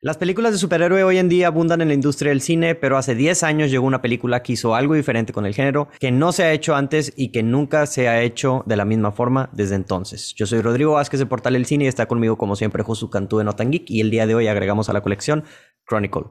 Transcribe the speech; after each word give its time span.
Las 0.00 0.16
películas 0.16 0.52
de 0.52 0.58
superhéroe 0.58 1.02
hoy 1.02 1.18
en 1.18 1.28
día 1.28 1.48
abundan 1.48 1.80
en 1.80 1.88
la 1.88 1.94
industria 1.94 2.30
del 2.30 2.40
cine, 2.40 2.76
pero 2.76 2.96
hace 2.96 3.16
10 3.16 3.42
años 3.42 3.68
llegó 3.68 3.84
una 3.84 4.00
película 4.00 4.44
que 4.44 4.52
hizo 4.52 4.76
algo 4.76 4.94
diferente 4.94 5.32
con 5.32 5.44
el 5.44 5.56
género, 5.56 5.88
que 5.98 6.12
no 6.12 6.30
se 6.30 6.44
ha 6.44 6.52
hecho 6.52 6.76
antes 6.76 7.12
y 7.16 7.32
que 7.32 7.42
nunca 7.42 7.84
se 7.86 8.06
ha 8.08 8.22
hecho 8.22 8.62
de 8.64 8.76
la 8.76 8.84
misma 8.84 9.10
forma 9.10 9.50
desde 9.52 9.74
entonces. 9.74 10.34
Yo 10.36 10.46
soy 10.46 10.60
Rodrigo 10.60 10.92
Vázquez 10.92 11.18
de 11.18 11.26
Portal 11.26 11.56
El 11.56 11.66
Cine 11.66 11.86
y 11.86 11.88
está 11.88 12.06
conmigo 12.06 12.38
como 12.38 12.54
siempre 12.54 12.84
Josu 12.84 13.10
Cantú 13.10 13.38
de 13.38 13.44
Notan 13.44 13.72
Geek 13.72 13.90
y 13.90 14.00
el 14.00 14.12
día 14.12 14.28
de 14.28 14.36
hoy 14.36 14.46
agregamos 14.46 14.88
a 14.88 14.92
la 14.92 15.00
colección 15.00 15.42
Chronicle. 15.84 16.26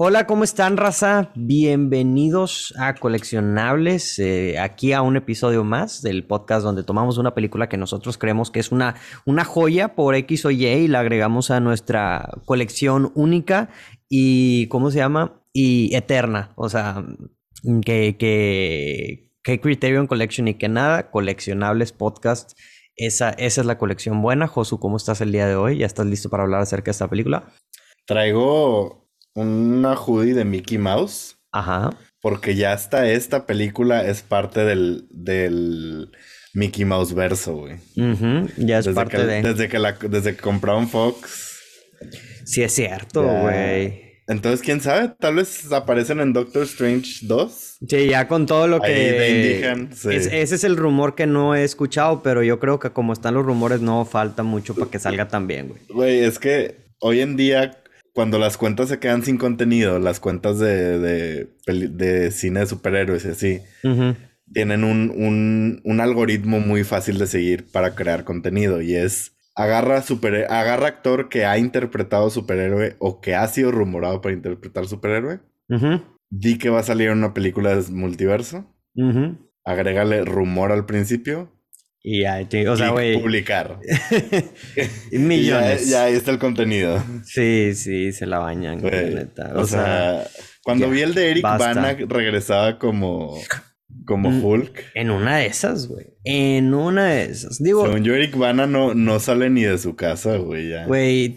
Hola, 0.00 0.28
¿cómo 0.28 0.44
están, 0.44 0.76
raza? 0.76 1.32
Bienvenidos 1.34 2.72
a 2.78 2.94
Coleccionables, 2.94 4.20
eh, 4.20 4.56
aquí 4.60 4.92
a 4.92 5.02
un 5.02 5.16
episodio 5.16 5.64
más 5.64 6.02
del 6.02 6.24
podcast 6.24 6.62
donde 6.62 6.84
tomamos 6.84 7.18
una 7.18 7.34
película 7.34 7.68
que 7.68 7.76
nosotros 7.78 8.16
creemos 8.16 8.52
que 8.52 8.60
es 8.60 8.70
una, 8.70 8.94
una 9.26 9.44
joya 9.44 9.96
por 9.96 10.14
X 10.14 10.44
o 10.44 10.52
Y 10.52 10.66
y 10.66 10.86
la 10.86 11.00
agregamos 11.00 11.50
a 11.50 11.58
nuestra 11.58 12.30
colección 12.44 13.10
única 13.16 13.70
y, 14.08 14.68
¿cómo 14.68 14.92
se 14.92 14.98
llama? 14.98 15.42
Y 15.52 15.92
eterna, 15.96 16.52
o 16.54 16.68
sea, 16.68 17.04
que, 17.84 18.16
que, 18.16 19.32
que 19.42 19.60
Criterion 19.60 20.06
Collection 20.06 20.46
y 20.46 20.54
que 20.54 20.68
nada, 20.68 21.10
Coleccionables 21.10 21.90
Podcast. 21.90 22.52
Esa, 22.94 23.30
esa 23.30 23.62
es 23.62 23.66
la 23.66 23.78
colección 23.78 24.22
buena. 24.22 24.46
Josu, 24.46 24.78
¿cómo 24.78 24.96
estás 24.96 25.20
el 25.22 25.32
día 25.32 25.48
de 25.48 25.56
hoy? 25.56 25.78
¿Ya 25.78 25.86
estás 25.86 26.06
listo 26.06 26.30
para 26.30 26.44
hablar 26.44 26.60
acerca 26.60 26.84
de 26.84 26.92
esta 26.92 27.10
película? 27.10 27.52
Traigo 28.06 29.07
una 29.38 29.94
hoodie 29.94 30.34
de 30.34 30.44
Mickey 30.44 30.78
Mouse. 30.78 31.36
Ajá. 31.52 31.90
Porque 32.20 32.56
ya 32.56 32.72
hasta 32.72 33.08
esta 33.08 33.46
película 33.46 34.04
es 34.04 34.22
parte 34.22 34.64
del, 34.64 35.06
del 35.10 36.10
Mickey 36.54 36.84
Mouse 36.84 37.14
verso, 37.14 37.54
güey. 37.54 37.76
Ya 38.56 38.78
es 38.78 38.88
parte 38.88 39.24
de. 39.24 39.42
Desde 39.42 39.68
que, 39.68 39.78
la, 39.78 39.92
desde 39.92 40.34
que 40.34 40.42
compraron 40.42 40.88
Fox. 40.88 41.56
Sí, 42.44 42.62
es 42.62 42.72
cierto, 42.72 43.22
güey. 43.22 44.08
Entonces, 44.26 44.60
quién 44.60 44.82
sabe, 44.82 45.14
tal 45.18 45.36
vez 45.36 45.72
aparecen 45.72 46.20
en 46.20 46.34
Doctor 46.34 46.64
Strange 46.64 47.20
2. 47.22 47.78
Sí, 47.88 48.08
ya 48.08 48.28
con 48.28 48.44
todo 48.44 48.66
lo 48.66 48.80
que. 48.80 48.92
Ahí 48.92 49.46
indican, 49.46 49.90
ese 49.90 50.54
es 50.54 50.64
el 50.64 50.76
rumor 50.76 51.14
que 51.14 51.26
no 51.26 51.54
he 51.54 51.64
escuchado, 51.64 52.22
pero 52.22 52.42
yo 52.42 52.58
creo 52.58 52.78
que 52.78 52.90
como 52.90 53.14
están 53.14 53.34
los 53.34 53.46
rumores, 53.46 53.80
no 53.80 54.04
falta 54.04 54.42
mucho 54.42 54.74
para 54.74 54.90
que 54.90 54.98
salga 54.98 55.28
también, 55.28 55.68
güey. 55.68 55.80
Güey, 55.88 56.24
es 56.24 56.38
que 56.38 56.88
hoy 56.98 57.20
en 57.20 57.36
día 57.36 57.82
cuando 58.18 58.40
las 58.40 58.56
cuentas 58.56 58.88
se 58.88 58.98
quedan 58.98 59.22
sin 59.22 59.38
contenido, 59.38 60.00
las 60.00 60.18
cuentas 60.18 60.58
de, 60.58 60.98
de, 61.68 62.30
cine 62.32 62.58
de 62.58 62.66
superhéroes 62.66 63.24
y 63.24 63.28
así, 63.28 63.60
tienen 64.52 64.82
un, 64.82 65.80
un, 65.84 66.00
algoritmo 66.00 66.58
muy 66.58 66.82
fácil 66.82 67.16
de 67.18 67.28
seguir 67.28 67.70
para 67.70 67.94
crear 67.94 68.24
contenido 68.24 68.82
y 68.82 68.96
es 68.96 69.36
agarra, 69.54 70.02
super, 70.02 70.50
agarra 70.50 70.88
actor 70.88 71.28
que 71.28 71.44
ha 71.44 71.58
interpretado 71.58 72.28
superhéroe 72.28 72.96
o 72.98 73.20
que 73.20 73.36
ha 73.36 73.46
sido 73.46 73.70
rumorado 73.70 74.20
para 74.20 74.34
interpretar 74.34 74.88
superhéroe, 74.88 75.38
di 76.28 76.58
que 76.58 76.70
va 76.70 76.80
a 76.80 76.82
salir 76.82 77.12
una 77.12 77.32
película 77.32 77.76
de 77.76 77.88
multiverso, 77.92 78.66
agrégale 79.62 80.24
rumor 80.24 80.72
al 80.72 80.86
principio 80.86 81.52
y 82.10 82.22
ya, 82.22 82.40
o 82.70 82.76
sea, 82.76 82.88
güey. 82.88 83.20
Publicar. 83.20 83.80
Millones. 85.12 85.90
ya, 85.90 86.04
ahí 86.04 86.14
está 86.14 86.30
el 86.30 86.38
contenido. 86.38 87.04
Sí, 87.22 87.74
sí, 87.74 88.12
se 88.12 88.24
la 88.24 88.38
bañan, 88.38 88.80
neta. 88.80 89.52
O, 89.54 89.66
sea, 89.66 90.26
cuando 90.64 90.88
vi 90.88 91.02
el 91.02 91.12
de 91.12 91.32
Eric 91.32 91.42
Bana 91.42 91.92
regresaba 92.08 92.78
como. 92.78 93.38
Como 94.06 94.30
mm, 94.30 94.42
Hulk. 94.42 94.84
En 94.94 95.10
una 95.10 95.36
de 95.36 95.46
esas, 95.46 95.86
güey. 95.86 96.06
En 96.24 96.72
una 96.72 97.08
de 97.08 97.24
esas. 97.24 97.62
Digo. 97.62 97.84
Según 97.84 98.04
yo, 98.04 98.14
Eric 98.14 98.38
Bana 98.38 98.66
no, 98.66 98.94
no 98.94 99.20
sale 99.20 99.50
ni 99.50 99.64
de 99.64 99.76
su 99.76 99.94
casa, 99.94 100.36
güey. 100.38 100.72
Güey, 100.86 101.34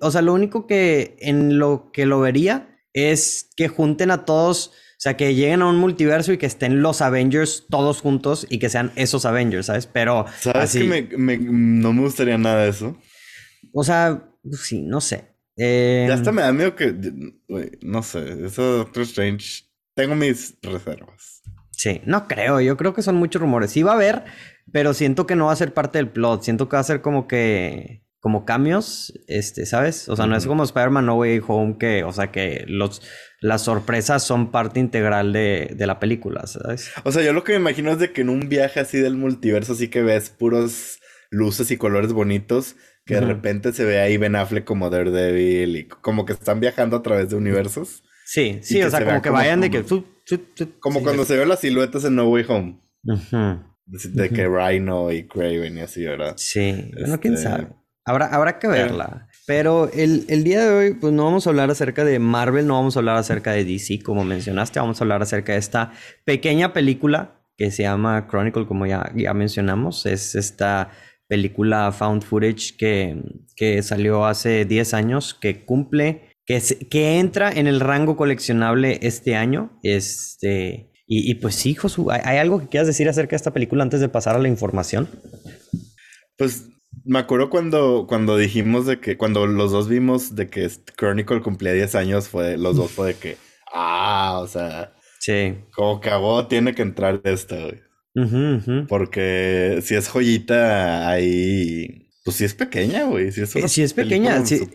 o 0.00 0.10
sea, 0.10 0.22
lo 0.22 0.32
único 0.32 0.66
que 0.66 1.16
en 1.18 1.58
lo 1.58 1.90
que 1.92 2.06
lo 2.06 2.20
vería 2.20 2.74
es 2.94 3.50
que 3.54 3.68
junten 3.68 4.10
a 4.10 4.24
todos 4.24 4.72
sea, 5.06 5.16
que 5.16 5.34
lleguen 5.34 5.62
a 5.62 5.66
un 5.66 5.76
multiverso 5.76 6.32
y 6.32 6.38
que 6.38 6.46
estén 6.46 6.82
los 6.82 7.00
Avengers 7.00 7.66
todos 7.70 8.00
juntos 8.00 8.44
y 8.50 8.58
que 8.58 8.68
sean 8.68 8.90
esos 8.96 9.24
Avengers, 9.24 9.66
¿sabes? 9.66 9.86
Pero. 9.86 10.26
¿Sabes 10.40 10.72
que 10.72 11.16
me, 11.16 11.38
no 11.38 11.92
me 11.92 12.00
gustaría 12.00 12.36
nada 12.36 12.64
de 12.64 12.70
eso? 12.70 12.98
O 13.72 13.84
sea, 13.84 14.28
sí, 14.52 14.82
no 14.82 15.00
sé. 15.00 15.36
Ya 15.56 16.12
hasta 16.12 16.32
me 16.32 16.42
da 16.42 16.52
miedo 16.52 16.74
que. 16.74 16.92
no 17.82 18.02
sé, 18.02 18.44
eso 18.44 18.78
Doctor 18.78 19.04
Strange. 19.04 19.64
Tengo 19.94 20.16
mis 20.16 20.58
reservas. 20.60 21.42
Sí, 21.70 22.00
no 22.04 22.26
creo. 22.26 22.60
Yo 22.60 22.76
creo 22.76 22.92
que 22.92 23.02
son 23.02 23.14
muchos 23.14 23.40
rumores. 23.40 23.70
Sí 23.70 23.82
va 23.82 23.92
a 23.92 23.94
haber, 23.94 24.24
pero 24.72 24.92
siento 24.92 25.26
que 25.26 25.36
no 25.36 25.46
va 25.46 25.52
a 25.52 25.56
ser 25.56 25.72
parte 25.72 25.98
del 25.98 26.10
plot. 26.10 26.42
Siento 26.42 26.68
que 26.68 26.76
va 26.76 26.80
a 26.80 26.84
ser 26.84 27.00
como 27.00 27.28
que 27.28 28.02
como 28.26 28.44
cambios, 28.44 29.12
este, 29.28 29.66
¿sabes? 29.66 30.08
O 30.08 30.16
sea, 30.16 30.26
no 30.26 30.36
es 30.36 30.48
como 30.48 30.64
Spider-Man 30.64 31.06
No 31.06 31.14
Way 31.14 31.42
Home 31.46 31.76
que, 31.78 32.02
o 32.02 32.12
sea, 32.12 32.32
que 32.32 32.64
los, 32.66 33.00
las 33.40 33.62
sorpresas 33.62 34.22
son 34.22 34.50
parte 34.50 34.80
integral 34.80 35.32
de, 35.32 35.74
de, 35.76 35.86
la 35.86 36.00
película, 36.00 36.46
¿sabes? 36.46 36.90
O 37.04 37.12
sea, 37.12 37.22
yo 37.22 37.32
lo 37.32 37.44
que 37.44 37.52
me 37.52 37.58
imagino 37.58 37.92
es 37.92 37.98
de 37.98 38.12
que 38.12 38.22
en 38.22 38.30
un 38.30 38.48
viaje 38.48 38.80
así 38.80 38.98
del 38.98 39.16
multiverso, 39.16 39.74
así 39.74 39.88
que 39.88 40.02
ves 40.02 40.30
puros 40.30 40.98
luces 41.30 41.70
y 41.70 41.76
colores 41.76 42.12
bonitos, 42.12 42.76
que 43.04 43.14
de 43.14 43.20
repente 43.20 43.72
se 43.72 43.84
ve 43.84 44.00
ahí 44.00 44.16
Ben 44.16 44.34
Affleck 44.34 44.64
como 44.64 44.90
Daredevil 44.90 45.76
y 45.76 45.86
como 45.86 46.24
que 46.26 46.32
están 46.32 46.58
viajando 46.58 46.96
a 46.96 47.02
través 47.02 47.30
de 47.30 47.36
universos. 47.36 48.02
Sí, 48.24 48.58
sí, 48.62 48.82
o 48.82 48.90
sea, 48.90 49.04
como 49.04 49.22
que 49.22 49.30
vayan 49.30 49.60
de 49.60 49.70
que... 49.70 49.84
Como 50.80 51.02
cuando 51.02 51.24
se 51.24 51.36
ven 51.36 51.48
las 51.48 51.60
siluetas 51.60 52.04
en 52.04 52.16
No 52.16 52.28
Way 52.28 52.44
Home. 52.48 52.80
De, 53.86 54.30
que 54.30 54.48
Rhino 54.48 55.12
y 55.12 55.28
Craven 55.28 55.78
y 55.78 55.80
así, 55.80 56.04
¿verdad? 56.04 56.34
Sí, 56.36 56.90
bueno, 56.98 57.20
quién 57.20 57.34
este, 57.34 57.48
sabe. 57.48 57.68
Habrá, 58.04 58.26
habrá 58.26 58.58
que 58.58 58.66
verla. 58.66 59.28
Pero 59.46 59.90
el, 59.92 60.26
día 60.44 60.64
de 60.64 60.70
hoy, 60.70 60.94
pues 60.94 61.12
no 61.12 61.24
vamos 61.24 61.46
a 61.46 61.50
hablar 61.50 61.70
acerca 61.70 62.04
de 62.04 62.18
Marvel, 62.18 62.66
no 62.66 62.74
vamos 62.74 62.96
a 62.96 62.98
hablar 62.98 63.16
acerca 63.16 63.52
de 63.52 63.64
DC, 63.64 64.00
como 64.02 64.24
mencionaste, 64.24 64.80
vamos 64.80 65.00
a 65.00 65.04
hablar 65.04 65.22
acerca 65.22 65.52
de 65.52 65.58
esta 65.58 65.92
pequeña 66.24 66.72
película 66.72 67.40
que 67.56 67.70
se 67.70 67.84
llama 67.84 68.26
Chronicle, 68.28 68.66
como 68.66 68.86
ya, 68.86 69.12
ya 69.14 69.32
mencionamos. 69.34 70.04
Es 70.04 70.34
esta 70.34 70.90
película 71.28 71.92
found 71.92 72.22
footage 72.22 72.76
que, 72.76 73.22
que 73.54 73.82
salió 73.82 74.26
hace 74.26 74.64
10 74.64 74.94
años, 74.94 75.34
que 75.34 75.64
cumple, 75.64 76.34
que, 76.44 76.60
que 76.90 77.18
entra 77.18 77.50
en 77.52 77.66
el 77.66 77.80
rango 77.80 78.16
coleccionable 78.16 78.98
este 79.02 79.36
año. 79.36 79.78
Este, 79.82 80.90
y, 81.08 81.34
pues 81.36 81.54
sí, 81.54 81.74
Josu, 81.74 82.10
¿hay 82.10 82.38
algo 82.38 82.58
que 82.58 82.66
quieras 82.66 82.88
decir 82.88 83.08
acerca 83.08 83.30
de 83.30 83.36
esta 83.36 83.52
película 83.52 83.84
antes 83.84 84.00
de 84.00 84.08
pasar 84.08 84.34
a 84.34 84.40
la 84.40 84.48
información? 84.48 85.08
Pues 86.36 86.68
me 87.04 87.18
acuerdo 87.18 87.50
cuando, 87.50 88.06
cuando 88.08 88.36
dijimos 88.36 88.86
de 88.86 89.00
que, 89.00 89.16
cuando 89.16 89.46
los 89.46 89.72
dos 89.72 89.88
vimos 89.88 90.34
de 90.34 90.48
que 90.48 90.68
Chronicle 90.96 91.42
cumplía 91.42 91.72
10 91.72 91.94
años, 91.94 92.28
fue, 92.28 92.56
los 92.56 92.76
dos 92.76 92.90
fue 92.90 93.08
de 93.08 93.14
que, 93.14 93.36
ah, 93.74 94.38
o 94.42 94.48
sea, 94.48 94.94
sí. 95.20 95.54
como 95.74 96.00
que 96.00 96.10
tiene 96.48 96.74
que 96.74 96.82
entrar 96.82 97.20
esta, 97.24 97.56
güey. 97.56 97.86
Porque 98.88 99.80
si 99.82 99.94
es 99.94 100.08
joyita 100.08 101.06
ahí, 101.10 102.08
pues 102.24 102.38
sí 102.38 102.44
es 102.44 102.54
pequeña, 102.54 103.04
güey. 103.04 103.30
Si 103.30 103.42
es, 103.42 103.54
eh, 103.54 103.68
sí 103.68 103.82
es 103.82 103.92
pequeña, 103.92 104.44
sí. 104.44 104.66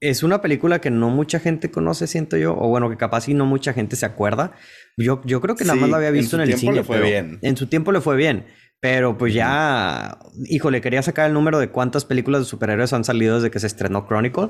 Es 0.00 0.22
una 0.22 0.42
película 0.42 0.80
que 0.80 0.90
no 0.90 1.10
mucha 1.10 1.38
gente 1.38 1.70
conoce, 1.70 2.06
siento 2.06 2.36
yo, 2.36 2.56
o 2.58 2.68
bueno, 2.68 2.90
que 2.90 2.96
capaz 2.96 3.28
y 3.28 3.34
no 3.34 3.46
mucha 3.46 3.72
gente 3.72 3.94
se 3.94 4.04
acuerda. 4.04 4.52
Yo, 4.96 5.22
yo 5.24 5.40
creo 5.40 5.54
que 5.54 5.64
nada 5.64 5.78
más 5.78 5.90
la 5.90 5.98
había 5.98 6.10
visto 6.10 6.36
en, 6.36 6.42
el 6.42 6.58
cine. 6.58 6.74
Le 6.74 6.84
fue 6.84 7.00
bien. 7.00 7.38
En 7.42 7.56
su 7.56 7.68
tiempo 7.68 7.92
le 7.92 8.00
fue 8.00 8.16
bien. 8.16 8.46
Pero 8.80 9.18
pues 9.18 9.34
ya, 9.34 10.18
híjole, 10.46 10.80
quería 10.80 11.02
sacar 11.02 11.26
el 11.26 11.34
número 11.34 11.58
de 11.58 11.68
cuántas 11.68 12.06
películas 12.06 12.42
de 12.42 12.44
superhéroes 12.46 12.92
han 12.94 13.04
salido 13.04 13.36
desde 13.36 13.50
que 13.50 13.60
se 13.60 13.66
estrenó 13.66 14.06
Chronicle. 14.06 14.48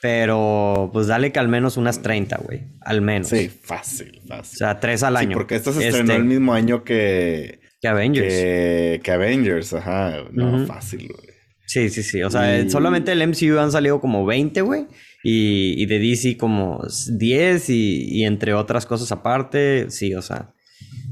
Pero 0.00 0.90
pues 0.92 1.06
dale 1.06 1.32
que 1.32 1.38
al 1.38 1.48
menos 1.48 1.76
unas 1.76 2.02
30, 2.02 2.38
güey. 2.38 2.64
Al 2.80 3.02
menos. 3.02 3.28
Sí, 3.28 3.48
fácil, 3.48 4.20
fácil. 4.26 4.56
O 4.56 4.58
sea, 4.58 4.80
tres 4.80 5.02
al 5.02 5.16
año. 5.16 5.30
Sí, 5.30 5.34
porque 5.34 5.56
esta 5.56 5.72
se 5.72 5.86
estrenó 5.86 6.12
este, 6.12 6.22
el 6.22 6.24
mismo 6.24 6.54
año 6.54 6.84
que... 6.84 7.60
Que 7.80 7.88
Avengers. 7.88 8.34
Que, 8.34 9.10
Avengers, 9.12 9.74
ajá. 9.74 10.24
No, 10.32 10.66
fácil, 10.66 11.08
güey. 11.08 11.36
Sí, 11.66 11.90
sí, 11.90 12.02
sí. 12.02 12.22
O 12.22 12.30
sea, 12.30 12.68
solamente 12.70 13.12
el 13.12 13.26
MCU 13.26 13.58
han 13.58 13.72
salido 13.72 14.00
como 14.00 14.24
20, 14.24 14.62
güey. 14.62 14.86
Y, 15.22 15.82
y, 15.82 15.86
de 15.86 15.98
DC 15.98 16.36
como 16.36 16.82
10 17.18 17.70
y, 17.70 18.04
y 18.08 18.24
entre 18.24 18.54
otras 18.54 18.86
cosas 18.86 19.12
aparte. 19.12 19.90
Sí, 19.90 20.14
o 20.14 20.22
sea. 20.22 20.54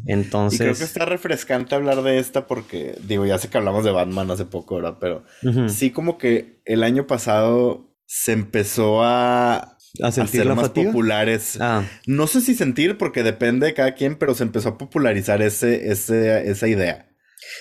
Entonces. 0.07 0.61
Y 0.61 0.63
creo 0.63 0.77
que 0.77 0.85
está 0.85 1.05
refrescante 1.05 1.75
hablar 1.75 2.03
de 2.03 2.19
esta 2.19 2.47
porque, 2.47 2.97
digo, 3.03 3.27
ya 3.27 3.39
sé 3.39 3.49
que 3.49 3.59
hablamos 3.59 3.85
de 3.85 3.91
Batman 3.93 4.31
hace 4.31 4.45
poco, 4.45 4.77
¿verdad? 4.77 4.99
Pero 5.01 5.25
sí, 5.69 5.91
como 5.91 6.19
que 6.19 6.61
el 6.65 6.83
año 6.83 7.07
pasado 7.07 7.95
se 8.07 8.33
empezó 8.33 9.03
a 9.03 9.75
a, 10.03 10.11
ser 10.11 10.55
más 10.55 10.71
populares. 10.71 11.59
Ah. 11.61 11.85
No 12.07 12.27
sé 12.27 12.41
si 12.41 12.55
sentir, 12.55 12.99
porque 12.99 13.23
depende 13.23 13.67
de 13.67 13.75
cada 13.75 13.95
quien, 13.95 14.17
pero 14.17 14.35
se 14.35 14.43
empezó 14.43 14.71
a 14.71 14.79
popularizar 14.79 15.43
ese, 15.43 15.91
ese, 15.91 16.51
esa 16.51 16.69
idea. 16.69 17.09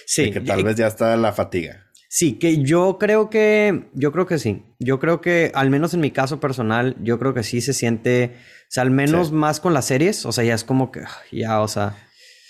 Sí. 0.05 0.25
De 0.25 0.31
que 0.31 0.41
tal 0.41 0.63
vez 0.63 0.75
ya 0.75 0.87
está 0.87 1.15
la 1.15 1.33
fatiga. 1.33 1.85
Sí, 2.09 2.33
que 2.33 2.63
yo 2.63 2.97
creo 2.99 3.29
que, 3.29 3.89
yo 3.93 4.11
creo 4.11 4.25
que 4.25 4.37
sí. 4.37 4.63
Yo 4.79 4.99
creo 4.99 5.19
que, 5.19 5.51
al 5.55 5.69
menos 5.69 5.93
en 5.93 5.99
mi 5.99 6.11
caso 6.11 6.39
personal, 6.39 6.95
yo 7.01 7.17
creo 7.19 7.33
que 7.33 7.43
sí 7.43 7.59
se 7.61 7.73
siente, 7.73 8.35
o 8.35 8.69
sea, 8.69 8.83
al 8.83 8.91
menos 8.91 9.31
más 9.31 9.59
con 9.59 9.73
las 9.73 9.85
series, 9.85 10.25
o 10.25 10.31
sea, 10.31 10.43
ya 10.43 10.53
es 10.53 10.63
como 10.63 10.91
que, 10.91 11.01
ya, 11.31 11.61
o 11.61 11.67
sea. 11.67 12.02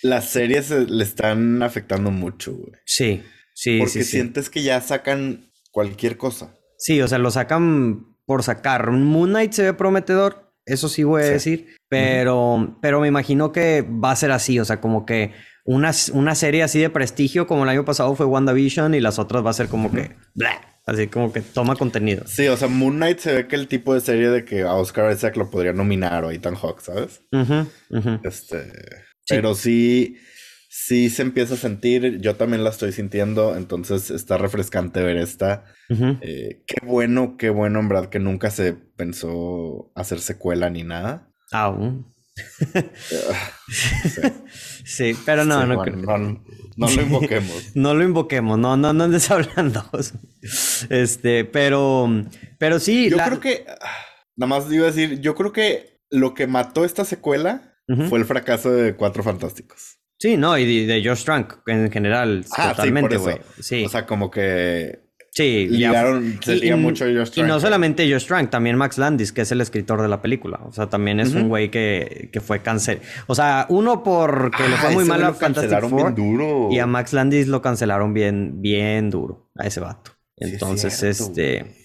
Las 0.03 0.29
series 0.29 0.69
le 0.69 1.03
están 1.03 1.63
afectando 1.63 2.11
mucho, 2.11 2.53
güey. 2.53 2.73
Sí, 2.85 3.23
sí, 3.53 3.79
Porque 3.79 3.91
sí, 3.91 4.03
sientes 4.03 4.49
que 4.49 4.61
ya 4.61 4.79
sacan 4.81 5.49
cualquier 5.71 6.17
cosa. 6.17 6.53
Sí, 6.77 7.01
o 7.01 7.07
sea, 7.07 7.17
lo 7.17 7.31
sacan 7.31 8.17
por 8.25 8.43
sacar. 8.43 8.91
Moon 8.91 9.29
Knight 9.29 9.53
se 9.53 9.63
ve 9.63 9.73
prometedor, 9.73 10.53
eso 10.65 10.89
sí 10.89 11.03
voy 11.03 11.23
a 11.23 11.25
decir, 11.25 11.75
pero, 11.89 12.77
pero 12.81 12.99
me 12.99 13.07
imagino 13.07 13.51
que 13.51 13.81
va 13.81 14.11
a 14.11 14.15
ser 14.15 14.31
así, 14.31 14.59
o 14.59 14.65
sea, 14.65 14.81
como 14.81 15.05
que 15.05 15.31
una, 15.65 15.91
una 16.13 16.35
serie 16.35 16.63
así 16.63 16.79
de 16.79 16.89
prestigio 16.89 17.47
como 17.47 17.63
el 17.63 17.69
año 17.69 17.85
pasado 17.85 18.13
fue 18.15 18.25
WandaVision 18.25 18.93
y 18.95 18.99
las 18.99 19.19
otras 19.19 19.45
va 19.45 19.49
a 19.49 19.53
ser 19.53 19.67
como 19.67 19.91
que... 19.91 20.11
así 20.85 21.07
como 21.07 21.31
que 21.31 21.41
toma 21.41 21.75
contenido. 21.75 22.23
Sí, 22.27 22.47
o 22.47 22.57
sea, 22.57 22.67
Moon 22.67 22.97
Knight 22.97 23.19
se 23.19 23.33
ve 23.33 23.47
que 23.47 23.55
el 23.55 23.67
tipo 23.67 23.93
de 23.93 24.01
serie 24.01 24.29
de 24.29 24.43
que 24.43 24.63
a 24.63 24.73
Oscar 24.73 25.11
Isaac 25.11 25.37
lo 25.37 25.49
podría 25.49 25.73
nominar 25.73 26.25
o 26.25 26.31
Ethan 26.31 26.55
Hawke, 26.55 26.81
¿sabes? 26.81 27.21
Este... 28.23 28.71
Pero 29.27 29.55
sí, 29.55 30.17
sí 30.69 31.09
se 31.09 31.21
empieza 31.21 31.53
a 31.53 31.57
sentir, 31.57 32.19
yo 32.19 32.35
también 32.35 32.63
la 32.63 32.71
estoy 32.71 32.91
sintiendo, 32.91 33.55
entonces 33.55 34.09
está 34.09 34.37
refrescante 34.37 35.01
ver 35.01 35.17
esta. 35.17 35.65
Eh, 36.21 36.63
qué 36.65 36.85
bueno, 36.85 37.37
qué 37.37 37.49
bueno, 37.49 37.79
en 37.79 37.89
verdad, 37.89 38.09
que 38.09 38.19
nunca 38.19 38.49
se 38.49 38.73
pensó 38.73 39.91
hacer 39.95 40.19
secuela 40.19 40.69
ni 40.69 40.83
nada. 40.83 41.29
Aún. 41.51 42.11
sí. 44.83 45.15
pero 45.23 45.45
no, 45.45 45.67
no, 45.67 45.75
no, 45.75 46.87
lo 46.87 47.01
invoquemos. 47.01 47.71
no 47.75 47.93
lo 47.93 48.03
invoquemos, 48.03 48.57
no, 48.57 48.75
no, 48.75 48.93
no 48.93 49.03
andes 49.03 49.29
hablando. 49.31 49.85
Este, 50.89 51.45
pero, 51.45 52.09
pero 52.57 52.79
sí. 52.79 53.11
Yo 53.11 53.17
creo 53.17 53.39
que, 53.39 53.65
nada 54.35 54.49
más 54.49 54.71
iba 54.71 54.87
a 54.87 54.91
decir, 54.91 55.21
yo 55.21 55.35
creo 55.35 55.53
que 55.53 55.99
lo 56.09 56.33
que 56.33 56.47
mató 56.47 56.83
esta 56.83 57.05
secuela 57.05 57.72
fue 58.09 58.19
el 58.19 58.25
fracaso 58.25 58.71
de 58.71 58.95
Cuatro 58.95 59.23
Fantásticos. 59.23 59.99
Sí, 60.19 60.37
no, 60.37 60.57
y 60.57 60.85
de, 60.85 61.03
Josh 61.03 61.23
Trank 61.25 61.67
en 61.67 61.91
general, 61.91 62.45
ah, 62.57 62.69
totalmente, 62.69 63.17
güey. 63.17 63.39
Sí, 63.59 63.83
O 63.85 63.89
sea, 63.89 64.05
como 64.05 64.31
que 64.31 65.03
Sí, 65.33 65.67
ligaron, 65.67 66.39
y, 66.45 66.71
mucho 66.73 67.05
Josh 67.05 67.31
Trank. 67.31 67.37
Y 67.37 67.41
no 67.41 67.59
solamente 67.59 68.09
Josh 68.11 68.27
Trank, 68.27 68.51
también 68.51 68.75
Max 68.75 68.99
Landis, 68.99 69.31
que 69.31 69.41
es 69.41 69.51
el 69.51 69.61
escritor 69.61 69.99
de 69.99 70.07
la 70.07 70.21
película. 70.21 70.59
O 70.63 70.71
sea, 70.71 70.89
también 70.89 71.19
es 71.19 71.33
un 71.33 71.49
güey 71.49 71.71
que, 71.71 72.29
que, 72.31 72.39
fue 72.39 72.61
cáncer. 72.61 73.01
O 73.25 73.33
sea, 73.33 73.65
uno 73.69 74.03
porque 74.03 74.61
le 74.69 74.75
fue 74.75 74.89
ah, 74.89 74.93
muy 74.93 75.05
mal 75.05 75.23
a 75.23 75.33
Fantastic 75.33 75.89
Four. 75.89 76.13
duro. 76.13 76.69
Y 76.71 76.77
a 76.77 76.85
Max 76.85 77.13
Landis 77.13 77.47
lo 77.47 77.63
cancelaron 77.63 78.13
bien, 78.13 78.61
bien 78.61 79.09
duro 79.09 79.49
a 79.57 79.65
ese 79.65 79.79
vato. 79.79 80.11
Entonces, 80.37 81.01
este. 81.01 81.82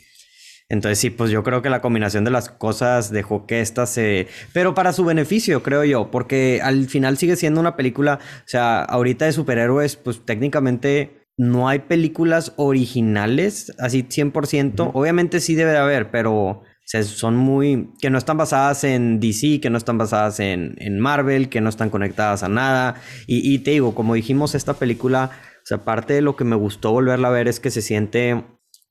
Entonces, 0.71 0.99
sí, 0.99 1.09
pues 1.09 1.31
yo 1.31 1.43
creo 1.43 1.63
que 1.63 1.71
la 1.71 1.81
combinación 1.81 2.25
de 2.25 2.31
las 2.31 2.51
cosas 2.51 3.11
dejó 3.11 3.47
que 3.47 3.61
esta 3.61 3.87
se. 3.87 4.29
Pero 4.53 4.75
para 4.75 4.93
su 4.93 5.05
beneficio, 5.05 5.63
creo 5.63 5.85
yo, 5.85 6.11
porque 6.11 6.61
al 6.63 6.89
final 6.89 7.17
sigue 7.17 7.37
siendo 7.37 7.61
una 7.61 7.75
película. 7.75 8.19
O 8.23 8.49
sea, 8.49 8.83
ahorita 8.83 9.25
de 9.25 9.33
superhéroes, 9.33 9.97
pues 9.97 10.25
técnicamente 10.27 11.27
no 11.39 11.69
hay 11.69 11.79
películas 11.79 12.53
originales, 12.57 13.73
así 13.79 14.03
100%. 14.03 14.91
Obviamente 14.93 15.41
sí 15.41 15.55
debe 15.55 15.71
de 15.71 15.79
haber, 15.79 16.11
pero 16.11 16.63
son 16.85 17.37
muy... 17.37 17.91
que 18.01 18.11
no 18.11 18.19
están 18.19 18.37
basadas 18.37 18.83
en 18.85 19.21
DC, 19.21 19.61
que 19.61 19.71
no 19.71 19.79
están 19.79 19.99
basadas 19.99 20.41
en, 20.41 20.99
Marvel, 20.99 21.49
que 21.49 21.61
no 21.61 21.69
están 21.69 21.91
conectadas 21.91 22.43
a 22.43 22.49
nada. 22.49 22.97
Y, 23.27 23.59
te 23.61 23.71
digo, 23.71 23.95
como 23.95 24.15
dijimos, 24.15 24.55
esta 24.55 24.75
película, 24.75 25.31
o 25.63 25.67
sea, 25.67 25.79
parte 25.79 26.13
de 26.15 26.23
lo 26.23 26.37
que 26.37 26.45
me 26.45 26.57
gustó 26.57 26.93
volverla 26.93 27.29
a 27.29 27.33
ver 27.33 27.47
es 27.47 27.61
que 27.61 27.71
se 27.71 27.83
siente 27.83 28.43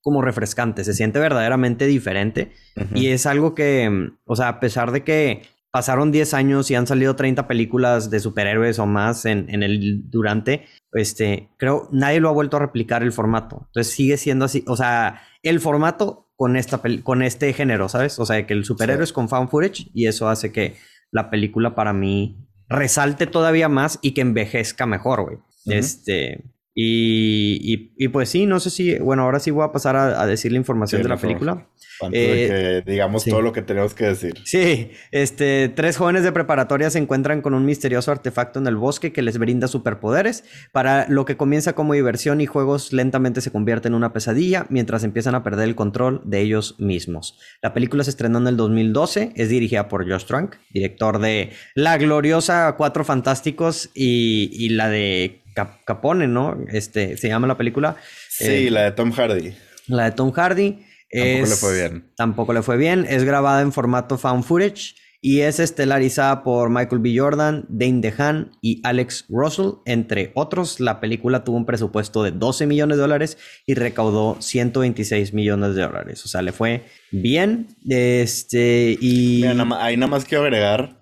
como 0.01 0.21
refrescante, 0.21 0.83
se 0.83 0.93
siente 0.93 1.19
verdaderamente 1.19 1.85
diferente. 1.85 2.51
Y 2.93 3.07
es 3.07 3.25
algo 3.25 3.55
que, 3.55 4.11
o 4.25 4.35
sea, 4.35 4.47
a 4.47 4.59
pesar 4.59 4.91
de 4.91 5.03
que 5.03 5.41
pasaron 5.71 6.11
10 6.11 6.33
años 6.33 6.71
y 6.71 6.75
han 6.75 6.87
salido 6.87 7.15
30 7.15 7.47
películas 7.47 8.09
de 8.09 8.19
superhéroes 8.19 8.79
o 8.79 8.85
más 8.85 9.25
en, 9.25 9.49
en 9.49 9.63
el 9.63 10.09
durante, 10.09 10.65
este, 10.93 11.49
creo, 11.57 11.89
nadie 11.91 12.19
lo 12.19 12.29
ha 12.29 12.33
vuelto 12.33 12.57
a 12.57 12.61
replicar 12.61 13.03
el 13.03 13.11
formato. 13.11 13.65
Entonces 13.67 13.93
sigue 13.93 14.17
siendo 14.17 14.45
así, 14.45 14.63
o 14.67 14.77
sea, 14.77 15.21
el 15.43 15.59
formato 15.59 16.27
con, 16.35 16.55
esta 16.55 16.81
con 17.03 17.21
este 17.21 17.51
género, 17.53 17.89
¿sabes? 17.89 18.17
O 18.19 18.25
sea, 18.25 18.45
que 18.45 18.53
el 18.53 18.63
superhéroe 18.63 19.03
es 19.03 19.13
con 19.13 19.27
fan 19.27 19.49
footage 19.49 19.89
y 19.93 20.07
eso 20.07 20.29
hace 20.29 20.51
que 20.51 20.77
la 21.11 21.29
película 21.29 21.75
para 21.75 21.93
mí 21.93 22.47
resalte 22.69 23.27
todavía 23.27 23.69
más 23.69 23.99
y 24.01 24.13
que 24.13 24.21
envejezca 24.21 24.85
mejor, 24.85 25.23
güey. 25.23 25.37
Este, 25.65 26.43
y, 26.79 27.91
y, 27.97 28.07
pues 28.09 28.29
sí, 28.29 28.45
no 28.45 28.59
sé 28.59 28.69
si, 28.69 28.99
bueno, 28.99 29.23
ahora 29.23 29.39
sí 29.39 29.49
voy 29.49 29.65
a 29.65 29.71
pasar 29.71 29.95
a, 29.95 30.27
decir 30.27 30.51
la 30.51 30.59
información 30.59 31.01
de 31.01 31.09
la 31.09 31.17
película. 31.17 31.65
Antes 31.99 32.21
de 32.21 32.43
eh, 32.43 32.83
que 32.83 32.91
digamos 32.91 33.25
todo 33.25 33.41
lo 33.41 33.51
que 33.51 33.63
tenemos 33.63 33.95
que 33.95 34.05
decir. 34.05 34.35
Sí, 34.45 34.91
este, 35.11 35.69
tres 35.69 35.97
jóvenes 35.97 36.21
de 36.21 36.31
preparatoria 36.31 36.91
se 36.91 36.99
encuentran 36.99 37.41
con 37.41 37.55
un 37.55 37.65
misterioso 37.65 38.11
artefacto 38.11 38.59
en 38.59 38.67
el 38.67 38.75
bosque 38.75 39.11
que 39.11 39.23
les 39.23 39.39
brinda 39.39 39.67
superpoderes. 39.67 40.43
Para 40.71 41.07
lo 41.09 41.25
que 41.25 41.35
comienza 41.35 41.73
como 41.73 41.95
diversión 41.95 42.41
y 42.41 42.45
juegos 42.45 42.93
lentamente 42.93 43.41
se 43.41 43.49
convierte 43.49 43.87
en 43.87 43.95
una 43.95 44.13
pesadilla 44.13 44.67
mientras 44.69 45.03
empiezan 45.03 45.33
a 45.33 45.41
perder 45.41 45.69
el 45.69 45.75
control 45.75 46.21
de 46.25 46.41
ellos 46.41 46.75
mismos. 46.77 47.39
La 47.63 47.73
película 47.73 48.03
se 48.03 48.11
estrenó 48.11 48.37
en 48.37 48.45
el 48.45 48.55
2012, 48.55 49.31
es 49.35 49.49
dirigida 49.49 49.87
por 49.87 50.07
Josh 50.07 50.25
Trank, 50.25 50.57
director 50.69 51.17
de 51.17 51.53
La 51.73 51.97
gloriosa 51.97 52.75
Cuatro 52.77 53.03
Fantásticos 53.03 53.89
y, 53.95 54.51
y 54.53 54.69
la 54.69 54.89
de 54.89 55.41
Capone, 55.85 56.27
¿no? 56.27 56.57
Este, 56.69 57.17
se 57.17 57.27
llama 57.27 57.47
la 57.47 57.57
película. 57.57 57.95
Sí, 58.29 58.67
eh, 58.67 58.71
la 58.71 58.83
de 58.83 58.91
Tom 58.91 59.11
Hardy. 59.11 59.53
La 59.87 60.05
de 60.05 60.11
Tom 60.11 60.31
Hardy. 60.31 60.85
Tampoco 61.09 61.49
le 61.49 61.55
fue 61.55 61.73
bien. 61.75 62.11
Tampoco 62.15 62.53
le 62.53 62.61
fue 62.61 62.77
bien. 62.77 63.05
Es 63.09 63.23
grabada 63.23 63.61
en 63.61 63.71
formato 63.71 64.17
found 64.17 64.43
footage 64.43 64.95
y 65.21 65.41
es 65.41 65.59
estelarizada 65.59 66.43
por 66.43 66.69
Michael 66.69 67.01
B. 67.01 67.17
Jordan, 67.17 67.65
Dane 67.69 68.01
DeHaan 68.01 68.51
y 68.61 68.81
Alex 68.83 69.25
Russell, 69.29 69.79
entre 69.85 70.31
otros. 70.35 70.79
La 70.79 70.99
película 70.99 71.43
tuvo 71.43 71.57
un 71.57 71.65
presupuesto 71.65 72.23
de 72.23 72.31
12 72.31 72.67
millones 72.67 72.97
de 72.97 73.01
dólares 73.01 73.37
y 73.65 73.73
recaudó 73.73 74.37
126 74.39 75.33
millones 75.33 75.75
de 75.75 75.81
dólares. 75.81 76.23
O 76.23 76.27
sea, 76.27 76.41
le 76.41 76.51
fue 76.51 76.83
bien. 77.11 77.67
Este, 77.89 78.97
y... 78.99 79.43
Mira, 79.43 79.65
ahí 79.79 79.97
nada 79.97 80.11
más 80.11 80.25
quiero 80.25 80.43
agregar 80.43 81.01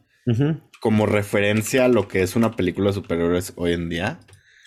como 0.79 1.05
referencia 1.05 1.85
a 1.85 1.87
lo 1.87 2.07
que 2.07 2.21
es 2.21 2.35
una 2.35 2.55
película 2.55 2.87
de 2.87 2.93
superhéroes 2.93 3.53
hoy 3.57 3.73
en 3.73 3.89
día. 3.89 4.19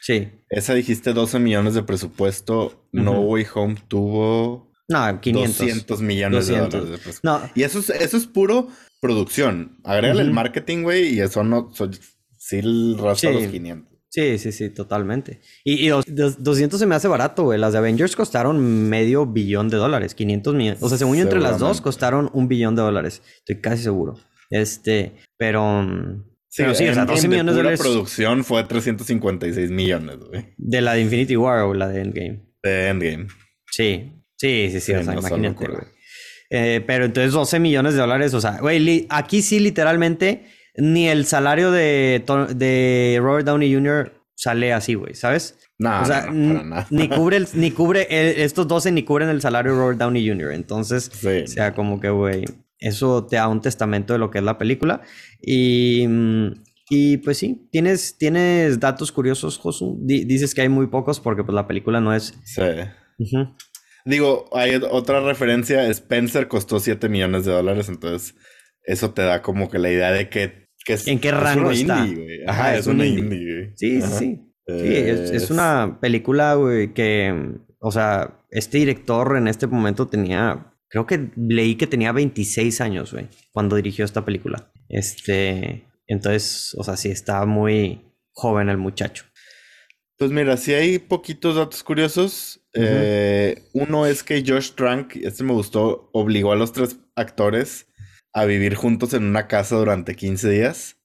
Sí. 0.08 0.30
Esa 0.48 0.72
dijiste 0.72 1.12
12 1.12 1.38
millones 1.38 1.74
de 1.74 1.82
presupuesto. 1.82 2.88
No 2.92 3.20
Way 3.20 3.44
Home 3.54 3.76
tuvo. 3.88 4.72
No, 4.88 5.20
500. 5.20 5.58
200 5.58 6.00
millones 6.00 6.46
de 6.46 6.56
dólares 6.56 6.72
de 6.72 6.96
presupuesto. 6.96 7.20
No. 7.22 7.50
Y 7.54 7.62
eso 7.62 7.80
es, 7.80 7.90
eso 7.90 8.16
es 8.16 8.26
puro 8.26 8.68
producción. 9.02 9.76
Agrégale 9.84 10.22
el 10.22 10.30
marketing, 10.30 10.82
güey, 10.82 11.12
y 11.12 11.20
eso 11.20 11.44
no. 11.44 11.70
sí, 12.38 12.60
raspa 12.96 13.32
los 13.32 13.48
500. 13.48 13.98
Sí, 14.08 14.38
sí, 14.38 14.52
sí, 14.52 14.70
totalmente. 14.70 15.42
Y, 15.62 15.86
y 15.86 15.88
200 15.90 16.80
se 16.80 16.86
me 16.86 16.94
hace 16.94 17.06
barato, 17.06 17.42
güey. 17.42 17.58
Las 17.58 17.72
de 17.72 17.78
Avengers 17.80 18.16
costaron 18.16 18.88
medio 18.88 19.26
billón 19.26 19.68
de 19.68 19.76
dólares, 19.76 20.14
500 20.14 20.54
millones. 20.54 20.82
O 20.82 20.88
sea, 20.88 20.96
según 20.96 21.18
yo, 21.18 21.24
entre 21.24 21.38
las 21.38 21.58
dos 21.58 21.82
costaron 21.82 22.30
un 22.32 22.48
billón 22.48 22.74
de 22.76 22.80
dólares. 22.80 23.20
Estoy 23.40 23.60
casi 23.60 23.82
seguro. 23.82 24.14
Este, 24.48 25.16
pero. 25.36 25.86
Mm, 26.50 26.74
Sí, 26.74 26.88
o 26.88 26.94
sea, 26.94 27.04
12 27.04 27.28
millones 27.28 27.54
de 27.54 27.58
dólares. 27.58 27.78
La 27.78 27.84
producción 27.84 28.42
fue 28.44 28.64
356 28.64 29.70
millones, 29.70 30.16
güey. 30.18 30.54
¿De 30.56 30.80
la 30.80 30.94
de 30.94 31.02
Infinity 31.02 31.36
War 31.36 31.60
o 31.60 31.74
la 31.74 31.88
de 31.88 32.00
Endgame? 32.00 32.42
De 32.62 32.88
Endgame. 32.88 33.26
Sí, 33.70 34.12
sí, 34.36 34.68
sí, 34.72 34.80
sí, 34.80 34.92
o 34.94 35.04
sea, 35.04 35.14
imagínate, 35.14 35.66
güey. 35.66 35.82
Eh, 36.50 36.82
pero 36.86 37.04
entonces 37.04 37.32
12 37.32 37.60
millones 37.60 37.92
de 37.94 38.00
dólares, 38.00 38.32
o 38.32 38.40
sea, 38.40 38.58
güey, 38.60 39.06
aquí 39.10 39.42
sí 39.42 39.60
literalmente 39.60 40.46
ni 40.76 41.08
el 41.08 41.26
salario 41.26 41.70
de, 41.70 42.24
de 42.54 43.18
Robert 43.20 43.44
Downey 43.46 43.72
Jr. 43.74 44.12
sale 44.34 44.72
así, 44.72 44.94
güey, 44.94 45.14
¿sabes? 45.14 45.58
No, 45.78 46.00
o 46.00 46.04
sea, 46.06 46.26
no, 46.32 46.86
ni 46.90 47.08
cubre, 47.08 47.44
ni 47.54 47.70
cubre 47.70 48.06
estos 48.42 48.66
12 48.66 48.90
ni 48.92 49.02
cubren 49.02 49.28
el 49.28 49.40
salario 49.42 49.72
de 49.74 49.78
Robert 49.78 49.98
Downey 49.98 50.26
Jr. 50.26 50.52
Entonces, 50.52 51.10
o 51.22 51.46
sea, 51.46 51.74
como 51.74 52.00
que, 52.00 52.08
güey, 52.08 52.44
eso 52.78 53.26
te 53.26 53.36
da 53.36 53.48
un 53.48 53.60
testamento 53.60 54.12
de 54.12 54.18
lo 54.18 54.30
que 54.30 54.38
es 54.38 54.44
la 54.44 54.58
película. 54.58 55.02
Y, 55.40 56.06
mm, 56.08 56.52
y 56.90 57.18
pues 57.18 57.38
sí, 57.38 57.68
tienes, 57.70 58.16
tienes 58.18 58.80
datos 58.80 59.12
curiosos, 59.12 59.58
Josu. 59.58 59.98
dices 60.00 60.54
que 60.54 60.62
hay 60.62 60.68
muy 60.68 60.86
pocos 60.86 61.20
porque 61.20 61.44
pues 61.44 61.54
la 61.54 61.66
película 61.66 62.00
no 62.00 62.14
es... 62.14 62.34
Sí. 62.44 62.62
Digo, 64.04 64.48
hay 64.52 64.76
otra 64.76 65.20
referencia, 65.20 65.86
Spencer 65.88 66.48
costó 66.48 66.80
7 66.80 67.08
millones 67.08 67.44
de 67.44 67.52
dólares, 67.52 67.88
entonces 67.90 68.36
eso 68.84 69.10
te 69.12 69.22
da 69.22 69.42
como 69.42 69.68
que 69.68 69.78
la 69.78 69.90
idea 69.90 70.12
de 70.12 70.30
que... 70.30 70.68
¿En 71.04 71.18
qué 71.18 71.30
rango 71.30 71.70
está? 71.70 72.06
Ajá, 72.46 72.76
es, 72.76 72.86
una 72.86 73.04
indie. 73.04 73.72
Sí, 73.76 74.00
sí, 74.00 74.08
sí. 74.18 74.40
Sí, 74.66 74.96
es, 74.96 75.30
es, 75.30 75.50
una 75.50 75.98
película, 76.00 76.54
güey, 76.54 76.94
que, 76.94 77.58
o 77.80 77.90
sea, 77.90 78.42
este 78.50 78.78
director 78.78 79.36
en 79.36 79.48
este 79.48 79.66
momento 79.66 80.08
tenía 80.08 80.72
creo 80.88 81.06
que 81.06 81.30
leí 81.36 81.76
que 81.76 81.86
tenía 81.86 82.12
26 82.12 82.80
años, 82.80 83.12
güey, 83.12 83.28
cuando 83.52 83.76
dirigió 83.76 84.04
esta 84.04 84.24
película. 84.24 84.70
Este, 84.88 85.86
entonces, 86.06 86.74
o 86.78 86.84
sea, 86.84 86.96
sí, 86.96 87.10
estaba 87.10 87.46
muy 87.46 88.02
joven 88.32 88.68
el 88.68 88.78
muchacho. 88.78 89.24
Pues 90.16 90.32
mira, 90.32 90.56
si 90.56 90.74
hay 90.74 90.98
poquitos 90.98 91.56
datos 91.56 91.82
curiosos. 91.82 92.60
Eh, 92.74 93.62
uno 93.72 94.06
es 94.06 94.22
que 94.22 94.44
Josh 94.46 94.72
Trank, 94.72 95.16
este 95.16 95.42
me 95.42 95.52
gustó, 95.52 96.10
obligó 96.12 96.52
a 96.52 96.56
los 96.56 96.72
tres 96.72 96.96
actores 97.16 97.86
a 98.32 98.44
vivir 98.44 98.74
juntos 98.74 99.14
en 99.14 99.24
una 99.24 99.48
casa 99.48 99.76
durante 99.76 100.14
15 100.14 100.50
días 100.50 100.96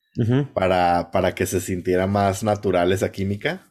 para, 0.54 1.10
para 1.12 1.34
que 1.34 1.48
se 1.48 1.62
sintiera 1.62 2.06
más 2.06 2.44
natural 2.44 2.92
esa 2.92 3.12
química. 3.12 3.66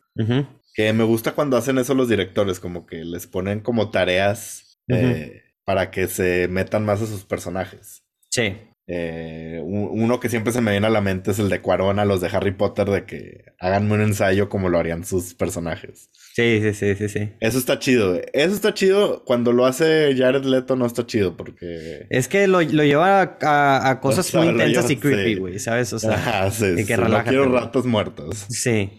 Que 0.75 0.93
me 0.93 1.05
gusta 1.05 1.33
cuando 1.33 1.57
hacen 1.57 1.79
eso 1.79 1.95
los 1.95 2.09
directores, 2.09 2.59
como 2.59 2.87
que 2.87 3.05
les 3.05 3.27
ponen 3.27 3.61
como 3.61 3.91
tareas 3.91 4.81
eh, 4.89 5.43
para 5.65 5.91
que 5.91 6.09
se 6.09 6.49
metan 6.49 6.85
más 6.85 7.03
a 7.03 7.07
sus 7.07 7.25
personajes. 7.25 8.03
Sí. 8.31 8.57
Eh, 8.89 9.61
uno 9.63 10.19
que 10.19 10.29
siempre 10.29 10.53
se 10.53 10.61
me 10.61 10.73
viene 10.73 10.89
a 10.89 10.91
la 10.91 11.01
mente 11.01 11.31
es 11.31 11.39
el 11.39 11.49
de 11.49 11.61
Cuarón 11.61 12.01
a 12.01 12.05
los 12.05 12.21
de 12.21 12.29
Harry 12.29 12.51
Potter 12.51 12.91
de 12.91 13.05
que 13.05 13.45
hagan 13.59 13.91
un 13.91 14.01
ensayo 14.01 14.49
como 14.49 14.69
lo 14.69 14.79
harían 14.79 15.05
sus 15.05 15.35
personajes. 15.35 16.11
Sí, 16.35 16.61
sí, 16.63 16.75
sí, 16.75 16.95
sí, 16.97 17.09
sí. 17.09 17.33
Eso 17.41 17.59
está 17.59 17.79
chido. 17.79 18.21
Eso 18.33 18.55
está 18.55 18.75
chido. 18.75 19.23
Cuando 19.25 19.53
lo 19.53 19.67
hace 19.67 20.15
Jared 20.17 20.45
Leto 20.45 20.77
no 20.77 20.87
está 20.87 21.07
chido 21.07 21.37
porque... 21.37 22.07
Es 22.11 22.27
que 22.27 22.47
lo, 22.49 22.61
lleva 22.63 23.39
a, 23.43 24.01
cosas 24.01 24.35
muy 24.35 24.49
intensas 24.49 24.91
y 24.91 24.97
creepy, 24.97 25.37
güey, 25.37 25.59
¿sabes? 25.59 25.93
O 25.93 25.99
sea, 25.99 26.51
sí, 26.51 26.85
que 26.85 26.97
no 26.97 27.23
quiero 27.25 27.53
ratos 27.53 27.87
muertos. 27.87 28.47
Sí. 28.49 28.91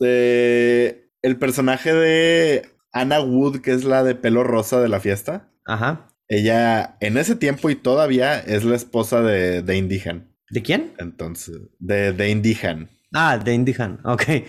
Eh, 0.00 1.10
el 1.22 1.36
personaje 1.36 1.92
de 1.92 2.62
Anna 2.92 3.20
Wood, 3.20 3.60
que 3.60 3.72
es 3.72 3.84
la 3.84 4.02
de 4.02 4.14
pelo 4.14 4.44
rosa 4.44 4.80
de 4.80 4.88
la 4.88 5.00
fiesta. 5.00 5.49
Ajá. 5.66 6.08
Ella 6.28 6.96
en 7.00 7.16
ese 7.16 7.34
tiempo 7.34 7.70
y 7.70 7.74
todavía 7.74 8.38
es 8.38 8.64
la 8.64 8.76
esposa 8.76 9.20
de, 9.20 9.62
de 9.62 9.76
Indihan. 9.76 10.32
¿De 10.50 10.62
quién? 10.62 10.92
Entonces, 10.98 11.58
de, 11.78 12.12
de 12.12 12.30
Indihan. 12.30 12.88
Ah, 13.12 13.38
de 13.38 13.54
Indihan, 13.54 13.98
ok. 14.04 14.22
E, 14.28 14.44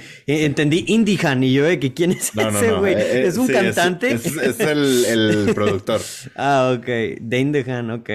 entendí 0.46 0.86
Indihan 0.88 1.44
y 1.44 1.52
yo 1.52 1.66
de 1.66 1.80
que 1.80 1.94
quién 1.94 2.12
es 2.12 2.32
ese, 2.36 2.72
güey. 2.74 2.94
Eh, 2.94 2.98
eh, 3.00 3.28
¿Es 3.28 3.38
un 3.38 3.48
cantante? 3.48 4.12
Es, 4.12 4.60
el, 4.60 5.06
el, 5.06 5.54
productor. 5.56 6.02
ah, 6.36 6.76
ok. 6.78 6.86
De 7.20 7.40
Indihan, 7.40 7.90
ok. 7.90 8.10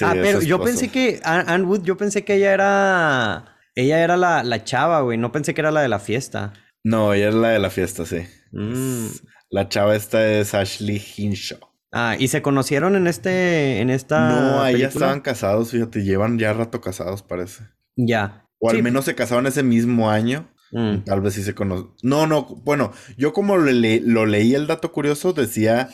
ah, 0.00 0.14
pero 0.14 0.40
yo 0.40 0.62
pensé 0.62 0.88
que 0.88 1.20
Anne 1.22 1.64
Wood, 1.64 1.82
yo 1.82 1.96
pensé 1.98 2.24
que 2.24 2.36
ella 2.36 2.54
era. 2.54 3.58
Ella 3.74 4.02
era 4.02 4.16
la, 4.16 4.42
la 4.42 4.64
chava, 4.64 5.00
güey. 5.02 5.18
No 5.18 5.32
pensé 5.32 5.52
que 5.52 5.60
era 5.60 5.70
la 5.70 5.82
de 5.82 5.88
la 5.88 5.98
fiesta. 5.98 6.54
No, 6.84 7.12
ella 7.12 7.28
es 7.28 7.34
la 7.34 7.48
de 7.50 7.58
la 7.58 7.70
fiesta, 7.70 8.06
sí. 8.06 8.26
Mm. 8.52 9.06
La 9.50 9.68
chava 9.68 9.94
esta 9.94 10.26
es 10.30 10.54
Ashley 10.54 11.02
Hinshaw. 11.16 11.60
Ah, 11.92 12.16
¿y 12.18 12.28
se 12.28 12.40
conocieron 12.40 12.96
en 12.96 13.06
este, 13.06 13.80
en 13.80 13.90
esta 13.90 14.30
No, 14.30 14.62
ahí 14.62 14.78
ya 14.78 14.88
estaban 14.88 15.20
casados, 15.20 15.70
fíjate, 15.70 16.02
llevan 16.02 16.38
ya 16.38 16.54
rato 16.54 16.80
casados, 16.80 17.22
parece. 17.22 17.64
Ya. 17.96 18.48
O 18.58 18.70
al 18.70 18.82
menos 18.82 19.04
se 19.04 19.14
casaron 19.14 19.46
ese 19.46 19.62
mismo 19.62 20.10
año. 20.10 20.48
Mm. 20.72 21.04
Tal 21.04 21.20
vez 21.20 21.34
sí 21.34 21.42
se 21.42 21.54
conocen. 21.54 21.90
No, 22.02 22.26
no, 22.26 22.44
bueno, 22.64 22.92
yo 23.18 23.34
como 23.34 23.58
lo, 23.58 24.26
leí 24.26 24.54
el 24.54 24.66
dato 24.66 24.90
curioso, 24.90 25.34
decía 25.34 25.90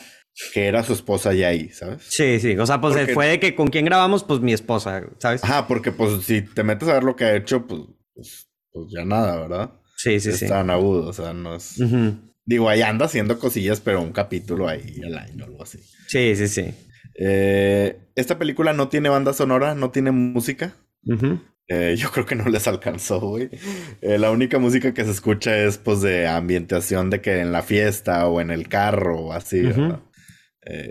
que 0.53 0.67
era 0.67 0.83
su 0.83 0.93
esposa 0.93 1.33
ya 1.33 1.49
ahí, 1.49 1.67
¿sabes? 1.69 2.03
Sí, 2.07 2.39
sí, 2.39 2.57
o 2.57 2.65
sea, 2.65 2.79
pues 2.79 3.13
fue 3.13 3.27
de 3.27 3.39
que 3.41 3.55
con 3.55 3.67
quién 3.67 3.83
grabamos, 3.83 4.23
pues 4.23 4.39
mi 4.39 4.53
esposa, 4.53 5.03
¿sabes? 5.17 5.43
Ajá, 5.43 5.67
porque 5.67 5.91
pues 5.91 6.23
si 6.23 6.43
te 6.43 6.63
metes 6.63 6.87
a 6.87 6.93
ver 6.93 7.03
lo 7.03 7.17
que 7.17 7.25
ha 7.25 7.35
hecho, 7.35 7.67
pues, 7.67 7.81
pues, 8.15 8.49
pues 8.71 8.85
ya 8.89 9.03
nada, 9.03 9.35
¿verdad? 9.35 9.73
Sí, 9.97 10.21
sí, 10.21 10.31
sí. 10.31 10.47
Tan 10.47 10.69
agudo, 10.69 11.09
o 11.09 11.13
sea, 11.13 11.33
no 11.33 11.55
es... 11.55 11.77
Digo, 12.49 12.67
ahí 12.67 12.81
anda 12.81 13.05
haciendo 13.05 13.37
cosillas, 13.37 13.79
pero 13.79 14.01
un 14.01 14.11
capítulo 14.11 14.67
ahí 14.67 14.99
al 15.05 15.19
año, 15.19 15.45
algo 15.45 15.61
así. 15.61 15.77
Sí, 16.07 16.35
sí, 16.35 16.47
sí. 16.47 16.73
Eh, 17.13 17.99
esta 18.15 18.39
película 18.39 18.73
no 18.73 18.89
tiene 18.89 19.07
banda 19.07 19.33
sonora, 19.33 19.75
no 19.75 19.91
tiene 19.91 20.09
música. 20.09 20.73
Eh, 21.67 21.93
yo 21.95 22.09
creo 22.09 22.25
que 22.25 22.33
no 22.33 22.49
les 22.49 22.67
alcanzó, 22.67 23.19
güey. 23.19 23.51
Eh, 24.01 24.17
la 24.17 24.31
única 24.31 24.57
música 24.57 24.95
que 24.95 25.05
se 25.05 25.11
escucha 25.11 25.55
es, 25.59 25.77
pues, 25.77 26.01
de 26.01 26.27
ambientación 26.27 27.11
de 27.11 27.21
que 27.21 27.39
en 27.39 27.51
la 27.51 27.61
fiesta 27.61 28.27
o 28.27 28.41
en 28.41 28.49
el 28.49 28.67
carro 28.67 29.19
o 29.19 29.33
así, 29.33 29.61
¿verdad? 29.61 30.01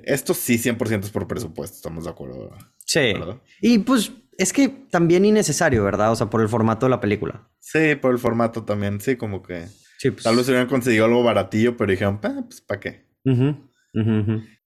esto 0.05 0.35
sí, 0.35 0.59
100% 0.59 1.07
es 1.07 1.11
por 1.11 1.27
presupuesto, 1.27 1.75
estamos 1.75 2.05
de 2.05 2.11
acuerdo. 2.11 2.57
Sí. 2.85 3.15
Y 3.61 3.79
pues 3.79 4.13
es 4.37 4.53
que 4.53 4.69
también 4.69 5.25
innecesario, 5.25 5.83
¿verdad? 5.83 6.13
O 6.13 6.17
sea, 6.17 6.31
por 6.31 6.41
el 6.41 6.49
formato 6.49 6.87
de 6.87 6.91
la 6.91 7.01
película. 7.01 7.49
Sí, 7.59 7.97
por 7.97 8.13
el 8.13 8.19
formato 8.21 8.65
también, 8.65 9.01
sí, 9.01 9.17
como 9.17 9.43
que... 9.43 9.67
Pues. 10.03 10.23
Tal 10.23 10.37
vez 10.37 10.49
hubieran 10.49 10.69
conseguido 10.69 11.07
algo 11.07 11.23
baratillo, 11.23 11.77
pero 11.77 11.91
dijeron, 11.91 12.21
pues, 12.21 12.61
¿para 12.61 12.81
qué? 12.81 13.05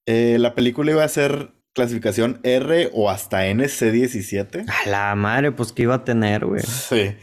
Eh, 0.07 0.37
la 0.39 0.55
película 0.55 0.93
iba 0.93 1.05
a 1.05 1.09
ser 1.09 1.53
clasificación 1.75 2.41
R 2.43 2.91
o 2.93 3.09
hasta 3.09 3.47
NC17. 3.47 4.67
A 4.69 4.89
la 4.89 5.15
madre, 5.15 5.53
pues, 5.53 5.73
¿qué 5.73 5.83
iba 5.85 5.95
a 5.95 6.05
tener, 6.05 6.45
güey? 6.45 6.63
Sí. 6.63 7.15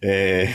Eh, 0.00 0.54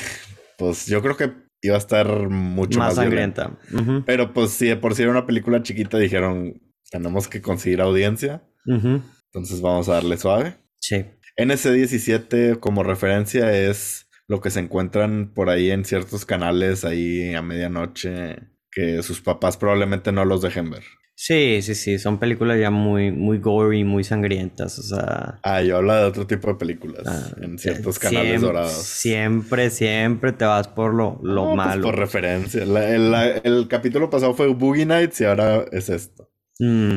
pues 0.58 0.86
yo 0.88 1.01
creo 1.01 1.17
que 1.17 1.32
iba 1.62 1.75
a 1.75 1.79
estar 1.79 2.08
mucho 2.29 2.79
más, 2.79 2.89
más 2.89 2.96
sangrienta. 2.96 3.58
Pero 4.05 4.34
pues 4.34 4.51
si 4.51 4.74
por 4.75 4.96
si 4.96 5.03
era 5.03 5.12
una 5.12 5.25
película 5.25 5.63
chiquita, 5.63 5.98
dijeron, 5.98 6.62
tenemos 6.91 7.27
que 7.27 7.41
conseguir 7.41 7.82
audiencia. 7.82 8.43
Entonces 8.65 9.62
vamos 9.62 9.89
a 9.89 9.93
darle 9.93 10.17
suave. 10.17 10.58
Sí. 10.79 11.05
NC17 11.38 12.60
como 12.60 12.84
referencia 12.84 13.51
es 13.51 14.08
lo 14.27 14.42
que 14.42 14.50
se 14.50 14.60
encuentran 14.60 15.32
por 15.34 15.50
ahí 15.50 15.72
en 15.72 15.86
ciertos 15.86 16.25
canales 16.25 16.86
ahí 16.86 17.34
a 17.34 17.42
medianoche 17.42 18.38
que 18.72 19.03
sus 19.03 19.22
papás 19.22 19.58
probablemente 19.58 20.12
no 20.12 20.25
los 20.25 20.42
dejen 20.42 20.72
ver. 20.72 20.84
Sí, 21.15 21.62
sí, 21.62 21.75
sí, 21.75 22.00
son 22.00 22.18
películas 22.18 22.60
ya 22.60 22.72
muy, 22.72 23.12
muy 23.12 23.38
gory, 23.38 23.84
muy 23.84 24.03
sangrientas, 24.03 24.80
o 24.80 24.82
sea... 24.82 25.39
Ah, 25.44 25.62
yo 25.62 25.77
hablo 25.77 25.96
de 25.96 26.03
otro 26.06 26.25
tipo 26.25 26.48
de 26.48 26.56
películas 26.56 27.03
ah, 27.06 27.36
en 27.39 27.60
ciertos 27.60 28.00
canales 28.00 28.42
dorados. 28.42 28.74
Siempre, 28.74 29.70
siempre 29.70 30.34
te 30.34 30.44
vas 30.46 30.68
por 30.68 30.94
lo, 30.94 31.20
lo 31.22 31.46
pues 31.46 31.56
malo. 31.56 31.84
por 31.84 32.00
referencia. 32.00 32.63
el, 32.63 33.68
capítulo 33.70 34.10
pasado 34.10 34.34
fue 34.34 34.48
Boogie 34.48 34.88
Nights 34.88 35.22
y 35.22 35.25
ahora 35.25 35.65
es 35.72 35.89
esto. 35.89 36.32
Mm. 36.60 36.96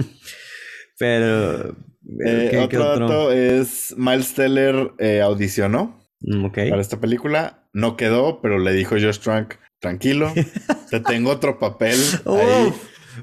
Pero... 0.98 1.76
Eh, 2.24 2.58
otro, 2.64 2.84
dato 2.84 3.32
es 3.32 3.94
Miles 3.98 4.32
Teller 4.32 4.92
eh, 4.98 5.20
audicionó 5.20 5.97
Mm, 6.20 6.48
para 6.50 6.80
esta 6.80 7.00
película. 7.00 7.68
No 7.72 7.96
quedó, 7.96 8.40
pero 8.40 8.58
le 8.58 8.72
dijo 8.72 8.96
Josh 8.96 9.18
Trank, 9.18 9.54
tranquilo, 9.80 10.32
te 10.90 11.00
tengo 11.00 11.30
otro 11.30 11.58
papel 11.58 11.98
ahí. 12.26 12.72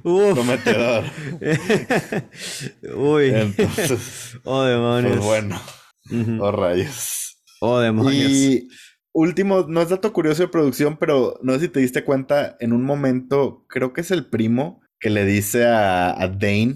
Prometedor. 0.02 1.06
Uy. 2.96 3.30
Entonces, 3.30 4.38
oh, 4.44 4.64
demonios. 4.64 5.14
Pues 5.14 5.26
bueno. 5.26 5.62
Oh, 6.42 6.52
rayos. 6.52 7.38
Oh, 7.62 7.80
demonios. 7.80 8.32
Y 8.32 8.68
último, 9.14 9.66
no 9.68 9.82
es 9.82 9.90
dato 9.90 10.12
curioso 10.12 10.44
de 10.44 10.50
producción, 10.50 10.98
pero 10.98 11.40
no 11.44 11.54
sé 11.54 11.62
si 11.62 11.68
te 11.70 11.80
diste 11.80 12.04
cuenta, 12.04 12.58
en 12.60 12.74
un 12.74 12.84
momento, 12.84 13.66
creo 13.70 13.94
que 13.94 14.02
es 14.02 14.12
el 14.12 14.26
primo 14.26 14.82
que 15.00 15.10
le 15.10 15.26
dice 15.26 15.66
a, 15.66 16.12
a 16.12 16.28
Dane 16.28 16.76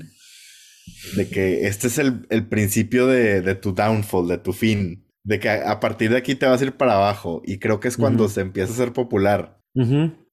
de 1.15 1.29
que 1.29 1.67
este 1.67 1.87
es 1.87 1.97
el, 1.97 2.25
el 2.29 2.47
principio 2.47 3.07
de, 3.07 3.41
de, 3.41 3.55
tu 3.55 3.73
downfall, 3.73 4.27
de 4.27 4.37
tu 4.37 4.53
fin 4.53 5.08
de 5.23 5.39
que 5.39 5.49
a, 5.49 5.79
partir 5.79 6.11
de 6.11 6.17
aquí 6.17 6.35
te 6.35 6.45
vas 6.45 6.61
a 6.61 6.65
ir 6.65 6.73
para 6.73 6.95
abajo. 6.95 7.41
Y 7.45 7.59
creo 7.59 7.79
que 7.79 7.87
es 7.87 7.97
cuando 7.97 8.29
se 8.29 8.41
empieza 8.41 8.73
a 8.73 8.75
ser 8.75 8.93
popular. 8.93 9.59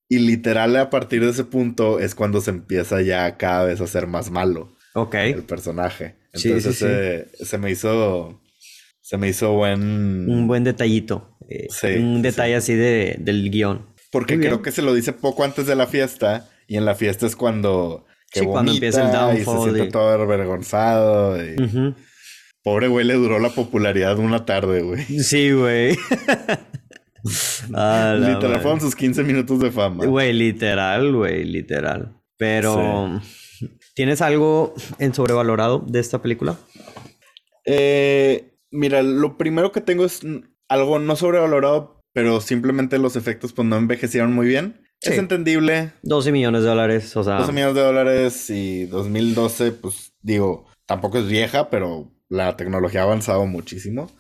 Y 0.09 0.19
literal, 0.19 0.77
a 0.77 0.91
partir 0.91 1.23
de 1.23 1.31
ese 1.31 1.45
punto 1.45 1.99
es 2.01 2.15
cuando 2.15 2.41
se 2.41 2.51
empieza 2.51 3.03
ya 3.03 3.37
cada 3.37 3.65
vez 3.65 3.81
a 3.81 3.87
ser 3.87 4.07
más 4.07 4.31
malo. 4.31 4.77
Ok. 4.95 5.15
El 5.15 5.43
personaje. 5.43 6.17
Entonces 6.33 7.27
se 7.33 7.59
me 7.59 7.71
hizo. 7.71 8.41
Se 9.01 9.19
me 9.19 9.29
hizo 9.29 9.53
buen. 9.53 10.29
Un 10.31 10.47
buen 10.47 10.65
detallito. 10.65 11.37
Eh, 11.49 11.69
un 11.99 12.23
detalle 12.23 12.57
así 12.57 12.75
de, 12.75 13.17
del 13.19 13.51
guion. 13.51 13.87
Porque 14.11 14.39
creo 14.39 14.63
que 14.63 14.73
se 14.73 14.83
lo 14.83 14.95
dice 14.95 15.13
poco 15.13 15.45
antes 15.45 15.67
de 15.67 15.77
la 15.77 15.87
fiesta. 15.87 16.49
Y 16.67 16.77
en 16.77 16.85
la 16.85 16.95
fiesta 16.95 17.27
es 17.27 17.37
cuando. 17.37 18.07
Que 18.31 18.45
cuando 18.45 18.73
empieza 18.73 19.07
el 19.07 19.13
downfall. 19.13 19.69
Y 19.69 19.71
se 19.71 19.75
siente 19.75 19.93
todo 19.93 20.09
avergonzado. 20.11 21.45
Y... 21.45 21.57
Pobre 22.67 22.89
güey, 22.89 23.07
le 23.07 23.15
duró 23.15 23.39
la 23.39 23.51
popularidad 23.51 24.19
una 24.19 24.45
tarde, 24.45 24.83
güey. 24.83 25.05
Sí, 25.05 25.53
güey. 25.53 25.91
literal 27.69 28.61
fueron 28.61 28.81
sus 28.81 28.97
15 28.97 29.23
minutos 29.23 29.61
de 29.61 29.71
fama. 29.71 30.05
Güey, 30.05 30.33
literal, 30.33 31.15
güey, 31.15 31.45
literal. 31.45 32.21
Pero, 32.37 33.21
¿tienes 33.95 34.21
algo 34.21 34.75
en 34.99 35.15
sobrevalorado 35.15 35.85
de 35.87 36.01
esta 36.01 36.21
película? 36.21 36.59
Eh, 37.67 38.59
mira, 38.73 39.01
lo 39.01 39.39
primero 39.39 39.71
que 39.71 39.81
tengo 39.81 40.05
es 40.05 40.23
algo 40.69 40.99
no 40.99 41.15
sobrevalorado, 41.15 42.03
pero 42.13 42.41
simplemente 42.41 42.99
los 42.99 43.15
efectos 43.15 43.53
pues 43.53 43.69
no 43.69 43.77
envejecieron 43.77 44.33
muy 44.33 44.49
bien. 44.49 44.85
Es 45.03 45.17
entendible. 45.17 45.93
12 46.03 46.33
millones 46.33 46.63
de 46.63 46.69
dólares, 46.71 47.17
o 47.17 47.23
sea. 47.23 47.39
12 47.39 47.53
millones 47.53 47.77
de 47.77 47.83
dólares 47.83 48.51
y 48.51 48.87
2012, 48.87 49.71
pues 49.71 50.15
digo, 50.21 50.67
tampoco 50.85 51.19
es 51.19 51.29
vieja, 51.29 51.71
pero 51.71 52.16
la 52.29 52.57
tecnología 52.57 53.01
ha 53.01 53.05
avanzado 53.05 53.47
muchísimo. 53.47 54.11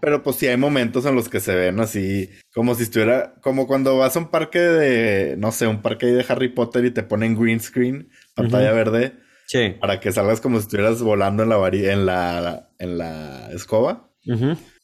Pero 0.00 0.22
pues 0.22 0.36
sí 0.36 0.46
hay 0.46 0.56
momentos 0.56 1.04
en 1.06 1.14
los 1.14 1.28
que 1.28 1.40
se 1.40 1.54
ven 1.54 1.80
así, 1.80 2.30
como 2.54 2.74
si 2.74 2.84
estuviera, 2.84 3.34
como 3.40 3.66
cuando 3.66 3.96
vas 3.96 4.14
a 4.16 4.20
un 4.20 4.30
parque 4.30 4.60
de, 4.60 5.36
no 5.36 5.50
sé, 5.50 5.66
un 5.66 5.82
parque 5.82 6.06
de 6.06 6.24
Harry 6.28 6.48
Potter 6.48 6.84
y 6.84 6.90
te 6.90 7.02
ponen 7.02 7.40
green 7.40 7.60
screen, 7.60 8.10
pantalla 8.34 8.72
verde. 8.72 9.14
Sí. 9.46 9.74
Para 9.80 9.98
que 9.98 10.12
salgas 10.12 10.40
como 10.40 10.58
si 10.58 10.64
estuvieras 10.64 11.02
volando 11.02 11.42
en 11.42 11.48
la, 11.48 11.68
en 11.68 12.06
la, 12.06 12.68
en 12.78 12.98
la 12.98 13.50
escoba. 13.50 14.10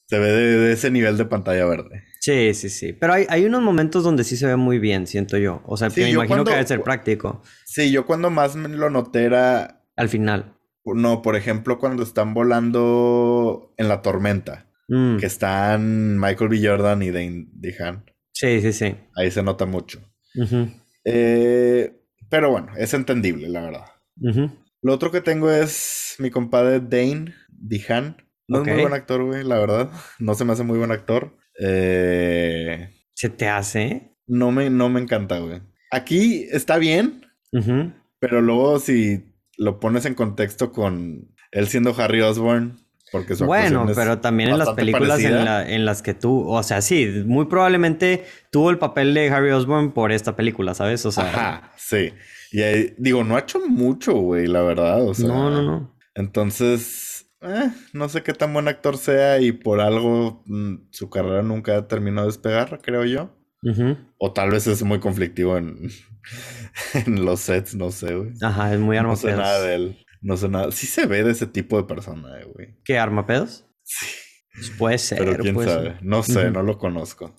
Se 0.06 0.18
ve 0.18 0.32
de, 0.32 0.72
ese 0.72 0.90
nivel 0.90 1.16
de 1.18 1.26
pantalla 1.26 1.66
verde. 1.66 2.04
Sí, 2.20 2.54
sí, 2.54 2.70
sí. 2.70 2.94
Pero 2.94 3.12
hay, 3.12 3.26
hay 3.28 3.44
unos 3.44 3.60
momentos 3.60 4.02
donde 4.02 4.24
sí 4.24 4.36
se 4.38 4.46
ve 4.46 4.56
muy 4.56 4.78
bien, 4.78 5.06
siento 5.06 5.36
yo. 5.36 5.62
O 5.66 5.76
sea, 5.76 5.90
me 5.94 6.10
imagino 6.10 6.44
que 6.44 6.52
debe 6.52 6.66
ser 6.66 6.82
práctico. 6.82 7.42
Sí, 7.66 7.92
yo 7.92 8.06
cuando 8.06 8.30
más 8.30 8.56
me 8.56 8.68
lo 8.68 8.88
noté 8.88 9.24
era... 9.24 9.82
Al 9.96 10.08
final. 10.08 10.53
No, 10.84 11.22
por 11.22 11.36
ejemplo, 11.36 11.78
cuando 11.78 12.02
están 12.02 12.34
volando 12.34 13.72
en 13.76 13.88
la 13.88 14.02
tormenta. 14.02 14.66
Mm. 14.88 15.16
Que 15.16 15.26
están 15.26 16.18
Michael 16.18 16.50
B. 16.50 16.60
Jordan 16.62 17.02
y 17.02 17.10
Dane 17.10 17.46
DeHaan. 17.52 18.04
Sí, 18.32 18.60
sí, 18.60 18.72
sí. 18.72 18.94
Ahí 19.16 19.30
se 19.30 19.42
nota 19.42 19.64
mucho. 19.66 20.00
eh, 21.04 22.00
pero 22.28 22.50
bueno, 22.50 22.72
es 22.76 22.92
entendible, 22.94 23.48
la 23.48 23.62
verdad. 23.62 23.84
Lo 24.82 24.92
otro 24.92 25.10
que 25.10 25.20
tengo 25.20 25.50
es 25.50 26.16
mi 26.18 26.30
compadre 26.30 26.80
Dane 26.80 27.34
DeHaan. 27.48 28.16
No 28.46 28.62
es 28.62 28.66
muy 28.66 28.82
buen 28.82 28.92
actor, 28.92 29.24
güey, 29.24 29.44
la 29.44 29.58
verdad. 29.58 29.90
No 30.18 30.34
se 30.34 30.44
me 30.44 30.52
hace 30.52 30.64
muy 30.64 30.78
buen 30.78 30.90
actor. 30.90 31.36
Eh... 31.58 32.90
¿Se 33.14 33.30
te 33.30 33.48
hace? 33.48 34.16
No 34.26 34.50
me, 34.50 34.68
no 34.68 34.88
me 34.90 35.00
encanta, 35.00 35.38
güey. 35.38 35.62
Aquí 35.90 36.48
está 36.50 36.76
bien, 36.76 37.24
pero 38.18 38.40
luego 38.42 38.80
si 38.80 39.33
lo 39.58 39.80
pones 39.80 40.04
en 40.06 40.14
contexto 40.14 40.72
con 40.72 41.34
él 41.50 41.68
siendo 41.68 41.94
Harry 41.96 42.20
Osborn, 42.20 42.84
porque 43.12 43.36
su 43.36 43.46
Bueno, 43.46 43.86
pero 43.94 44.18
también 44.18 44.50
en 44.50 44.58
las 44.58 44.70
películas 44.70 45.20
en, 45.20 45.84
las 45.84 46.02
que 46.02 46.14
tú, 46.14 46.48
o 46.48 46.62
sea, 46.62 46.82
sí, 46.82 47.22
muy 47.26 47.46
probablemente 47.46 48.24
tuvo 48.50 48.70
el 48.70 48.78
papel 48.78 49.14
de 49.14 49.28
Harry 49.30 49.50
Osborn 49.50 49.92
por 49.92 50.10
esta 50.10 50.34
película, 50.34 50.74
¿sabes? 50.74 51.06
O 51.06 51.12
sea, 51.12 51.28
Ajá, 51.28 51.72
sí. 51.76 52.12
Y 52.50 52.62
ahí, 52.62 52.94
digo, 52.98 53.24
no 53.24 53.36
ha 53.36 53.40
hecho 53.40 53.60
mucho, 53.68 54.14
güey, 54.14 54.46
la 54.46 54.62
verdad. 54.62 55.06
O 55.06 55.14
sea, 55.14 55.28
no, 55.28 55.50
no, 55.50 55.62
no. 55.62 55.96
Entonces, 56.14 57.26
eh, 57.40 57.70
no 57.92 58.08
sé 58.08 58.22
qué 58.22 58.32
tan 58.32 58.52
buen 58.52 58.68
actor 58.68 58.96
sea 58.96 59.40
y 59.40 59.52
por 59.52 59.80
algo 59.80 60.42
mm, 60.46 60.88
su 60.90 61.10
carrera 61.10 61.42
nunca 61.42 61.86
terminó 61.86 62.22
de 62.22 62.28
despegar, 62.28 62.80
creo 62.82 63.04
yo. 63.04 63.30
O 64.18 64.32
tal 64.32 64.50
vez 64.50 64.66
es 64.66 64.82
muy 64.82 65.00
conflictivo 65.00 65.56
en, 65.56 65.90
en 66.94 67.24
los 67.24 67.40
sets, 67.40 67.74
no 67.74 67.90
sé, 67.90 68.14
güey. 68.14 68.32
Ajá, 68.42 68.74
es 68.74 68.80
muy 68.80 68.96
armapedos. 68.96 69.24
No 69.24 69.30
sé 69.30 69.36
nada 69.36 69.62
de 69.62 69.74
él. 69.74 70.06
No 70.20 70.36
sé 70.36 70.48
nada. 70.48 70.72
Sí 70.72 70.86
se 70.86 71.06
ve 71.06 71.22
de 71.22 71.32
ese 71.32 71.46
tipo 71.46 71.76
de 71.76 71.84
persona, 71.84 72.40
eh, 72.40 72.44
güey. 72.44 72.76
¿Qué, 72.84 72.98
armapedos? 72.98 73.66
Sí. 73.82 74.06
Pues 74.54 74.70
puede 74.70 74.98
ser. 74.98 75.18
Pero 75.18 75.36
quién 75.38 75.62
sabe. 75.62 75.98
No 76.02 76.22
sé, 76.22 76.50
no 76.50 76.62
lo 76.62 76.78
conozco. 76.78 77.34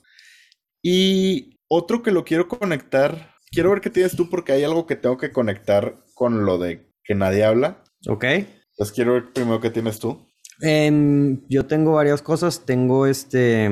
Y 0.81 1.61
otro 1.67 2.03
que 2.03 2.11
lo 2.11 2.25
quiero 2.25 2.47
conectar. 2.47 3.33
Quiero 3.51 3.71
ver 3.71 3.81
qué 3.81 3.89
tienes 3.89 4.15
tú 4.15 4.29
porque 4.29 4.51
hay 4.51 4.63
algo 4.63 4.85
que 4.85 4.95
tengo 4.95 5.17
que 5.17 5.31
conectar 5.31 5.95
con 6.13 6.45
lo 6.45 6.57
de 6.57 6.91
que 7.03 7.15
nadie 7.15 7.45
habla. 7.45 7.83
Ok. 8.07 8.25
Pues 8.77 8.91
quiero 8.91 9.13
ver 9.13 9.31
primero 9.31 9.61
qué 9.61 9.69
tienes 9.69 9.99
tú. 9.99 10.27
Em, 10.61 11.41
yo 11.47 11.65
tengo 11.65 11.93
varias 11.93 12.21
cosas. 12.21 12.65
Tengo 12.65 13.07
este. 13.07 13.65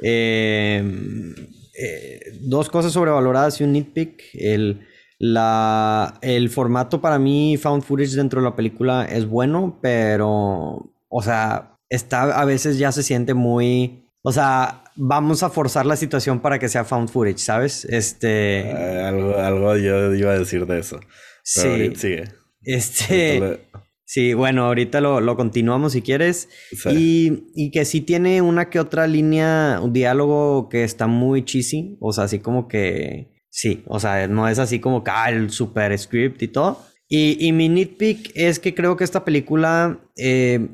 Em, 0.00 1.34
eh, 1.78 2.20
dos 2.40 2.68
cosas 2.68 2.92
sobrevaloradas 2.92 3.60
y 3.60 3.64
un 3.64 3.72
nitpick. 3.72 4.22
El, 4.34 4.86
la, 5.18 6.18
el 6.22 6.50
formato 6.50 7.00
para 7.00 7.18
mí, 7.18 7.56
found 7.56 7.82
footage 7.82 8.16
dentro 8.16 8.40
de 8.40 8.48
la 8.48 8.56
película 8.56 9.04
es 9.04 9.26
bueno, 9.26 9.78
pero, 9.80 10.92
o 11.08 11.22
sea, 11.22 11.78
está, 11.88 12.40
a 12.40 12.44
veces 12.44 12.78
ya 12.78 12.92
se 12.92 13.02
siente 13.02 13.34
muy, 13.34 14.10
o 14.22 14.32
sea, 14.32 14.84
vamos 14.96 15.42
a 15.42 15.50
forzar 15.50 15.86
la 15.86 15.96
situación 15.96 16.40
para 16.40 16.58
que 16.58 16.68
sea 16.68 16.84
found 16.84 17.08
footage, 17.08 17.38
¿sabes? 17.38 17.84
Este... 17.84 18.60
Eh, 18.60 19.02
algo, 19.02 19.36
algo 19.36 19.76
yo 19.76 20.14
iba 20.14 20.32
a 20.32 20.38
decir 20.38 20.66
de 20.66 20.80
eso. 20.80 21.00
sí. 21.42 21.94
sigue. 21.94 22.24
Este... 22.62 23.68
Sí, 24.06 24.34
bueno, 24.34 24.66
ahorita 24.66 25.00
lo, 25.00 25.36
continuamos 25.36 25.92
si 25.92 26.02
quieres. 26.02 26.48
Y, 26.90 27.44
y, 27.54 27.70
que 27.70 27.84
sí 27.84 28.02
tiene 28.02 28.42
una 28.42 28.68
que 28.68 28.78
otra 28.78 29.06
línea, 29.06 29.80
un 29.82 29.92
diálogo 29.92 30.68
que 30.68 30.84
está 30.84 31.06
muy 31.06 31.44
cheesy. 31.44 31.96
O 32.00 32.12
sea, 32.12 32.24
así 32.24 32.38
como 32.38 32.68
que. 32.68 33.32
Sí, 33.48 33.82
o 33.86 34.00
sea, 34.00 34.26
no 34.26 34.48
es 34.48 34.58
así 34.58 34.80
como 34.80 35.04
que 35.04 35.10
ah, 35.12 35.30
el 35.30 35.50
super 35.50 35.96
script 35.98 36.42
y 36.42 36.48
todo. 36.48 36.84
Y, 37.08 37.36
y, 37.46 37.52
mi 37.52 37.68
nitpick 37.68 38.32
es 38.34 38.58
que 38.58 38.74
creo 38.74 38.96
que 38.96 39.04
esta 39.04 39.24
película, 39.24 40.00
eh, 40.16 40.68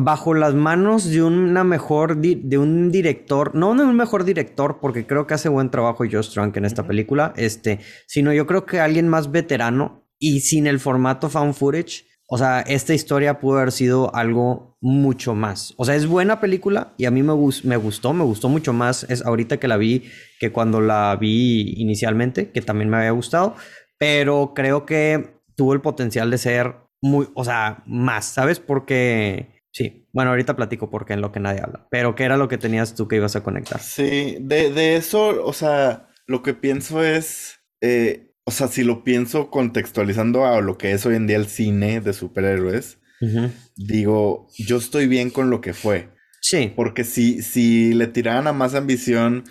bajo 0.00 0.34
las 0.34 0.54
manos 0.54 1.08
de 1.08 1.22
una 1.22 1.64
mejor, 1.64 2.16
de 2.18 2.58
un 2.58 2.90
director, 2.90 3.54
no 3.54 3.74
de 3.74 3.84
un 3.84 3.96
mejor 3.96 4.24
director, 4.24 4.78
porque 4.80 5.06
creo 5.06 5.26
que 5.26 5.34
hace 5.34 5.48
buen 5.48 5.70
trabajo 5.70 6.04
Joe 6.10 6.22
Strunk 6.22 6.56
en 6.56 6.64
esta 6.64 6.86
película, 6.86 7.32
este, 7.36 7.78
sino 8.06 8.32
yo 8.32 8.46
creo 8.46 8.66
que 8.66 8.80
alguien 8.80 9.08
más 9.08 9.30
veterano 9.30 10.08
y 10.18 10.40
sin 10.40 10.66
el 10.66 10.80
formato 10.80 11.28
found 11.28 11.54
footage 11.54 12.04
o 12.34 12.36
sea, 12.36 12.62
esta 12.62 12.94
historia 12.94 13.38
pudo 13.38 13.58
haber 13.58 13.70
sido 13.70 14.12
algo 14.12 14.76
mucho 14.80 15.36
más. 15.36 15.72
O 15.76 15.84
sea, 15.84 15.94
es 15.94 16.08
buena 16.08 16.40
película 16.40 16.92
y 16.98 17.04
a 17.04 17.12
mí 17.12 17.22
me, 17.22 17.32
gustó, 17.32 18.12
me 18.12 18.24
gustó 18.24 18.48
mucho 18.48 18.72
más 18.72 19.06
es 19.08 19.24
ahorita 19.24 19.58
que 19.60 19.68
la 19.68 19.76
vi 19.76 20.10
que 20.40 20.50
cuando 20.50 20.80
la 20.80 21.14
vi 21.14 21.74
inicialmente, 21.76 22.50
que 22.50 22.60
también 22.60 22.90
me 22.90 22.96
había 22.96 23.12
gustado, 23.12 23.54
pero 23.98 24.52
creo 24.52 24.84
que 24.84 25.38
tuvo 25.54 25.74
el 25.74 25.80
potencial 25.80 26.28
de 26.28 26.38
ser 26.38 26.74
muy, 27.00 27.28
o 27.34 27.44
sea, 27.44 27.84
más, 27.86 28.24
¿sabes? 28.24 28.58
Porque 28.58 29.62
sí, 29.70 30.08
bueno, 30.12 30.30
ahorita 30.30 30.56
platico 30.56 30.90
porque 30.90 31.12
en 31.12 31.20
lo 31.20 31.30
que 31.30 31.38
nadie 31.38 31.60
habla, 31.60 31.86
pero 31.88 32.16
¿qué 32.16 32.24
era 32.24 32.36
lo 32.36 32.48
que 32.48 32.58
tenías 32.58 32.96
tú 32.96 33.06
que 33.06 33.14
ibas 33.14 33.36
a 33.36 33.44
conectar? 33.44 33.78
Sí, 33.78 34.38
de, 34.40 34.72
de 34.72 34.96
eso, 34.96 35.40
o 35.44 35.52
sea, 35.52 36.08
lo 36.26 36.42
que 36.42 36.54
pienso 36.54 37.04
es... 37.04 37.60
Eh, 37.80 38.33
o 38.44 38.50
sea, 38.50 38.68
si 38.68 38.84
lo 38.84 39.04
pienso 39.04 39.50
contextualizando 39.50 40.44
a 40.44 40.60
lo 40.60 40.76
que 40.76 40.92
es 40.92 41.06
hoy 41.06 41.16
en 41.16 41.26
día 41.26 41.36
el 41.36 41.46
cine 41.46 42.00
de 42.00 42.12
superhéroes, 42.12 42.98
digo, 43.76 44.48
yo 44.58 44.76
estoy 44.76 45.06
bien 45.06 45.30
con 45.30 45.48
lo 45.48 45.60
que 45.60 45.72
fue. 45.72 46.10
Sí. 46.42 46.70
Porque 46.76 47.04
si, 47.04 47.40
si 47.40 47.94
le 47.94 48.06
tiraran 48.06 48.46
a 48.46 48.52
más 48.52 48.74
ambición, 48.74 49.44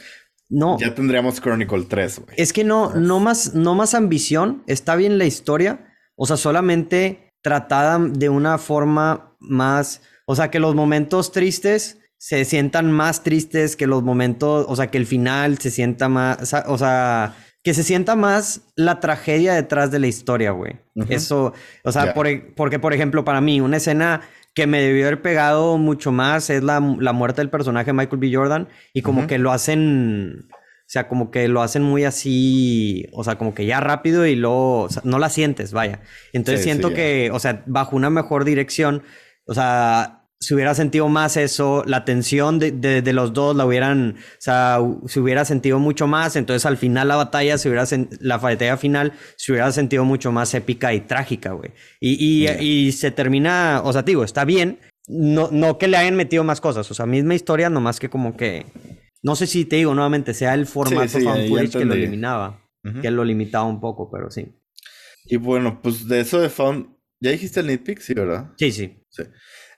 no. 0.53 0.77
Ya 0.77 0.93
tendríamos 0.93 1.41
Chronicle 1.41 1.86
3, 1.89 2.19
güey. 2.19 2.36
Es 2.38 2.53
que 2.53 2.63
no, 2.63 2.93
no 2.93 3.19
más, 3.19 3.56
no 3.56 3.73
más 3.73 3.95
ambición. 3.95 4.63
Está 4.67 4.95
bien 4.95 5.17
la 5.17 5.25
historia. 5.25 5.88
O 6.15 6.27
sea, 6.27 6.38
solamente 6.38 7.34
tratada 7.41 7.97
de 7.97 8.29
una 8.29 8.60
forma 8.60 9.36
más. 9.39 10.03
O 10.27 10.36
sea, 10.36 10.51
que 10.51 10.60
los 10.60 10.75
momentos 10.75 11.32
tristes 11.32 11.97
se 12.19 12.45
sientan 12.45 12.91
más 12.91 13.23
tristes 13.23 13.75
que 13.75 13.88
los 13.88 14.03
momentos. 14.03 14.67
O 14.69 14.75
sea, 14.75 14.91
que 14.91 14.99
el 14.99 15.08
final 15.08 15.58
se 15.58 15.71
sienta 15.71 16.08
más. 16.08 16.53
O 16.67 16.77
sea, 16.77 17.36
que 17.63 17.73
se 17.73 17.84
sienta 17.84 18.15
más 18.15 18.62
la 18.76 18.99
tragedia 18.99 19.54
detrás 19.54 19.89
de 19.89 19.99
la 19.99 20.08
historia, 20.08 20.52
güey. 20.52 20.73
Eso, 21.08 21.54
o 21.84 21.91
sea, 21.91 22.13
e, 22.26 22.54
porque 22.56 22.80
por 22.80 22.93
ejemplo, 22.93 23.23
para 23.23 23.39
mí, 23.39 23.62
una 23.62 23.78
escena 23.78 24.21
que 24.54 24.67
me 24.67 24.82
debió 24.82 25.08
haber 25.08 25.21
pegado 25.21 25.78
mucho 25.78 26.12
más 26.12 26.49
es 26.49 26.62
la, 26.62 26.80
muerte 26.80 27.41
del 27.41 27.49
personaje 27.49 27.93
Michael 27.93 28.19
B. 28.19 28.32
Jordan 28.34 28.67
y 28.93 29.02
como 29.02 29.26
que 29.28 29.39
lo 29.39 29.52
hacen, 29.52 30.47
o 30.52 30.86
sea, 30.86 31.08
como 31.08 31.32
que 31.32 31.47
lo 31.47 31.62
hacen 31.62 31.82
muy 31.82 32.04
así, 32.04 33.08
o 33.13 33.23
sea, 33.23 33.38
como 33.38 33.56
que 33.56 33.65
ya 33.65 33.80
rápido 33.80 34.26
y 34.28 34.36
luego, 34.36 34.89
no 35.04 35.17
la 35.17 35.30
sientes, 35.30 35.71
vaya. 35.71 36.02
Entonces 36.34 36.63
siento 36.63 36.93
que, 36.93 37.32
o 37.32 37.39
sea, 37.39 37.63
bajo 37.65 37.95
una 37.95 38.10
mejor 38.10 38.43
dirección, 38.43 39.04
o 39.45 39.54
sea, 39.54 40.22
se 40.43 40.53
hubiera 40.53 40.75
sentido 40.75 41.08
más 41.08 41.38
eso, 41.38 41.84
la 41.88 42.03
tensión 42.03 42.60
de, 42.60 42.71
de, 42.71 43.13
los 43.13 43.32
dos 43.32 43.56
la 43.56 43.65
hubieran, 43.65 44.17
o 44.17 44.41
sea, 44.41 44.77
se 45.06 45.21
hubiera 45.21 45.45
sentido 45.45 45.79
mucho 45.79 46.06
más, 46.06 46.36
entonces 46.36 46.65
al 46.65 46.75
final 46.75 47.08
la 47.08 47.15
batalla 47.15 47.58
se 47.58 47.69
hubiera, 47.69 47.86
la 48.19 48.38
batalla 48.38 48.75
final 48.75 49.13
se 49.38 49.53
hubiera 49.53 49.71
sentido 49.71 50.03
mucho 50.03 50.34
más 50.34 50.53
épica 50.53 50.93
y 50.93 50.99
trágica, 50.99 51.53
güey. 51.53 51.71
Y, 52.01 52.45
y, 52.45 52.91
se 52.91 53.10
termina, 53.12 53.82
o 53.86 53.93
sea, 53.93 54.01
digo, 54.01 54.25
está 54.25 54.43
bien, 54.43 54.79
no, 55.08 55.47
no 55.49 55.77
que 55.77 55.88
le 55.88 55.95
hayan 55.95 56.17
metido 56.17 56.43
más 56.43 56.60
cosas, 56.60 56.91
o 56.91 56.93
sea, 56.93 57.06
misma 57.06 57.36
historia, 57.36 57.69
nomás 57.69 58.01
que 58.01 58.10
como 58.10 58.36
que, 58.36 58.65
no 59.21 59.38
sé 59.38 59.47
si 59.47 59.63
te 59.63 59.77
digo 59.77 59.93
nuevamente, 59.93 60.34
sea 60.34 60.56
el 60.56 60.65
formato 60.65 61.19
fan 61.19 61.69
que 61.71 61.86
lo 61.86 61.93
eliminaba, 61.93 62.60
que 63.01 63.12
lo 63.12 63.23
limitaba 63.23 63.63
un 63.63 63.79
poco, 63.79 64.12
pero 64.12 64.29
sí. 64.29 64.45
Y 65.25 65.38
bueno, 65.38 65.79
pues 65.82 66.06
de 66.10 66.19
eso 66.19 66.41
de 66.41 66.49
found, 66.49 66.92
ya 67.23 67.31
dijiste 67.31 67.62
el 67.62 67.67
nitpick, 67.67 68.01
sí, 68.01 68.13
¿verdad? 68.13 68.51
Sí, 68.57 68.71
sí. 68.73 68.97
Sí. 69.09 69.23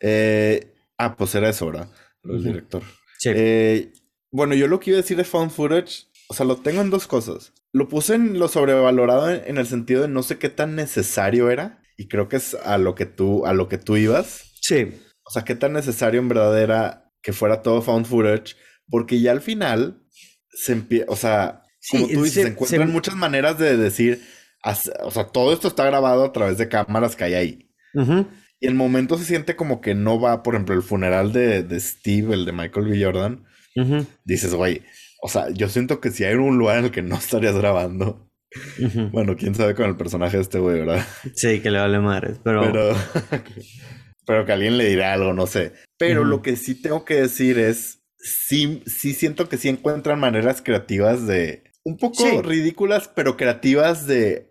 Eh, 0.01 0.73
ah, 0.97 1.15
pues 1.15 1.35
era 1.35 1.47
eso, 1.47 1.67
¿verdad? 1.67 1.87
El 2.23 2.43
director. 2.43 2.81
Sí. 3.19 3.29
Eh, 3.33 3.93
bueno, 4.31 4.55
yo 4.55 4.67
lo 4.67 4.79
que 4.79 4.89
iba 4.89 4.97
a 4.97 5.01
decir 5.03 5.15
de 5.15 5.23
found 5.23 5.51
footage, 5.51 6.07
o 6.27 6.33
sea, 6.33 6.45
lo 6.45 6.57
tengo 6.57 6.81
en 6.81 6.89
dos 6.89 7.05
cosas. 7.05 7.53
Lo 7.71 7.87
puse 7.87 8.15
en 8.15 8.39
lo 8.39 8.47
sobrevalorado 8.47 9.29
en, 9.29 9.57
el 9.59 9.67
sentido 9.67 10.01
de 10.01 10.07
no 10.07 10.23
sé 10.23 10.39
qué 10.39 10.49
tan 10.49 10.75
necesario 10.75 11.51
era. 11.51 11.83
Y 11.97 12.07
creo 12.07 12.27
que 12.29 12.37
es 12.37 12.55
a 12.55 12.79
lo 12.79 12.95
que 12.95 13.05
tú, 13.05 13.45
a 13.45 13.53
lo 13.53 13.69
que 13.69 13.77
tú 13.77 13.95
ibas. 13.95 14.53
Sí. 14.61 14.99
O 15.23 15.29
sea, 15.29 15.43
qué 15.43 15.53
tan 15.53 15.73
necesario 15.73 16.19
en 16.19 16.29
verdad 16.29 16.59
era 16.59 17.11
que 17.21 17.31
fuera 17.31 17.61
todo 17.61 17.83
found 17.83 18.07
footage. 18.07 18.55
Porque 18.89 19.21
ya 19.21 19.31
al 19.31 19.41
final 19.41 20.03
se 20.49 20.71
empieza, 20.71 21.05
o 21.09 21.15
sea, 21.15 21.63
como 21.91 22.07
tú 22.07 22.23
dices, 22.23 22.43
se, 22.43 22.49
encuentran 22.49 22.91
muchas 22.91 23.15
maneras 23.15 23.59
de 23.59 23.77
decir, 23.77 24.21
o 25.03 25.11
sea, 25.11 25.25
todo 25.25 25.53
esto 25.53 25.67
está 25.67 25.85
grabado 25.85 26.25
a 26.25 26.31
través 26.31 26.57
de 26.57 26.67
cámaras 26.67 27.15
que 27.15 27.23
hay 27.23 27.33
ahí. 27.35 27.71
Y 28.59 28.67
el 28.67 28.75
momento 28.75 29.17
se 29.17 29.25
siente 29.25 29.55
como 29.55 29.79
que 29.79 29.95
no 29.95 30.19
va, 30.19 30.43
por 30.43 30.55
ejemplo, 30.55 30.75
el 30.75 30.81
funeral 30.81 31.31
de, 31.31 31.79
Steve, 31.79 32.33
el 32.33 32.45
de 32.45 32.51
Michael 32.51 32.87
B. 32.87 33.03
Jordan. 33.03 33.45
Dices, 34.23 34.53
güey, 34.53 34.81
o 35.21 35.29
sea, 35.29 35.49
yo 35.49 35.69
siento 35.69 35.99
que 35.99 36.11
si 36.11 36.23
hay 36.23 36.35
un 36.35 36.57
lugar 36.57 36.79
en 36.79 36.85
el 36.85 36.91
que 36.91 37.01
no 37.01 37.15
estarías 37.15 37.55
grabando, 37.55 38.25
Bueno, 39.11 39.35
quién 39.35 39.55
sabe 39.55 39.75
con 39.75 39.85
el 39.85 39.97
personaje 39.97 40.37
de 40.37 40.43
este 40.43 40.59
güey, 40.59 40.79
¿verdad? 40.79 41.05
Sí, 41.35 41.59
que 41.59 41.71
le 41.71 41.79
vale 41.79 41.99
madre, 41.99 42.35
pero... 42.43 42.61
Pero, 42.61 42.95
pero 44.25 44.45
que 44.45 44.51
alguien 44.51 44.77
le 44.77 44.87
dirá 44.87 45.13
algo, 45.13 45.33
no 45.33 45.47
sé. 45.47 45.73
Pero 45.97 46.23
lo 46.23 46.41
que 46.41 46.55
sí 46.55 46.81
tengo 46.81 47.05
que 47.05 47.15
decir 47.15 47.59
es, 47.59 48.03
sí, 48.17 48.81
sí 48.85 49.13
siento 49.13 49.49
que 49.49 49.57
sí 49.57 49.69
encuentran 49.69 50.19
maneras 50.19 50.61
creativas 50.61 51.27
de, 51.27 51.63
un 51.85 51.97
poco 51.97 52.41
ridículas, 52.41 53.09
pero 53.15 53.37
creativas 53.37 54.07
de, 54.07 54.49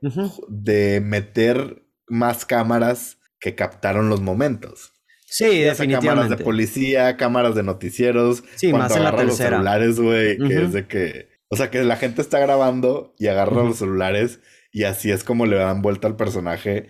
de 0.49 1.01
meter 1.01 1.83
más 2.07 2.47
cámaras 2.47 3.19
que 3.41 3.55
captaron 3.55 4.09
los 4.09 4.23
momentos. 4.23 4.93
Sí, 5.27 5.61
definitivamente. 5.61 6.09
Cámaras 6.09 6.39
de 6.39 6.45
policía, 6.45 7.17
cámaras 7.17 7.55
de 7.57 7.65
noticieros. 7.65 8.45
Sí, 8.55 8.73
más 8.73 8.97
en 8.97 9.03
la 9.03 9.17
tercera. 9.17 9.27
los 9.27 9.37
celulares, 9.37 10.01
güey, 10.01 10.39
que 10.39 10.63
es 10.63 10.73
de 10.73 10.87
que... 10.87 11.29
O 11.49 11.57
sea, 11.57 11.71
que 11.71 11.83
la 11.83 11.97
gente 11.97 12.23
está 12.23 12.39
grabando 12.39 13.15
y 13.19 13.27
agarra 13.27 13.65
los 13.65 13.79
celulares 13.79 14.41
y 14.73 14.85
así 14.85 15.11
es 15.11 15.25
como 15.25 15.47
le 15.47 15.57
dan 15.57 15.83
vuelta 15.83 16.09
al 16.09 16.17
personaje. 16.17 16.89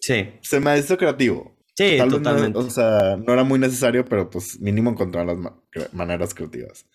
Sí. 0.00 0.30
Se 0.42 0.60
me 0.60 0.70
ha 0.70 0.78
hizo 0.78 0.96
creativo. 0.98 1.56
Sí, 1.74 1.98
totalmente. 2.08 2.58
o 2.58 2.70
sea, 2.70 3.16
no 3.16 3.32
era 3.32 3.44
muy 3.44 3.58
necesario, 3.58 4.04
pero 4.04 4.28
pues 4.28 4.60
mínimo 4.60 4.90
encontrar 4.90 5.26
las 5.26 5.38
maneras 5.92 6.34
creativas. 6.34 6.86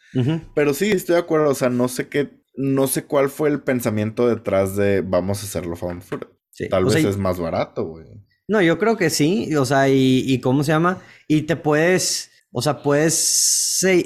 Pero 0.54 0.74
sí, 0.74 0.92
estoy 0.92 1.16
de 1.16 1.22
acuerdo. 1.22 1.50
O 1.50 1.56
sea, 1.56 1.70
no 1.70 1.88
sé 1.88 2.08
qué, 2.08 2.30
no 2.58 2.88
sé 2.88 3.06
cuál 3.06 3.30
fue 3.30 3.50
el 3.50 3.62
pensamiento 3.62 4.28
detrás 4.28 4.76
de 4.76 5.02
vamos 5.02 5.42
a 5.42 5.46
hacerlo 5.46 5.76
found 5.76 6.02
footage. 6.02 6.34
Tal 6.70 6.86
vez 6.86 6.96
es 6.96 7.18
más 7.18 7.40
barato, 7.40 7.86
güey. 7.86 8.06
No, 8.48 8.62
yo 8.62 8.80
creo 8.80 8.98
que 8.98 9.10
sí. 9.10 9.56
O 9.56 9.66
sea, 9.66 9.90
y, 9.90 10.24
y 10.26 10.40
cómo 10.40 10.64
se 10.64 10.72
llama. 10.72 11.00
Y 11.28 11.44
te 11.44 11.56
puedes. 11.56 12.32
O 12.52 12.62
sea, 12.62 12.82
puedes 12.82 13.14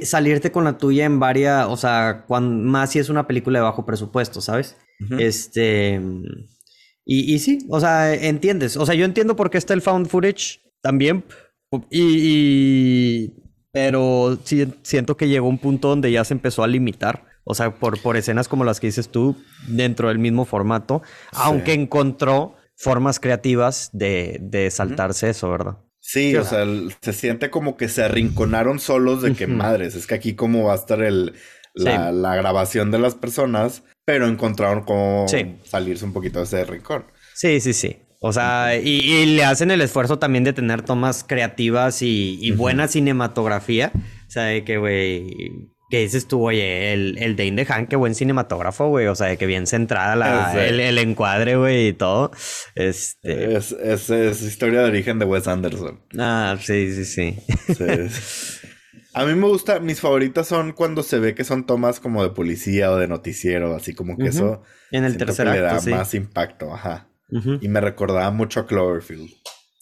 salirte 0.03 0.51
con 0.51 0.65
la 0.65 0.77
tuya 0.77 1.05
en 1.05 1.19
varias. 1.19 1.67
O 1.67 1.77
sea, 1.77 2.25
más 2.29 2.91
si 2.91 2.99
es 2.99 3.09
una 3.09 3.25
película 3.25 3.59
de 3.59 3.63
bajo 3.63 3.85
presupuesto, 3.85 4.41
¿sabes? 4.41 4.75
Este. 5.17 6.01
Y, 7.05 7.33
y, 7.33 7.39
sí, 7.39 7.65
o 7.69 7.79
sea, 7.79 8.13
entiendes. 8.13 8.77
O 8.77 8.85
sea, 8.85 8.95
yo 8.95 9.05
entiendo 9.05 9.35
por 9.35 9.49
qué 9.49 9.57
está 9.57 9.73
el 9.73 9.81
found 9.81 10.07
footage 10.07 10.59
también. 10.81 11.23
Y. 11.89 13.33
pero 13.71 14.37
sí, 14.43 14.67
siento 14.81 15.15
que 15.15 15.29
llegó 15.29 15.47
un 15.47 15.57
punto 15.57 15.87
donde 15.87 16.11
ya 16.11 16.25
se 16.25 16.33
empezó 16.33 16.63
a 16.63 16.67
limitar. 16.67 17.30
O 17.51 17.53
sea, 17.53 17.75
por, 17.75 18.01
por 18.01 18.15
escenas 18.15 18.47
como 18.47 18.63
las 18.63 18.79
que 18.79 18.87
dices 18.87 19.09
tú, 19.09 19.35
dentro 19.67 20.07
del 20.07 20.19
mismo 20.19 20.45
formato. 20.45 21.01
Aunque 21.33 21.73
encontró 21.73 22.55
formas 22.77 23.19
creativas 23.19 23.89
de, 23.91 24.37
de 24.39 24.71
saltarse 24.71 25.29
eso, 25.29 25.51
¿verdad? 25.51 25.77
Sí, 25.99 26.33
o 26.37 26.45
sea, 26.45 26.65
se 27.01 27.11
siente 27.11 27.49
como 27.49 27.75
que 27.75 27.89
se 27.89 28.03
arrinconaron 28.03 28.79
solos 28.79 29.21
de 29.21 29.33
que 29.33 29.47
madres, 29.47 29.95
es 29.95 30.07
que 30.07 30.15
aquí 30.15 30.33
cómo 30.33 30.63
va 30.63 30.71
a 30.71 30.77
estar 30.77 31.01
el, 31.01 31.33
la, 31.73 32.35
grabación 32.37 32.89
de 32.89 32.99
las 32.99 33.15
personas, 33.15 33.83
pero 34.05 34.27
encontraron 34.27 34.85
cómo 34.85 35.25
salirse 35.65 36.05
un 36.05 36.13
poquito 36.13 36.39
de 36.39 36.45
ese 36.45 36.63
rincón. 36.63 37.03
Sí, 37.33 37.59
sí, 37.59 37.73
sí. 37.73 37.97
O 38.21 38.31
sea, 38.31 38.77
y, 38.77 39.25
le 39.25 39.43
hacen 39.43 39.71
el 39.71 39.81
esfuerzo 39.81 40.19
también 40.19 40.45
de 40.45 40.53
tener 40.53 40.83
tomas 40.83 41.25
creativas 41.25 42.01
y, 42.01 42.37
y 42.39 42.51
buena 42.51 42.87
cinematografía. 42.87 43.91
O 43.93 44.31
sea, 44.31 44.43
de 44.43 44.63
que, 44.63 44.77
güey, 44.77 45.70
que 45.91 45.99
dices 45.99 46.27
tú, 46.27 46.47
oye, 46.47 46.93
el, 46.93 47.17
el 47.19 47.36
Dane 47.36 47.63
de 47.63 47.71
Han, 47.71 47.86
qué 47.86 47.95
buen 47.95 48.15
cinematógrafo, 48.15 48.88
güey. 48.88 49.06
O 49.08 49.13
sea, 49.13 49.36
que 49.36 49.45
bien 49.45 49.67
centrada 49.67 50.15
la, 50.15 50.65
el, 50.65 50.80
el, 50.80 50.97
encuadre, 50.97 51.58
güey, 51.58 51.89
y 51.89 51.93
todo. 51.93 52.32
Este... 52.73 53.56
Es, 53.56 53.73
es, 53.73 54.10
es, 54.10 54.41
historia 54.41 54.82
de 54.82 54.89
origen 54.89 55.19
de 55.19 55.25
Wes 55.25 55.47
Anderson. 55.47 55.99
Ah, 56.17 56.58
sí, 56.60 56.91
sí, 56.93 57.06
sí. 57.06 57.38
A 59.13 59.25
mí 59.25 59.36
me 59.36 59.47
gusta, 59.47 59.82
mis 59.82 59.99
favoritas 59.99 60.47
son 60.47 60.71
cuando 60.71 61.04
se 61.04 61.19
ve 61.19 61.36
que 61.36 61.43
son 61.43 61.65
tomas 61.65 61.99
como 61.99 62.23
de 62.23 62.30
policía 62.30 62.91
o 62.91 62.97
de 62.97 63.10
noticiero, 63.10 63.75
así 63.75 63.93
como 63.93 64.17
que 64.17 64.27
eso. 64.27 64.63
En 64.89 65.04
el 65.04 65.17
tercer 65.17 65.49
acto, 65.49 65.60
le 65.60 65.91
da 65.91 65.97
más 65.97 66.13
impacto, 66.13 66.73
ajá. 66.73 67.10
Y 67.60 67.67
me 67.67 67.82
recordaba 67.82 68.32
mucho 68.32 68.62
a 68.62 68.67
Cloverfield. 68.67 69.30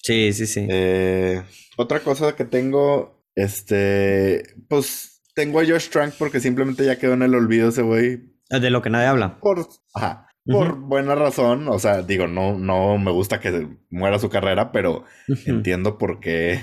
Sí, 0.02 0.34
sí, 0.34 0.48
sí. 0.48 0.66
Eh, 0.70 1.44
otra 1.78 2.00
cosa 2.00 2.36
que 2.36 2.46
tengo, 2.46 3.24
este, 3.36 4.56
pues 4.68 5.19
tengo 5.40 5.62
a 5.62 5.66
Josh 5.66 5.88
Trank 5.88 6.16
porque 6.20 6.42
simplemente 6.42 6.84
ya 6.84 6.98
quedó 6.98 7.14
en 7.14 7.22
el 7.22 7.34
olvido 7.34 7.70
ese 7.70 7.82
güey. 7.82 8.24
De 8.50 8.70
lo 8.70 8.82
que 8.82 8.90
nadie 8.90 9.08
habla. 9.08 9.40
Por, 9.40 9.70
ajá, 9.94 10.28
por 10.46 10.76
buena 10.76 11.16
razón. 11.16 11.70
O 11.70 11.80
sea, 11.80 12.02
digo, 12.02 12.28
no, 12.28 12.58
no 12.58 12.98
me 12.98 13.12
gusta 13.12 13.40
que 13.40 13.70
muera 13.90 14.20
su 14.20 14.30
carrera, 14.30 14.74
pero 14.74 15.06
entiendo 15.46 15.98
por 15.98 16.20
qué. 16.20 16.60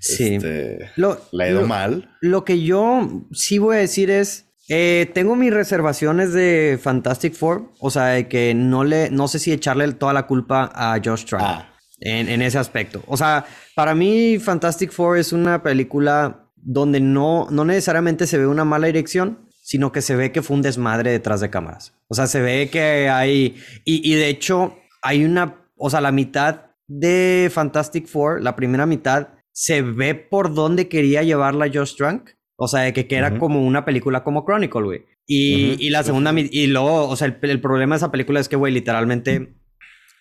Sí. 0.00 0.34
Este, 0.34 0.90
le 1.32 1.44
ha 1.44 1.48
ido 1.48 1.66
mal. 1.66 2.10
Lo 2.20 2.44
que 2.44 2.62
yo 2.62 3.24
sí 3.32 3.56
voy 3.56 3.76
a 3.76 3.80
decir 3.80 4.10
es. 4.10 4.50
Eh, 4.68 5.10
tengo 5.14 5.34
mis 5.34 5.52
reservaciones 5.52 6.34
de 6.34 6.78
Fantastic 6.80 7.32
Four. 7.32 7.70
O 7.80 7.90
sea, 7.90 8.08
de 8.08 8.28
que 8.28 8.52
no 8.52 8.84
le. 8.84 9.10
No 9.10 9.28
sé 9.28 9.38
si 9.38 9.50
echarle 9.50 9.90
toda 9.94 10.12
la 10.12 10.26
culpa 10.26 10.70
a 10.74 11.00
Josh 11.02 11.24
Trank. 11.24 11.42
Ah. 11.42 11.68
En, 12.00 12.28
en 12.28 12.42
ese 12.42 12.58
aspecto. 12.58 13.02
O 13.06 13.16
sea, 13.16 13.46
para 13.74 13.94
mí, 13.94 14.38
Fantastic 14.38 14.90
Four 14.92 15.16
es 15.16 15.32
una 15.32 15.62
película 15.62 16.41
donde 16.62 17.00
no, 17.00 17.48
no 17.50 17.64
necesariamente 17.64 18.26
se 18.26 18.38
ve 18.38 18.46
una 18.46 18.64
mala 18.64 18.86
dirección, 18.86 19.50
sino 19.62 19.92
que 19.92 20.00
se 20.00 20.16
ve 20.16 20.32
que 20.32 20.42
fue 20.42 20.56
un 20.56 20.62
desmadre 20.62 21.10
detrás 21.10 21.40
de 21.40 21.50
cámaras. 21.50 21.94
O 22.08 22.14
sea, 22.14 22.26
se 22.26 22.40
ve 22.40 22.68
que 22.70 23.08
hay... 23.08 23.56
Y, 23.84 24.14
de 24.14 24.28
hecho, 24.28 24.76
hay 25.02 25.24
una... 25.24 25.68
O 25.76 25.90
sea, 25.90 26.00
la 26.00 26.12
mitad 26.12 26.66
de 26.86 27.50
Fantastic 27.52 28.06
Four, 28.06 28.42
la 28.42 28.56
primera 28.56 28.86
mitad, 28.86 29.28
se 29.52 29.82
ve 29.82 30.14
por 30.14 30.54
dónde 30.54 30.88
quería 30.88 31.22
llevarla 31.22 31.70
Josh 31.72 31.96
Drunk. 31.96 32.30
O 32.56 32.68
sea, 32.68 32.82
de 32.82 32.92
que, 32.92 33.06
que 33.06 33.16
era 33.16 33.38
como 33.38 33.64
una 33.64 33.84
película 33.84 34.22
como 34.22 34.44
Chronicle, 34.44 34.82
güey. 34.82 35.04
Y, 35.26 35.76
y, 35.84 35.90
la 35.90 36.02
segunda... 36.02 36.32
Y 36.36 36.66
luego, 36.68 37.08
o 37.08 37.16
sea, 37.16 37.28
el, 37.28 37.38
el 37.40 37.60
problema 37.60 37.94
de 37.94 37.98
esa 37.98 38.10
película 38.10 38.40
es 38.40 38.48
que, 38.48 38.56
güey, 38.56 38.72
literalmente... 38.72 39.56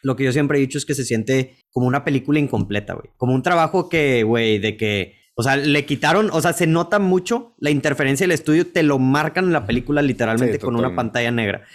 Lo 0.04 0.16
que 0.16 0.24
yo 0.24 0.32
siempre 0.32 0.58
he 0.58 0.62
dicho 0.62 0.80
es 0.80 0.86
que 0.86 0.96
se 0.96 1.06
siente 1.06 1.58
como 1.72 1.86
una 1.86 2.04
película 2.04 2.40
incompleta, 2.40 2.94
güey. 2.94 3.12
Como 3.18 3.36
un 3.36 3.44
trabajo 3.44 3.88
que, 3.88 4.24
güey, 4.24 4.58
de 4.58 4.76
que 4.76 5.21
o 5.36 5.44
sea, 5.44 5.56
le 5.56 5.86
quitaron, 5.86 6.30
o 6.32 6.41
sea, 6.41 6.54
se 6.54 6.67
nota 6.67 7.00
mucho 7.00 7.56
la 7.60 7.70
interferencia 7.70 8.26
del 8.26 8.32
estudio, 8.32 8.67
te 8.67 8.84
lo 8.84 9.00
marcan 9.00 9.46
en 9.46 9.54
la 9.54 9.65
película 9.65 10.02
literalmente 10.02 10.60
con 10.60 10.76
una 10.76 10.96
pantalla 10.96 11.32
negra. 11.32 11.65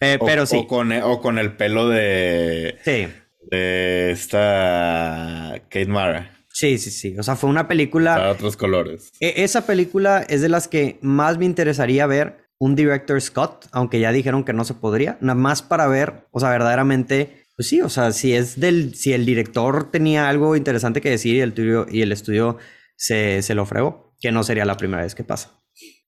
Eh, 0.00 0.18
pero 0.24 0.46
sí. 0.46 0.56
O 0.58 0.66
con, 0.66 0.92
o 0.92 1.20
con, 1.20 1.38
el 1.38 1.56
pelo 1.56 1.88
de. 1.88 2.78
Sí. 2.84 3.08
De 3.50 4.10
esta. 4.10 5.54
Kate 5.70 5.86
Mara. 5.86 6.32
Sí, 6.48 6.78
sí, 6.78 6.90
sí. 6.90 7.18
O 7.18 7.22
sea, 7.22 7.36
fue 7.36 7.50
una 7.50 7.68
película. 7.68 8.14
Para 8.14 8.32
otros 8.32 8.56
colores. 8.56 9.12
E, 9.20 9.44
esa 9.44 9.66
película 9.66 10.24
es 10.28 10.42
de 10.42 10.48
las 10.48 10.68
que 10.68 10.98
más 11.00 11.38
me 11.38 11.44
interesaría 11.44 12.06
ver 12.06 12.46
un 12.58 12.74
director 12.74 13.20
Scott, 13.20 13.66
aunque 13.72 14.00
ya 14.00 14.12
dijeron 14.12 14.44
que 14.44 14.52
no 14.52 14.64
se 14.64 14.74
podría. 14.74 15.18
Nada 15.20 15.34
más 15.34 15.62
para 15.62 15.86
ver, 15.86 16.26
o 16.30 16.40
sea, 16.40 16.50
verdaderamente. 16.50 17.46
Pues 17.56 17.68
sí, 17.68 17.80
o 17.80 17.88
sea, 17.88 18.12
si 18.12 18.34
es 18.34 18.60
del. 18.60 18.94
Si 18.94 19.14
el 19.14 19.24
director 19.24 19.90
tenía 19.90 20.28
algo 20.28 20.56
interesante 20.56 21.00
que 21.00 21.08
decir 21.10 21.36
y 21.36 21.40
el 21.40 21.50
estudio, 21.50 21.86
y 21.90 22.02
el 22.02 22.12
estudio 22.12 22.58
se, 22.96 23.42
se 23.42 23.54
lo 23.54 23.66
fregó, 23.66 24.14
que 24.20 24.32
no 24.32 24.42
sería 24.42 24.64
la 24.64 24.76
primera 24.76 25.02
vez 25.02 25.14
que 25.14 25.24
pasa. 25.24 25.62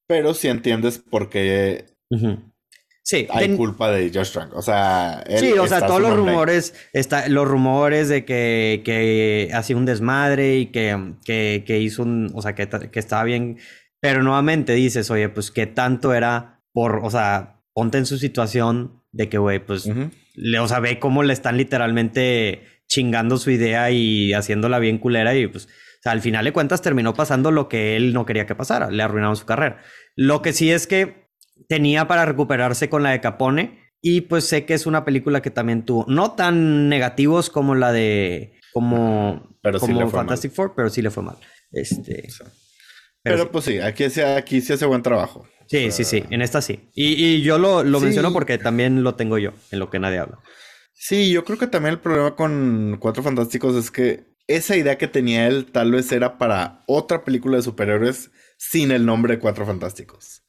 Pero 0.06 0.34
si 0.34 0.48
entiendes 0.48 0.98
por 0.98 1.28
qué 1.28 1.84
sí, 3.02 3.26
hay 3.30 3.56
culpa 3.56 3.90
de 3.90 4.10
Josh 4.12 4.32
Trank. 4.32 4.54
O 4.54 4.62
sea, 4.62 5.22
sí, 5.38 5.52
o 5.52 5.66
sea, 5.66 5.86
todos 5.86 6.00
los 6.00 6.16
rumores, 6.16 6.74
está, 6.92 7.28
los 7.28 7.46
rumores 7.46 8.08
de 8.08 8.24
que, 8.24 8.82
que 8.84 9.50
hacía 9.52 9.76
un 9.76 9.84
desmadre 9.84 10.56
y 10.58 10.66
que, 10.66 11.14
que, 11.24 11.64
que 11.66 11.78
hizo 11.78 12.02
un, 12.02 12.30
o 12.34 12.42
sea, 12.42 12.54
que, 12.54 12.68
que 12.68 12.98
estaba 12.98 13.24
bien. 13.24 13.58
Pero 14.00 14.22
nuevamente 14.22 14.74
dices, 14.74 15.10
oye, 15.10 15.28
pues 15.28 15.50
qué 15.50 15.66
tanto 15.66 16.14
era 16.14 16.62
por, 16.72 17.00
o 17.04 17.10
sea, 17.10 17.60
ponte 17.74 17.98
en 17.98 18.06
su 18.06 18.16
situación 18.16 19.02
de 19.12 19.28
que, 19.28 19.38
güey, 19.38 19.58
pues, 19.58 19.88
le, 20.34 20.58
o 20.58 20.68
sea, 20.68 20.80
ve 20.80 20.98
cómo 20.98 21.22
le 21.22 21.32
están 21.32 21.56
literalmente 21.56 22.62
chingando 22.86 23.36
su 23.36 23.50
idea 23.50 23.90
y 23.90 24.32
haciéndola 24.32 24.78
bien 24.78 24.98
culera 24.98 25.34
y 25.34 25.46
pues 25.46 25.68
sea, 26.02 26.12
al 26.12 26.20
final 26.20 26.44
de 26.44 26.52
cuentas 26.52 26.82
terminó 26.82 27.14
pasando 27.14 27.50
lo 27.50 27.68
que 27.68 27.96
él 27.96 28.12
no 28.12 28.26
quería 28.26 28.46
que 28.46 28.54
pasara, 28.54 28.90
le 28.90 29.02
arruinaron 29.02 29.36
su 29.36 29.46
carrera. 29.46 29.82
Lo 30.16 30.42
que 30.42 30.52
sí 30.52 30.70
es 30.70 30.86
que 30.86 31.28
tenía 31.68 32.06
para 32.06 32.24
recuperarse 32.24 32.88
con 32.88 33.02
la 33.02 33.10
de 33.10 33.20
Capone 33.20 33.92
y 34.00 34.22
pues 34.22 34.44
sé 34.44 34.64
que 34.64 34.74
es 34.74 34.86
una 34.86 35.04
película 35.04 35.42
que 35.42 35.50
también 35.50 35.84
tuvo, 35.84 36.04
no 36.08 36.32
tan 36.32 36.88
negativos 36.88 37.50
como 37.50 37.74
la 37.74 37.92
de, 37.92 38.58
como, 38.72 39.56
como 39.80 40.10
Fantastic 40.10 40.52
Four, 40.52 40.74
pero 40.76 40.88
sí 40.88 41.02
le 41.02 41.10
fue 41.10 41.24
mal. 41.24 41.36
Este, 41.72 42.28
Pero, 43.22 43.50
pues 43.50 43.64
sí, 43.64 43.78
aquí, 43.78 44.04
aquí 44.20 44.60
sí 44.60 44.72
hace 44.72 44.86
buen 44.86 45.02
trabajo. 45.02 45.46
Sí, 45.66 45.90
sí, 45.90 46.04
sí, 46.04 46.24
en 46.30 46.40
esta 46.40 46.62
sí. 46.62 46.88
Y, 46.94 47.42
yo 47.42 47.58
lo, 47.58 47.84
menciono 48.00 48.32
porque 48.32 48.56
también 48.56 49.02
lo 49.02 49.16
tengo 49.16 49.36
yo, 49.36 49.52
en 49.70 49.80
lo 49.80 49.90
que 49.90 49.98
nadie 49.98 50.18
habla. 50.18 50.38
Sí, 50.94 51.30
yo 51.30 51.44
creo 51.44 51.58
que 51.58 51.66
también 51.66 51.94
el 51.94 52.00
problema 52.00 52.34
con 52.36 52.96
Cuatro 52.98 53.22
Fantásticos 53.22 53.74
es 53.76 53.90
que 53.90 54.24
esa 54.48 54.76
idea 54.76 54.98
que 54.98 55.06
tenía 55.06 55.46
él 55.46 55.66
tal 55.70 55.92
vez 55.92 56.10
era 56.10 56.38
para 56.38 56.82
otra 56.86 57.24
película 57.24 57.56
de 57.56 57.62
superhéroes 57.62 58.30
sin 58.56 58.90
el 58.90 59.06
nombre 59.06 59.34
de 59.34 59.40
Cuatro 59.40 59.64
Fantásticos. 59.64 60.42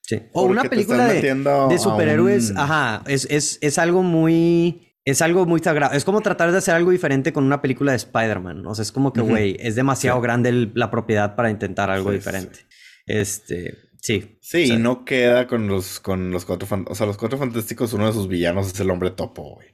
Sí. 0.00 0.22
O 0.32 0.44
una 0.44 0.64
película 0.64 1.06
de, 1.06 1.78
superhéroes, 1.78 2.52
ajá, 2.56 3.04
es, 3.06 3.26
es, 3.30 3.58
es, 3.60 3.78
algo 3.78 4.02
muy... 4.02 4.96
Es 5.04 5.22
algo 5.22 5.46
muy 5.46 5.60
sagrado. 5.60 5.94
Es 5.94 6.04
como 6.04 6.20
tratar 6.20 6.52
de 6.52 6.58
hacer 6.58 6.74
algo 6.74 6.90
diferente 6.90 7.32
con 7.32 7.44
una 7.44 7.62
película 7.62 7.92
de 7.92 7.96
Spider-Man. 7.96 8.66
O 8.66 8.74
sea, 8.74 8.82
es 8.82 8.92
como 8.92 9.12
que, 9.12 9.22
güey, 9.22 9.56
es 9.58 9.74
demasiado 9.74 10.20
grande 10.20 10.70
la 10.74 10.90
propiedad 10.90 11.34
para 11.34 11.50
intentar 11.50 11.90
algo 11.90 12.10
diferente. 12.10 12.66
Este, 13.06 13.88
Sí. 14.00 14.38
Sí, 14.40 14.72
y 14.72 14.76
no 14.76 15.04
queda 15.04 15.46
con 15.46 15.66
los, 15.66 16.00
con 16.00 16.30
los 16.30 16.44
cuatro 16.44 16.66
fantásticos. 16.66 16.92
O 16.92 16.98
sea, 16.98 17.06
los 17.06 17.18
cuatro 17.18 17.38
fantásticos, 17.38 17.92
uno 17.92 18.06
de 18.06 18.12
sus 18.12 18.28
villanos 18.28 18.68
es 18.68 18.80
el 18.80 18.90
hombre 18.90 19.10
topo, 19.10 19.54
güey. 19.54 19.68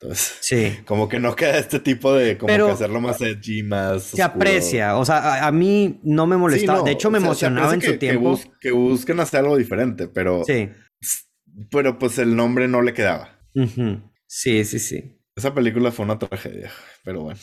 Entonces, 0.00 0.38
sí. 0.40 0.78
como 0.86 1.08
que 1.08 1.18
no 1.18 1.34
queda 1.34 1.58
este 1.58 1.80
tipo 1.80 2.14
de, 2.14 2.36
como 2.36 2.54
que 2.54 2.72
hacerlo 2.72 3.00
más 3.00 3.20
edgy, 3.20 3.62
más. 3.62 4.04
Se 4.04 4.22
aprecia, 4.22 4.96
o 4.96 5.04
sea, 5.04 5.46
a, 5.46 5.52
mí 5.52 6.00
no 6.02 6.26
me 6.26 6.36
molestaba, 6.36 6.82
de 6.82 6.92
hecho 6.92 7.10
me 7.10 7.18
emocionaba 7.18 7.74
en 7.74 7.82
su 7.82 7.96
tiempo. 7.98 8.38
Que, 8.60 8.72
busquen 8.72 9.20
hacer 9.20 9.40
algo 9.40 9.56
diferente, 9.56 10.08
pero. 10.08 10.42
Sí. 10.44 10.70
Pero 11.70 11.98
pues 11.98 12.18
el 12.18 12.36
nombre 12.36 12.68
no 12.68 12.82
le 12.82 12.92
quedaba. 12.92 13.40
Sí, 14.26 14.64
sí, 14.64 14.78
sí. 14.78 15.18
Esa 15.34 15.54
película 15.54 15.90
fue 15.90 16.04
una 16.04 16.18
tragedia, 16.18 16.70
pero 17.04 17.22
bueno. 17.22 17.40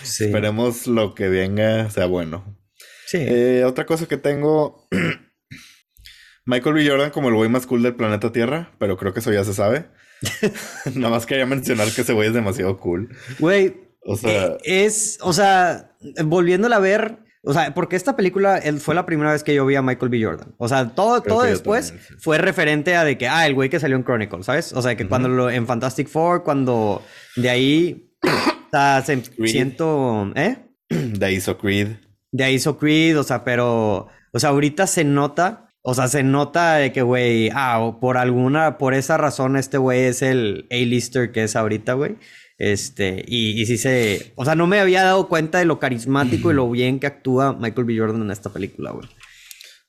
Esperemos 0.00 0.86
lo 0.86 1.14
que 1.14 1.28
venga 1.28 1.90
sea 1.90 2.06
bueno. 2.06 2.58
Sí. 3.06 3.18
Eh, 3.20 3.64
otra 3.66 3.84
cosa 3.84 4.06
que 4.06 4.16
tengo. 4.16 4.88
Michael 6.46 6.74
B. 6.74 6.88
Jordan 6.88 7.10
como 7.10 7.28
el 7.28 7.34
güey 7.34 7.50
más 7.50 7.66
cool 7.66 7.82
del 7.82 7.94
planeta 7.94 8.32
Tierra, 8.32 8.74
pero 8.78 8.96
creo 8.96 9.12
que 9.12 9.20
eso 9.20 9.32
ya 9.32 9.44
se 9.44 9.54
sabe. 9.54 9.86
Nada 10.94 11.10
más 11.10 11.26
quería 11.26 11.46
mencionar 11.46 11.90
que 11.90 12.02
ese 12.02 12.12
güey 12.12 12.28
es 12.28 12.34
demasiado 12.34 12.78
cool. 12.78 13.14
Güey. 13.38 13.76
O 14.04 14.16
sea. 14.16 14.46
Eh, 14.46 14.58
es. 14.64 15.18
O 15.22 15.32
sea, 15.32 15.92
volviéndola 16.24 16.76
a 16.76 16.80
ver. 16.80 17.18
O 17.44 17.52
sea, 17.52 17.74
porque 17.74 17.96
esta 17.96 18.14
película 18.14 18.62
fue 18.78 18.94
la 18.94 19.04
primera 19.04 19.32
vez 19.32 19.42
que 19.42 19.52
yo 19.52 19.66
vi 19.66 19.74
a 19.74 19.82
Michael 19.82 20.10
B. 20.10 20.22
Jordan. 20.22 20.54
O 20.58 20.68
sea, 20.68 20.90
todo, 20.90 21.22
todo 21.22 21.42
después 21.42 21.92
fue 22.18 22.38
referente 22.38 22.94
a 22.94 23.02
de 23.02 23.18
que, 23.18 23.26
ah, 23.26 23.46
el 23.48 23.54
güey 23.54 23.68
que 23.68 23.80
salió 23.80 23.96
en 23.96 24.04
Chronicle, 24.04 24.44
¿sabes? 24.44 24.72
O 24.72 24.80
sea, 24.80 24.96
que 24.96 25.08
cuando 25.08 25.28
lo, 25.28 25.50
en 25.50 25.66
Fantastic 25.66 26.06
Four, 26.06 26.44
cuando 26.44 27.02
de 27.34 27.50
ahí, 27.50 28.12
o 28.22 28.70
sea, 28.70 29.02
se, 29.02 29.20
siento, 29.46 30.30
¿eh? 30.36 30.58
De 30.88 31.26
ahí 31.26 31.34
hizo 31.34 31.58
Creed. 31.58 31.88
De 32.30 32.44
ahí 32.44 32.54
hizo 32.54 32.78
Creed, 32.78 33.18
o 33.18 33.24
sea, 33.24 33.42
pero, 33.42 34.06
o 34.32 34.38
sea, 34.38 34.50
ahorita 34.50 34.86
se 34.86 35.02
nota 35.02 35.71
o 35.82 35.94
sea, 35.94 36.08
se 36.08 36.22
nota 36.22 36.76
de 36.76 36.92
que, 36.92 37.02
güey, 37.02 37.50
ah, 37.52 37.98
por 38.00 38.16
alguna, 38.16 38.78
por 38.78 38.94
esa 38.94 39.16
razón 39.16 39.56
este 39.56 39.78
güey 39.78 40.04
es 40.04 40.22
el 40.22 40.66
A-lister 40.70 41.32
que 41.32 41.42
es 41.42 41.56
ahorita, 41.56 41.94
güey. 41.94 42.16
Este, 42.58 43.24
y, 43.26 43.60
y 43.60 43.66
sí 43.66 43.76
se, 43.76 44.32
o 44.36 44.44
sea, 44.44 44.54
no 44.54 44.68
me 44.68 44.78
había 44.78 45.02
dado 45.02 45.28
cuenta 45.28 45.58
de 45.58 45.64
lo 45.64 45.80
carismático 45.80 46.52
y 46.52 46.54
lo 46.54 46.70
bien 46.70 47.00
que 47.00 47.08
actúa 47.08 47.54
Michael 47.54 47.84
B. 47.86 47.98
Jordan 47.98 48.22
en 48.22 48.30
esta 48.30 48.52
película, 48.52 48.92
güey. 48.92 49.08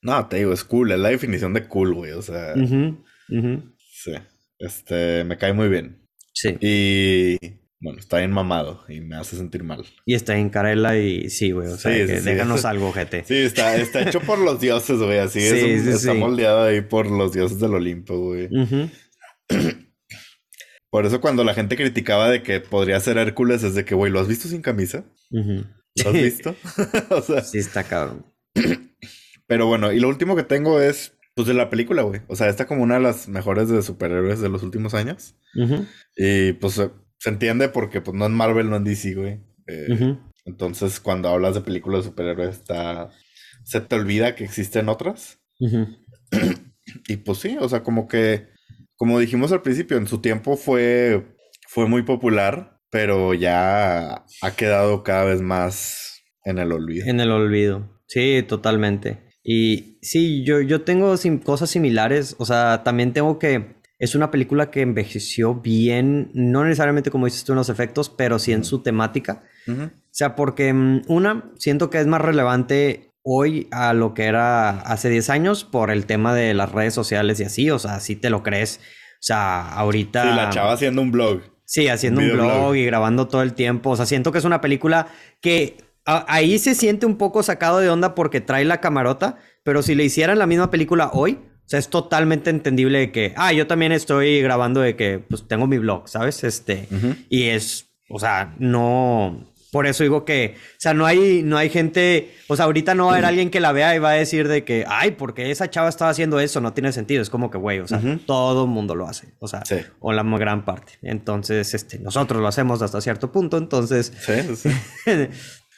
No, 0.01 0.27
te 0.27 0.37
digo, 0.37 0.53
es 0.53 0.63
cool, 0.63 0.91
es 0.91 0.99
la 0.99 1.09
definición 1.09 1.53
de 1.53 1.67
cool, 1.67 1.93
güey, 1.93 2.11
o 2.13 2.21
sea. 2.21 2.55
Sí, 2.55 4.11
este, 4.57 5.23
me 5.23 5.37
cae 5.37 5.53
muy 5.53 5.69
bien. 5.69 6.01
Sí. 6.33 6.57
Y 6.59 7.37
bueno, 7.83 7.99
está 7.99 8.19
bien 8.19 8.31
mamado 8.31 8.85
y 8.87 9.01
me 9.01 9.17
hace 9.17 9.35
sentir 9.35 9.65
mal. 9.65 9.83
Y 10.05 10.15
está 10.15 10.37
en 10.37 10.49
Carela 10.49 10.97
y 10.97 11.29
sí, 11.29 11.51
güey. 11.51 11.67
O 11.67 11.75
sea, 11.75 11.91
déjanos 11.91 12.63
algo, 12.63 12.93
gente. 12.93 13.25
Sí, 13.27 13.35
está, 13.35 13.75
está 13.75 14.07
hecho 14.07 14.21
por 14.21 14.39
los 14.39 14.61
dioses, 14.61 14.99
güey. 14.99 15.19
Así 15.19 15.39
es. 15.39 15.85
está 15.85 16.13
moldeado 16.13 16.63
ahí 16.63 16.79
por 16.79 17.11
los 17.11 17.33
dioses 17.33 17.59
del 17.59 17.73
Olimpo, 17.73 18.17
güey. 18.17 18.49
Por 20.89 21.07
eso 21.07 21.19
cuando 21.21 21.43
la 21.43 21.55
gente 21.55 21.75
criticaba 21.75 22.29
de 22.29 22.43
que 22.43 22.59
podría 22.59 22.99
ser 22.99 23.17
Hércules 23.17 23.63
es 23.63 23.73
de 23.73 23.83
que, 23.83 23.95
güey, 23.95 24.11
¿lo 24.11 24.19
has 24.19 24.27
visto 24.27 24.47
sin 24.47 24.61
camisa? 24.61 25.05
¿Lo 25.31 25.65
has 26.05 26.13
visto? 26.13 26.55
o 27.09 27.21
sea, 27.23 27.41
sí, 27.41 27.57
está 27.57 27.83
cabrón. 27.83 28.27
Pero 29.47 29.65
bueno, 29.65 29.91
y 29.91 29.99
lo 29.99 30.07
último 30.07 30.35
que 30.35 30.43
tengo 30.43 30.79
es, 30.79 31.17
pues, 31.33 31.47
de 31.47 31.55
la 31.55 31.71
película, 31.71 32.03
güey. 32.03 32.21
O 32.27 32.35
sea, 32.35 32.47
está 32.47 32.67
como 32.67 32.83
una 32.83 32.95
de 32.95 33.01
las 33.01 33.27
mejores 33.27 33.69
de 33.69 33.81
superhéroes 33.81 34.39
de 34.39 34.49
los 34.49 34.61
últimos 34.61 34.93
años. 34.93 35.35
Y 36.15 36.53
pues 36.53 36.79
se 37.23 37.29
entiende 37.29 37.69
porque 37.69 38.01
pues 38.01 38.17
no 38.17 38.25
en 38.25 38.33
Marvel, 38.33 38.69
no 38.69 38.75
en 38.75 38.83
DC, 38.83 39.13
güey. 39.13 39.39
Eh, 39.67 40.17
entonces, 40.43 40.99
cuando 40.99 41.29
hablas 41.29 41.55
de 41.55 41.61
películas 41.61 42.03
de 42.03 42.09
superhéroes, 42.09 42.57
está... 42.57 43.11
se 43.63 43.79
te 43.79 43.95
olvida 43.95 44.35
que 44.35 44.43
existen 44.43 44.89
otras. 44.89 45.39
y 47.07 47.15
pues 47.15 47.37
sí, 47.37 47.55
o 47.61 47.69
sea, 47.69 47.81
como 47.81 48.09
que, 48.09 48.49
como 48.97 49.19
dijimos 49.19 49.53
al 49.53 49.61
principio, 49.61 49.95
en 49.95 50.07
su 50.07 50.17
tiempo 50.19 50.57
fue, 50.57 51.37
fue 51.69 51.87
muy 51.87 52.01
popular, 52.01 52.81
pero 52.91 53.33
ya 53.33 54.25
ha 54.41 54.51
quedado 54.57 55.03
cada 55.03 55.23
vez 55.23 55.39
más 55.39 56.25
en 56.43 56.57
el 56.57 56.73
olvido. 56.73 57.05
En 57.07 57.21
el 57.21 57.31
olvido, 57.31 58.01
sí, 58.05 58.43
totalmente. 58.45 59.29
Y 59.45 59.97
sí, 60.01 60.43
yo, 60.43 60.59
yo 60.59 60.81
tengo 60.81 61.15
cosas 61.45 61.69
similares, 61.69 62.35
o 62.37 62.45
sea, 62.45 62.83
también 62.83 63.13
tengo 63.13 63.39
que 63.39 63.72
es 63.99 64.15
una 64.15 64.31
película 64.31 64.71
que 64.71 64.81
envejeció 64.81 65.55
bien, 65.55 66.31
no 66.33 66.63
necesariamente 66.63 67.11
como 67.11 67.25
dices 67.25 67.43
tú 67.43 67.53
en 67.53 67.57
los 67.57 67.69
efectos, 67.69 68.09
pero 68.09 68.39
sí 68.39 68.51
en 68.51 68.63
su 68.63 68.83
temática. 68.83 69.43
O 69.67 69.89
sea, 70.11 70.35
porque 70.35 70.73
mm, 70.73 71.03
una, 71.07 71.51
siento 71.57 71.89
que 71.89 71.99
es 71.99 72.07
más 72.07 72.21
relevante 72.21 73.13
hoy 73.23 73.67
a 73.71 73.93
lo 73.93 74.13
que 74.13 74.25
era 74.25 74.71
hace 74.81 75.09
10 75.09 75.29
años 75.29 75.63
por 75.63 75.89
el 75.89 76.05
tema 76.05 76.35
de 76.35 76.53
las 76.53 76.71
redes 76.71 76.93
sociales 76.93 77.39
y 77.39 77.43
así, 77.43 77.69
o 77.69 77.79
sea, 77.79 77.99
si 77.99 78.15
te 78.15 78.29
lo 78.29 78.43
crees. 78.43 78.79
O 79.13 79.25
sea, 79.25 79.69
ahorita... 79.69 80.23
Sí, 80.23 80.35
la 80.35 80.49
chava 80.49 80.73
haciendo 80.73 81.01
un 81.01 81.11
blog. 81.11 81.41
Sí, 81.65 81.87
haciendo 81.87 82.19
un, 82.19 82.33
blog 82.33 82.75
y 82.75 82.85
grabando 82.85 83.29
todo 83.29 83.41
el 83.41 83.53
tiempo. 83.53 83.91
O 83.91 83.95
sea, 83.95 84.05
siento 84.05 84.33
que 84.33 84.39
es 84.39 84.45
una 84.45 84.59
película 84.59 85.07
que 85.39 85.77
ahí 86.05 86.59
se 86.59 86.75
siente 86.75 87.05
un 87.05 87.17
poco 87.17 87.41
sacado 87.41 87.79
de 87.79 87.89
onda 87.89 88.15
porque 88.15 88.41
trae 88.41 88.65
la 88.65 88.81
camarota, 88.81 89.37
pero 89.63 89.81
si 89.81 89.95
le 89.95 90.03
hicieran 90.03 90.39
la 90.39 90.45
misma 90.45 90.69
película 90.69 91.09
hoy, 91.13 91.39
sea, 91.73 91.79
es 91.79 91.89
totalmente 91.89 92.51
entendible 92.51 93.11
que, 93.11 93.33
ah, 93.35 93.51
yo 93.51 93.65
también 93.65 93.91
estoy 93.91 94.41
grabando 94.41 94.79
de 94.81 94.95
que, 94.95 95.17
pues, 95.17 95.47
tengo 95.47 95.65
mi 95.65 95.79
blog, 95.79 96.07
¿sabes? 96.07 96.43
Este, 96.43 96.87
y 97.29 97.45
es, 97.45 97.89
o 98.09 98.19
sea, 98.19 98.53
no, 98.59 99.51
por 99.71 99.87
eso 99.87 100.03
digo 100.03 100.23
que, 100.23 100.53
o 100.55 100.75
sea, 100.77 100.93
no 100.93 101.07
hay, 101.07 101.41
no 101.41 101.57
hay 101.57 101.71
gente, 101.71 102.31
o 102.47 102.55
sea, 102.55 102.65
ahorita 102.65 102.93
no 102.93 103.07
va 103.07 103.13
a 103.13 103.15
haber 103.15 103.25
alguien 103.25 103.49
que 103.49 103.59
la 103.59 103.71
vea 103.71 103.95
y 103.95 103.99
va 103.99 104.11
a 104.11 104.13
decir 104.13 104.47
de 104.47 104.63
que, 104.63 104.85
ay, 104.87 105.11
porque 105.11 105.49
esa 105.49 105.67
chava 105.67 105.89
estaba 105.89 106.11
haciendo 106.11 106.39
eso, 106.39 106.61
no 106.61 106.73
tiene 106.73 106.91
sentido. 106.91 107.23
Es 107.23 107.31
como 107.31 107.49
que, 107.49 107.57
güey, 107.57 107.79
o 107.79 107.87
sea, 107.87 107.99
todo 108.27 108.65
el 108.65 108.69
mundo 108.69 108.93
lo 108.93 109.07
hace, 109.07 109.33
o 109.39 109.47
sea, 109.47 109.63
o 109.99 110.13
la 110.13 110.21
gran 110.37 110.63
parte. 110.63 110.99
Entonces, 111.01 111.73
este, 111.73 111.97
nosotros 111.97 112.39
lo 112.39 112.47
hacemos 112.47 112.83
hasta 112.83 113.01
cierto 113.01 113.31
punto, 113.31 113.57
entonces. 113.57 114.13
Sí, 114.19 114.55
sí. 114.55 114.69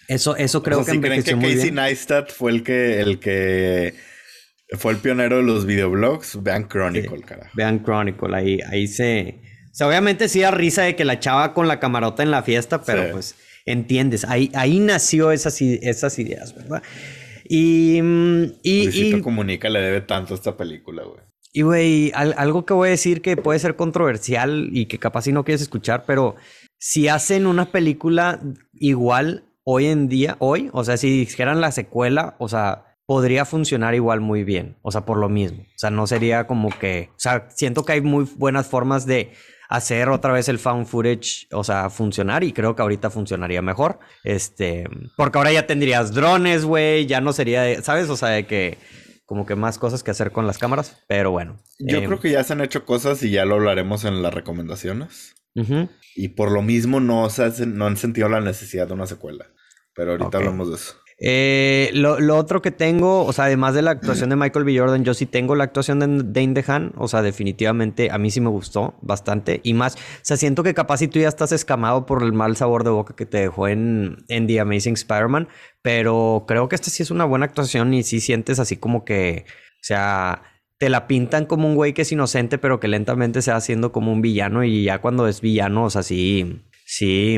eso, 0.10 0.36
eso 0.36 0.62
creo 0.62 0.84
que 0.84 0.92
si 0.92 1.00
creen 1.00 1.24
que 1.24 1.40
Casey 1.40 1.72
Neistat 1.72 2.34
fue 2.34 2.52
el 2.52 2.64
que, 2.64 3.00
el 3.00 3.18
que 3.20 3.96
fue 4.74 4.94
el 4.94 4.98
pionero 5.00 5.38
de 5.38 5.44
los 5.44 5.66
videoblogs. 5.66 6.42
Vean 6.42 6.68
Chronicle, 6.68 7.22
carajo. 7.22 7.52
Vean 7.54 7.84
Chronicle, 7.84 8.36
ahí, 8.36 8.60
ahí 8.70 8.88
se. 8.88 9.42
O 9.72 9.76
sea, 9.76 9.88
obviamente 9.88 10.30
sí 10.30 10.42
da 10.42 10.52
risa 10.52 10.84
de 10.84 10.96
que 10.96 11.06
la 11.06 11.20
chava 11.20 11.54
con 11.54 11.68
la 11.68 11.80
camarota 11.80 12.24
en 12.24 12.32
la 12.32 12.44
fiesta, 12.44 12.82
pero 12.82 13.12
pues 13.12 13.36
entiendes, 13.66 14.24
ahí, 14.26 14.52
ahí 14.54 14.80
nació 14.80 15.32
esas, 15.32 15.62
esas 15.62 16.18
ideas, 16.20 16.56
¿verdad? 16.56 16.82
Y. 17.44 18.00
Mm, 18.02 18.54
y, 18.64 19.22
Comunica 19.22 19.70
le 19.70 19.82
debe 19.82 20.02
tanto 20.02 20.34
a 20.34 20.38
esta 20.38 20.58
película, 20.58 21.04
güey. 21.04 21.20
Y, 21.54 21.62
güey, 21.62 22.12
algo 22.14 22.66
que 22.66 22.74
voy 22.74 22.90
a 22.90 22.92
decir 22.92 23.22
que 23.22 23.38
puede 23.38 23.60
ser 23.60 23.78
controversial 23.78 24.70
y 24.74 24.88
que 24.88 25.00
capaz 25.00 25.22
si 25.22 25.32
no 25.32 25.46
quieres 25.46 25.62
escuchar, 25.62 26.04
pero 26.06 26.36
si 26.78 27.08
hacen 27.08 27.48
una 27.48 27.72
película 27.72 28.42
igual 28.74 29.46
hoy 29.64 29.86
en 29.86 30.10
día, 30.10 30.36
hoy, 30.40 30.70
o 30.74 30.84
sea, 30.84 30.98
si 30.98 31.10
dijeran 31.10 31.62
la 31.62 31.72
secuela, 31.72 32.36
o 32.40 32.50
sea, 32.50 32.85
podría 33.06 33.46
funcionar 33.46 33.96
igual 33.96 34.22
muy 34.22 34.44
bien. 34.44 34.78
O 34.82 34.92
sea, 34.92 35.06
por 35.06 35.18
lo 35.18 35.30
mismo. 35.30 35.64
O 35.64 35.78
sea, 35.78 35.90
no 35.90 36.08
sería 36.08 36.48
como 36.48 36.70
que. 36.70 37.10
O 37.12 37.20
sea, 37.20 37.48
siento 37.50 37.86
que 37.86 37.94
hay 37.94 38.02
muy 38.02 38.28
buenas 38.38 38.68
formas 38.68 39.06
de 39.06 39.32
hacer 39.70 40.10
otra 40.10 40.32
vez 40.32 40.48
el 40.50 40.60
found 40.60 40.86
footage, 40.86 41.48
o 41.52 41.64
sea, 41.64 41.90
funcionar 41.90 42.44
y 42.44 42.54
creo 42.54 42.76
que 42.76 42.82
ahorita 42.82 43.10
funcionaría 43.10 43.62
mejor. 43.62 44.00
Este, 44.24 44.86
porque 45.18 45.38
ahora 45.38 45.52
ya 45.52 45.68
tendrías 45.68 46.14
drones, 46.14 46.66
güey, 46.66 47.06
ya 47.06 47.22
no 47.22 47.34
sería, 47.34 47.82
¿sabes? 47.82 48.10
O 48.10 48.18
sea, 48.18 48.30
de 48.30 48.46
que 48.46 48.78
como 49.26 49.46
que 49.46 49.56
más 49.56 49.80
cosas 49.80 50.04
que 50.04 50.12
hacer 50.12 50.32
con 50.32 50.46
las 50.46 50.58
cámaras, 50.58 51.04
pero 51.08 51.32
bueno. 51.32 51.58
Yo 51.80 51.98
em, 51.98 52.06
creo 52.06 52.20
que 52.20 52.32
ya 52.32 52.44
se 52.44 52.54
han 52.54 52.62
hecho 52.62 52.86
cosas 52.86 53.24
y 53.24 53.32
ya 53.32 53.46
lo 53.46 53.56
hablaremos 53.56 54.06
en 54.06 54.22
las 54.22 54.34
recomendaciones. 54.34 55.36
Y 56.16 56.30
por 56.30 56.52
lo 56.52 56.62
mismo 56.62 57.00
no, 57.00 57.30
se 57.30 57.66
no 57.66 57.88
han 57.88 57.96
sentido 57.96 58.28
la 58.28 58.42
necesidad 58.42 58.88
de 58.88 58.94
una 58.94 59.08
secuela. 59.08 59.48
Pero 59.94 60.12
ahorita 60.12 60.38
hablamos 60.38 60.70
de 60.70 60.76
eso. 60.76 60.96
Eh, 61.18 61.92
lo, 61.94 62.18
otro 62.36 62.62
que 62.62 62.72
tengo, 62.72 63.24
o 63.24 63.32
sea, 63.32 63.46
además 63.46 63.74
de 63.74 63.82
la 63.82 63.92
actuación 63.92 64.30
de 64.30 64.36
Michael 64.36 64.66
B. 64.66 64.78
Jordan, 64.78 65.06
yo 65.06 65.14
sí 65.14 65.26
tengo 65.26 65.56
la 65.56 65.64
actuación 65.64 66.00
de 66.00 66.08
Dane 66.08 66.54
DeHaan. 66.54 66.94
O 66.98 67.08
sea, 67.08 67.22
definitivamente 67.22 68.12
a 68.12 68.18
mí 68.18 68.32
sí 68.32 68.42
me 68.42 68.50
gustó 68.50 68.96
bastante. 69.02 69.62
Y 69.64 69.74
más, 69.74 69.96
o 69.96 70.00
sea, 70.22 70.38
siento 70.38 70.64
que 70.64 70.74
capaz 70.74 70.98
si 70.98 71.08
tú 71.08 71.20
ya 71.20 71.30
estás 71.30 71.52
escamado 71.52 72.06
por 72.06 72.24
el 72.24 72.34
mal 72.34 72.58
sabor 72.58 72.84
de 72.84 72.90
boca 72.90 73.16
que 73.16 73.26
te 73.26 73.40
dejó 73.40 73.68
en, 73.68 74.26
en 74.28 74.48
The 74.48 74.60
Amazing 74.60 74.94
Spider-Man. 74.96 75.48
Pero 75.82 76.46
creo 76.48 76.68
que 76.68 76.76
esta 76.76 76.90
sí 76.90 77.04
es 77.04 77.12
una 77.12 77.26
buena 77.26 77.46
actuación 77.46 77.94
y 77.94 78.04
sí 78.04 78.20
sientes 78.20 78.60
así 78.60 78.78
como 78.78 79.06
que, 79.06 79.46
o 79.48 79.84
sea, 79.84 80.44
te 80.78 80.90
la 80.90 81.08
pintan 81.08 81.46
como 81.46 81.68
un 81.68 81.76
güey 81.76 81.94
que 81.94 82.02
es 82.02 82.12
inocente, 82.12 82.58
pero 82.58 82.80
que 82.80 82.88
lentamente 82.88 83.42
se 83.42 83.52
va 83.52 83.58
haciendo 83.58 83.92
como 83.92 84.12
un 84.12 84.22
villano. 84.22 84.64
Y 84.64 84.84
ya 84.84 85.00
cuando 85.00 85.28
es 85.28 85.42
villano, 85.42 85.86
o 85.86 85.90
sea, 85.90 86.04
sí, 86.04 86.62
sí 86.86 87.38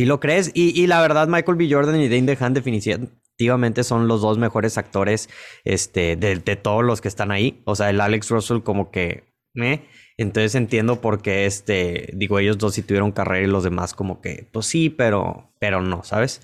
si 0.00 0.06
lo 0.06 0.18
crees. 0.18 0.50
Y, 0.54 0.86
la 0.86 1.02
verdad, 1.02 1.28
Michael 1.28 1.58
B. 1.58 1.68
Jordan 1.70 2.00
y 2.00 2.08
Dane 2.08 2.22
DeHaan 2.22 2.54
definitivamente 2.54 3.84
son 3.84 4.08
los 4.08 4.22
dos 4.22 4.38
mejores 4.38 4.78
actores 4.78 5.28
este, 5.64 6.16
de, 6.16 6.56
todos 6.56 6.82
los 6.82 7.02
que 7.02 7.08
están 7.08 7.30
ahí. 7.30 7.60
O 7.66 7.76
sea, 7.76 7.90
el 7.90 8.00
Alex 8.00 8.30
Russell 8.30 8.60
como 8.60 8.90
que... 8.90 9.24
¿eh? 9.56 9.82
Entonces 10.16 10.54
entiendo 10.54 11.02
por 11.02 11.20
qué, 11.20 11.44
este, 11.44 12.08
digo, 12.14 12.38
ellos 12.38 12.56
dos 12.56 12.76
sí 12.76 12.82
tuvieron 12.82 13.12
carrera 13.12 13.46
y 13.46 13.50
los 13.50 13.62
demás 13.62 13.92
como 13.92 14.22
que, 14.22 14.48
pues 14.50 14.64
sí, 14.64 14.88
pero, 14.88 15.52
pero 15.58 15.82
no, 15.82 16.02
¿sabes? 16.02 16.40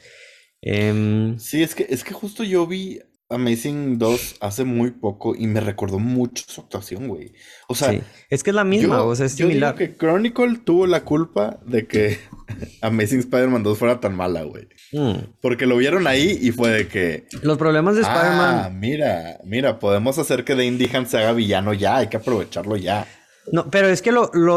Em, 0.61 1.39
sí, 1.39 1.63
es 1.63 1.75
que, 1.75 1.87
es 1.89 2.05
que 2.05 2.13
justo 2.13 2.45
yo 2.45 2.67
vi, 2.67 3.01
Amazing 3.29 3.99
2 3.99 4.37
hace 4.41 4.65
muy 4.65 4.93
poco 4.93 5.35
y 5.35 5.49
me 5.49 5.61
recordó 5.61 5.99
mucho 5.99 6.45
su 6.47 6.61
actuación, 6.61 7.09
güey. 7.09 7.33
O 7.69 7.75
sea, 7.75 7.93
es 8.31 8.43
que 8.45 8.51
es 8.51 8.57
la 8.57 8.65
misma, 8.65 9.03
o 9.03 9.15
sea, 9.17 9.27
es 9.27 9.33
similar. 9.33 9.75
Yo 9.75 9.79
digo 9.79 9.93
que 9.93 9.99
Chronicle 9.99 10.59
tuvo 10.65 10.87
la 10.87 11.03
culpa 11.03 11.59
de 11.67 11.87
que 11.87 12.19
Amazing 12.83 13.21
Spider-Man 13.21 13.65
2 13.65 13.79
fuera 13.79 14.01
tan 14.01 14.15
mala, 14.15 14.43
güey. 14.43 14.69
Mm. 14.93 15.39
Porque 15.41 15.67
lo 15.67 15.77
vieron 15.77 16.07
ahí 16.07 16.39
y 16.41 16.53
fue 16.53 16.71
de 16.71 16.89
que. 16.89 17.27
Los 17.43 17.59
problemas 17.59 17.97
de 17.97 18.03
Spider-Man. 18.03 18.63
Ah, 18.65 18.71
mira, 18.71 19.41
mira, 19.45 19.79
podemos 19.81 20.19
hacer 20.19 20.45
que 20.45 20.55
Dane 20.55 20.79
Dehan 20.79 21.09
se 21.09 21.19
haga 21.19 21.33
villano 21.33 21.75
ya, 21.75 21.97
hay 21.97 22.07
que 22.09 22.19
aprovecharlo 22.19 22.77
ya. 22.77 23.07
No, 23.53 23.71
pero 23.71 23.89
es 23.89 24.03
que 24.03 24.13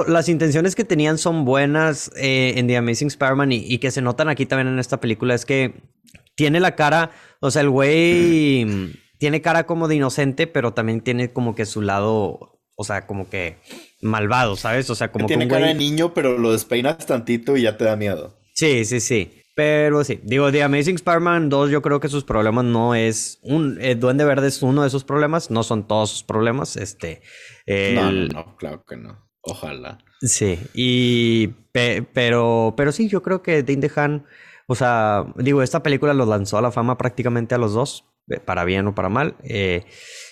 las 0.07 0.29
intenciones 0.29 0.75
que 0.75 0.83
tenían 0.83 1.17
son 1.17 1.45
buenas 1.45 2.11
eh, 2.17 2.53
en 2.57 2.67
The 2.67 2.77
Amazing 2.77 3.09
Spider-Man 3.09 3.51
y, 3.51 3.77
que 3.77 3.91
se 3.91 4.01
notan 4.01 4.29
aquí 4.29 4.45
también 4.45 4.67
en 4.67 4.79
esta 4.79 4.99
película. 4.99 5.35
Es 5.35 5.45
que 5.45 5.73
tiene 6.39 6.61
la 6.61 6.73
cara, 6.73 7.11
o 7.41 7.51
sea, 7.51 7.63
el 7.63 7.69
güey 7.69 8.65
tiene 9.17 9.41
cara 9.41 9.65
como 9.65 9.89
de 9.89 9.97
inocente, 9.97 10.47
pero 10.47 10.73
también 10.73 11.01
tiene 11.01 11.33
como 11.33 11.53
que 11.53 11.65
su 11.65 11.81
lado, 11.81 12.61
o 12.77 12.83
sea, 12.85 13.05
como 13.05 13.29
que 13.29 13.57
malvado, 14.01 14.55
¿sabes? 14.55 14.89
O 14.89 14.95
sea, 14.95 15.11
como 15.11 15.27
que. 15.27 15.35
Tiene 15.35 15.49
cara 15.49 15.67
de 15.67 15.73
niño, 15.73 16.13
pero 16.13 16.37
lo 16.37 16.53
despeinas 16.53 17.05
tantito 17.05 17.57
y 17.57 17.63
ya 17.63 17.75
te 17.75 17.83
da 17.83 17.97
miedo. 17.97 18.39
Sí, 18.53 18.85
sí, 18.85 19.01
sí. 19.01 19.43
Pero 19.53 20.05
sí, 20.05 20.21
digo, 20.23 20.49
The 20.49 20.63
Amazing 20.63 20.95
Spider-Man 20.95 21.49
2, 21.49 21.71
yo 21.71 21.81
creo 21.81 21.99
que 21.99 22.07
sus 22.07 22.23
problemas 22.23 22.63
no 22.63 22.95
es 22.95 23.39
un. 23.41 23.77
El 23.81 23.85
eh, 23.85 23.95
Duende 23.95 24.23
Verde 24.23 24.47
es 24.47 24.61
uno 24.61 24.83
de 24.83 24.89
sus 24.89 25.03
problemas, 25.03 25.51
no 25.51 25.63
son 25.63 25.89
todos 25.89 26.09
sus 26.09 26.23
problemas. 26.23 26.77
Este. 26.77 27.21
No, 27.67 28.13
no, 28.13 28.55
claro 28.55 28.85
que 28.87 28.95
no. 28.95 29.27
Ojalá. 29.41 29.97
Sí, 30.21 30.57
y. 30.73 31.47
pero, 31.73 32.75
pero 32.77 32.93
sí, 32.93 33.09
yo 33.09 33.21
creo 33.21 33.41
que 33.41 33.61
Dean 33.61 33.81
DeHaan. 33.81 34.25
O 34.71 34.75
sea, 34.75 35.25
digo, 35.35 35.63
esta 35.63 35.81
película 35.81 36.13
los 36.13 36.27
lanzó 36.27 36.59
a 36.59 36.61
la 36.61 36.71
fama 36.71 36.95
prácticamente 36.95 37.55
a 37.55 37.57
los 37.57 37.73
dos, 37.73 38.05
eh, 38.29 38.39
para 38.39 38.65
bien 38.65 38.85
o 38.85 38.93
para 38.93 39.09
mal. 39.09 39.35
Eh, 39.43 39.83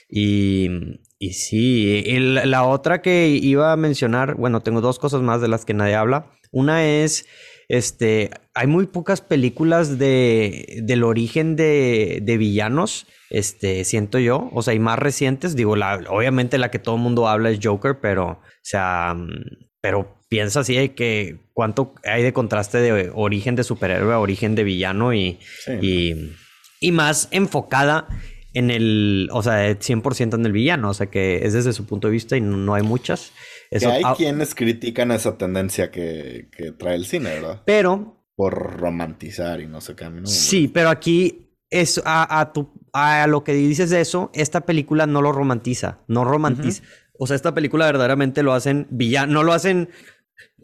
y, 0.08 0.70
y 1.18 1.34
sí, 1.34 2.04
la 2.20 2.64
otra 2.64 3.02
que 3.02 3.30
iba 3.30 3.74
a 3.74 3.78
mencionar, 3.78 4.36
bueno, 4.36 4.62
tengo 4.62 4.80
dos 4.80 5.00
cosas 5.00 5.24
más 5.24 5.42
de 5.42 5.48
las 5.48 5.66
que 5.66 5.74
nadie 5.74 5.96
habla. 5.96 6.32
Una 6.52 6.86
es 6.86 7.26
este, 7.68 8.30
hay 8.54 8.68
muy 8.68 8.86
pocas 8.86 9.22
películas 9.22 9.98
de, 9.98 10.82
del 10.84 11.04
origen 11.04 11.56
de, 11.56 12.20
de, 12.22 12.38
villanos, 12.38 13.08
este, 13.32 13.86
siento 13.86 14.20
yo. 14.20 14.52
O 14.54 14.62
sea, 14.62 14.74
hay 14.74 14.80
más 14.80 15.00
recientes. 15.00 15.56
Digo, 15.56 15.76
la, 15.76 16.00
obviamente 16.10 16.60
la 16.60 16.70
que 16.70 16.78
todo 16.78 16.96
el 16.96 17.02
mundo 17.02 17.28
habla 17.28 17.50
es 17.50 17.60
Joker, 17.62 18.00
pero, 18.00 18.28
o 18.28 18.40
sea, 18.62 19.16
mm, 19.18 19.67
pero 19.88 20.18
piensa 20.28 20.60
así 20.60 20.90
que 20.90 21.40
cuánto 21.54 21.96
hay 22.04 22.22
de 22.22 22.34
contraste 22.34 22.80
de 22.80 23.10
origen 23.16 23.56
de 23.56 23.64
superhéroe 23.64 24.14
a 24.14 24.20
origen 24.20 24.54
de 24.54 24.66
villano 24.66 25.14
y, 25.14 25.40
y, 25.82 26.34
y, 26.82 26.92
más 26.92 27.30
enfocada 27.32 28.10
en 28.54 28.70
el, 28.70 29.30
o 29.32 29.42
sea, 29.42 29.72
100% 29.72 30.36
en 30.36 30.46
el 30.46 30.52
villano. 30.52 30.90
O 30.90 30.94
sea, 30.94 31.08
que 31.08 31.46
es 31.46 31.54
desde 31.54 31.72
su 31.72 31.86
punto 31.86 32.10
de 32.10 32.12
vista 32.12 32.36
y 32.36 32.42
no 32.42 32.74
hay 32.74 32.84
muchas 32.84 33.32
hay 33.72 34.04
quienes 34.18 34.56
critican 34.56 35.12
esa 35.12 35.38
tendencia 35.38 35.90
que, 35.90 36.50
trae 36.78 36.96
el 36.96 37.06
cine, 37.06 37.30
¿verdad? 37.30 37.62
Pero... 37.66 38.26
Por 38.36 38.54
romantizar 38.78 39.62
y 39.62 39.68
no 39.68 39.80
sé 39.80 39.96
qué. 39.96 40.06
sí, 40.26 40.68
pero 40.68 40.90
aquí 40.90 41.48
es 41.70 42.02
a, 42.06 42.52
tu, 42.54 42.72
a 42.92 43.26
lo 43.26 43.44
que 43.44 43.54
dices 43.54 43.90
de 43.90 44.02
eso, 44.02 44.30
esta 44.34 44.62
película 44.62 45.08
no 45.08 45.22
lo 45.22 45.32
romantiza, 45.32 46.00
no 46.08 46.26
romantiza. 46.26 46.84
O 47.20 47.28
sea, 47.28 47.36
esta 47.36 47.54
película 47.54 47.86
verdaderamente 47.86 48.44
lo 48.44 48.54
hacen 48.54 48.88
villano, 48.90 49.34
no 49.34 49.44
lo 49.44 49.54
hacen 49.54 49.90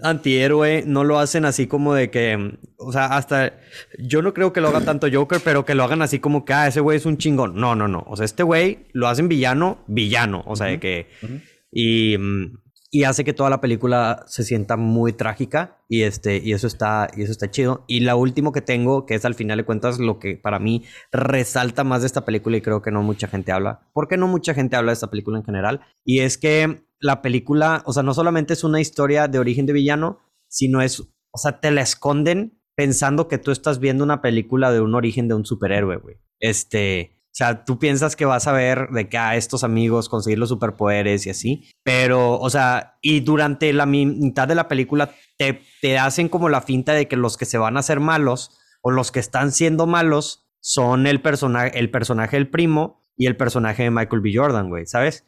antihéroe, 0.01 0.83
no 0.85 1.03
lo 1.03 1.19
hacen 1.19 1.45
así 1.45 1.67
como 1.67 1.93
de 1.93 2.09
que, 2.09 2.57
o 2.77 2.91
sea, 2.91 3.05
hasta 3.17 3.53
yo 3.99 4.21
no 4.21 4.33
creo 4.33 4.53
que 4.53 4.61
lo 4.61 4.69
haga 4.69 4.81
tanto 4.85 5.07
Joker, 5.11 5.41
pero 5.43 5.65
que 5.65 5.75
lo 5.75 5.83
hagan 5.83 6.01
así 6.01 6.19
como 6.19 6.45
que, 6.45 6.53
ah, 6.53 6.67
ese 6.67 6.79
güey 6.79 6.97
es 6.97 7.05
un 7.05 7.17
chingón. 7.17 7.55
No, 7.55 7.75
no, 7.75 7.87
no. 7.87 8.03
O 8.07 8.15
sea, 8.15 8.25
este 8.25 8.43
güey 8.43 8.87
lo 8.93 9.07
hacen 9.07 9.27
villano, 9.27 9.83
villano. 9.87 10.43
O 10.45 10.55
sea, 10.55 10.67
de 10.67 10.79
que... 10.79 11.07
Y... 11.71 12.17
Mm, 12.17 12.57
y 12.57 12.62
hace 13.01 13.23
que 13.23 13.33
toda 13.33 13.49
la 13.49 13.59
película 13.59 14.23
se 14.27 14.43
sienta 14.43 14.77
muy 14.77 15.13
trágica 15.13 15.79
y 15.89 16.03
este 16.03 16.37
y 16.37 16.53
eso 16.53 16.67
está 16.67 17.09
y 17.17 17.23
eso 17.23 17.31
está 17.31 17.49
chido. 17.49 17.83
Y 17.87 18.01
la 18.01 18.15
última 18.15 18.51
que 18.51 18.61
tengo 18.61 19.07
que 19.07 19.15
es 19.15 19.25
al 19.25 19.33
final 19.33 19.57
de 19.57 19.65
cuentas 19.65 19.97
lo 19.97 20.19
que 20.19 20.35
para 20.35 20.59
mí 20.59 20.85
resalta 21.11 21.83
más 21.83 22.01
de 22.01 22.07
esta 22.07 22.23
película 22.23 22.55
y 22.55 22.61
creo 22.61 22.83
que 22.83 22.91
no 22.91 23.01
mucha 23.01 23.27
gente 23.27 23.51
habla 23.51 23.89
porque 23.93 24.15
no 24.15 24.27
mucha 24.27 24.53
gente 24.53 24.75
habla 24.75 24.91
de 24.91 24.93
esta 24.93 25.09
película 25.09 25.39
en 25.39 25.43
general 25.43 25.81
y 26.05 26.19
es 26.19 26.37
que 26.37 26.85
la 26.99 27.23
película 27.23 27.81
o 27.87 27.93
sea 27.93 28.03
no 28.03 28.13
solamente 28.13 28.53
es 28.53 28.63
una 28.63 28.79
historia 28.79 29.27
de 29.27 29.39
origen 29.39 29.65
de 29.65 29.73
villano 29.73 30.19
sino 30.47 30.83
es 30.83 30.99
o 30.99 31.37
sea 31.37 31.59
te 31.59 31.71
la 31.71 31.81
esconden 31.81 32.61
pensando 32.75 33.27
que 33.27 33.39
tú 33.39 33.49
estás 33.49 33.79
viendo 33.79 34.03
una 34.03 34.21
película 34.21 34.71
de 34.71 34.81
un 34.81 34.93
origen 34.93 35.27
de 35.27 35.33
un 35.33 35.45
superhéroe 35.45 35.97
güey. 35.97 36.17
Este 36.39 37.22
o 37.33 37.35
sea, 37.35 37.65
tú 37.65 37.79
piensas 37.79 38.15
que 38.15 38.25
vas 38.25 38.45
a 38.45 38.51
ver 38.51 38.89
de 38.91 39.09
que 39.09 39.17
a 39.17 39.29
ah, 39.29 39.35
estos 39.35 39.63
amigos 39.63 40.07
conseguir 40.07 40.37
los 40.37 40.49
superpoderes 40.49 41.25
y 41.25 41.31
así, 41.31 41.67
pero, 41.81 42.39
o 42.39 42.47
sea, 42.51 42.99
y 43.01 43.21
durante 43.21 43.73
la 43.73 43.87
mitad 43.87 44.47
de 44.47 44.53
la 44.53 44.67
película 44.67 45.09
te, 45.35 45.63
te 45.81 45.97
hacen 45.97 46.29
como 46.29 46.47
la 46.47 46.61
finta 46.61 46.93
de 46.93 47.07
que 47.07 47.17
los 47.17 47.35
que 47.35 47.45
se 47.45 47.57
van 47.57 47.75
a 47.75 47.79
hacer 47.79 47.99
malos 47.99 48.51
o 48.83 48.91
los 48.91 49.11
que 49.11 49.19
están 49.19 49.51
siendo 49.51 49.87
malos 49.87 50.47
son 50.59 51.07
el, 51.07 51.23
personaje 51.23 51.79
el 51.79 51.89
personaje 51.89 52.37
del 52.37 52.51
primo 52.51 53.01
y 53.17 53.25
el 53.25 53.35
personaje 53.35 53.81
de 53.81 53.89
Michael 53.89 54.21
B. 54.21 54.31
Jordan, 54.35 54.69
güey, 54.69 54.85
¿sabes? 54.85 55.25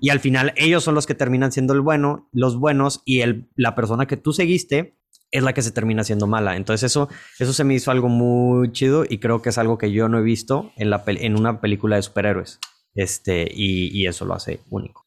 Y 0.00 0.10
al 0.10 0.20
final 0.20 0.52
ellos 0.56 0.84
son 0.84 0.94
los 0.94 1.06
que 1.06 1.14
terminan 1.14 1.52
siendo 1.52 1.72
el 1.72 1.80
bueno, 1.80 2.28
los 2.32 2.58
buenos 2.58 3.00
y 3.06 3.20
el, 3.20 3.48
la 3.56 3.74
persona 3.74 4.06
que 4.06 4.18
tú 4.18 4.34
seguiste 4.34 4.98
es 5.30 5.42
la 5.42 5.52
que 5.52 5.62
se 5.62 5.70
termina 5.70 6.04
siendo 6.04 6.26
mala. 6.26 6.56
Entonces 6.56 6.90
eso, 6.90 7.08
eso 7.38 7.52
se 7.52 7.64
me 7.64 7.74
hizo 7.74 7.90
algo 7.90 8.08
muy 8.08 8.72
chido 8.72 9.04
y 9.08 9.18
creo 9.18 9.42
que 9.42 9.50
es 9.50 9.58
algo 9.58 9.78
que 9.78 9.92
yo 9.92 10.08
no 10.08 10.18
he 10.18 10.22
visto 10.22 10.72
en, 10.76 10.90
la 10.90 11.02
en 11.06 11.38
una 11.38 11.60
película 11.60 11.96
de 11.96 12.02
superhéroes. 12.02 12.58
Este, 12.94 13.46
y, 13.52 14.06
eso 14.06 14.24
lo 14.24 14.34
hace 14.34 14.60
único. 14.70 15.04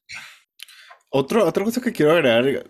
Otro, 1.10 1.46
otra 1.48 1.64
cosa 1.64 1.82
que 1.82 1.92
quiero 1.92 2.12
agregar, 2.12 2.70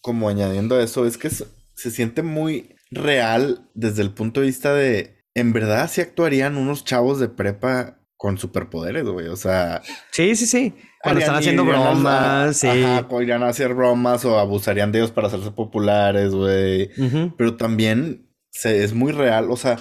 como 0.00 0.28
añadiendo 0.28 0.76
a 0.76 0.82
eso, 0.82 1.04
es 1.04 1.18
que 1.18 1.30
se 1.30 1.90
siente 1.90 2.22
muy 2.22 2.76
real 2.92 3.68
desde 3.74 4.02
el 4.02 4.10
punto 4.10 4.40
de 4.40 4.46
vista 4.46 4.72
de, 4.72 5.16
en 5.34 5.52
verdad, 5.52 5.90
si 5.90 6.00
actuarían 6.00 6.56
unos 6.56 6.84
chavos 6.84 7.18
de 7.18 7.28
prepa 7.28 7.98
con 8.22 8.38
superpoderes, 8.38 9.04
güey. 9.04 9.26
O 9.26 9.36
sea. 9.36 9.82
Sí, 10.12 10.36
sí, 10.36 10.46
sí. 10.46 10.74
Cuando 11.02 11.20
están 11.20 11.36
haciendo 11.36 11.64
bromas, 11.64 12.56
sí. 12.56 12.68
Ajá, 12.68 13.08
podrían 13.08 13.42
hacer 13.42 13.74
bromas 13.74 14.24
o 14.24 14.38
abusarían 14.38 14.92
de 14.92 15.00
ellos 15.00 15.10
para 15.10 15.26
hacerse 15.26 15.50
populares, 15.50 16.32
güey. 16.32 16.90
Pero 17.36 17.56
también 17.56 18.28
se, 18.50 18.84
es 18.84 18.94
muy 18.94 19.12
real. 19.12 19.50
O 19.50 19.56
sea, 19.56 19.78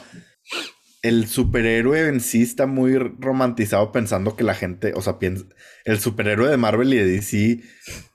el 1.03 1.27
superhéroe 1.27 2.07
en 2.07 2.21
sí 2.21 2.41
está 2.41 2.65
muy 2.65 2.97
romantizado 2.97 3.91
pensando 3.91 4.35
que 4.35 4.43
la 4.43 4.55
gente, 4.55 4.93
o 4.95 5.01
sea, 5.01 5.19
piensa, 5.19 5.45
el 5.85 5.99
superhéroe 5.99 6.49
de 6.49 6.57
Marvel 6.57 6.93
y 6.93 6.97
de 6.97 7.05
DC 7.05 7.61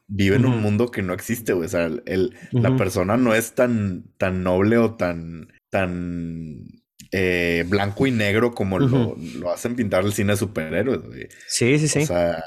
vive 0.08 0.36
en 0.36 0.46
un 0.46 0.60
mundo 0.60 0.90
que 0.90 1.02
no 1.02 1.12
existe, 1.12 1.52
güey. 1.52 1.66
O 1.66 1.70
sea, 1.70 1.86
el, 2.06 2.34
la 2.52 2.76
persona 2.76 3.16
no 3.16 3.34
es 3.34 3.52
tan, 3.54 4.04
tan 4.18 4.42
noble 4.42 4.78
o 4.78 4.94
tan, 4.94 5.52
tan 5.70 6.64
eh, 7.12 7.64
blanco 7.68 8.06
y 8.06 8.10
negro 8.10 8.52
como 8.52 8.78
lo, 8.78 9.16
hacen 9.52 9.76
pintar 9.76 10.04
el 10.04 10.12
cine 10.12 10.32
de 10.32 10.38
superhéroes, 10.38 11.02
güey. 11.02 11.28
Sí, 11.48 11.78
sí, 11.78 11.88
sí. 11.88 12.00
O 12.00 12.06
sea, 12.06 12.42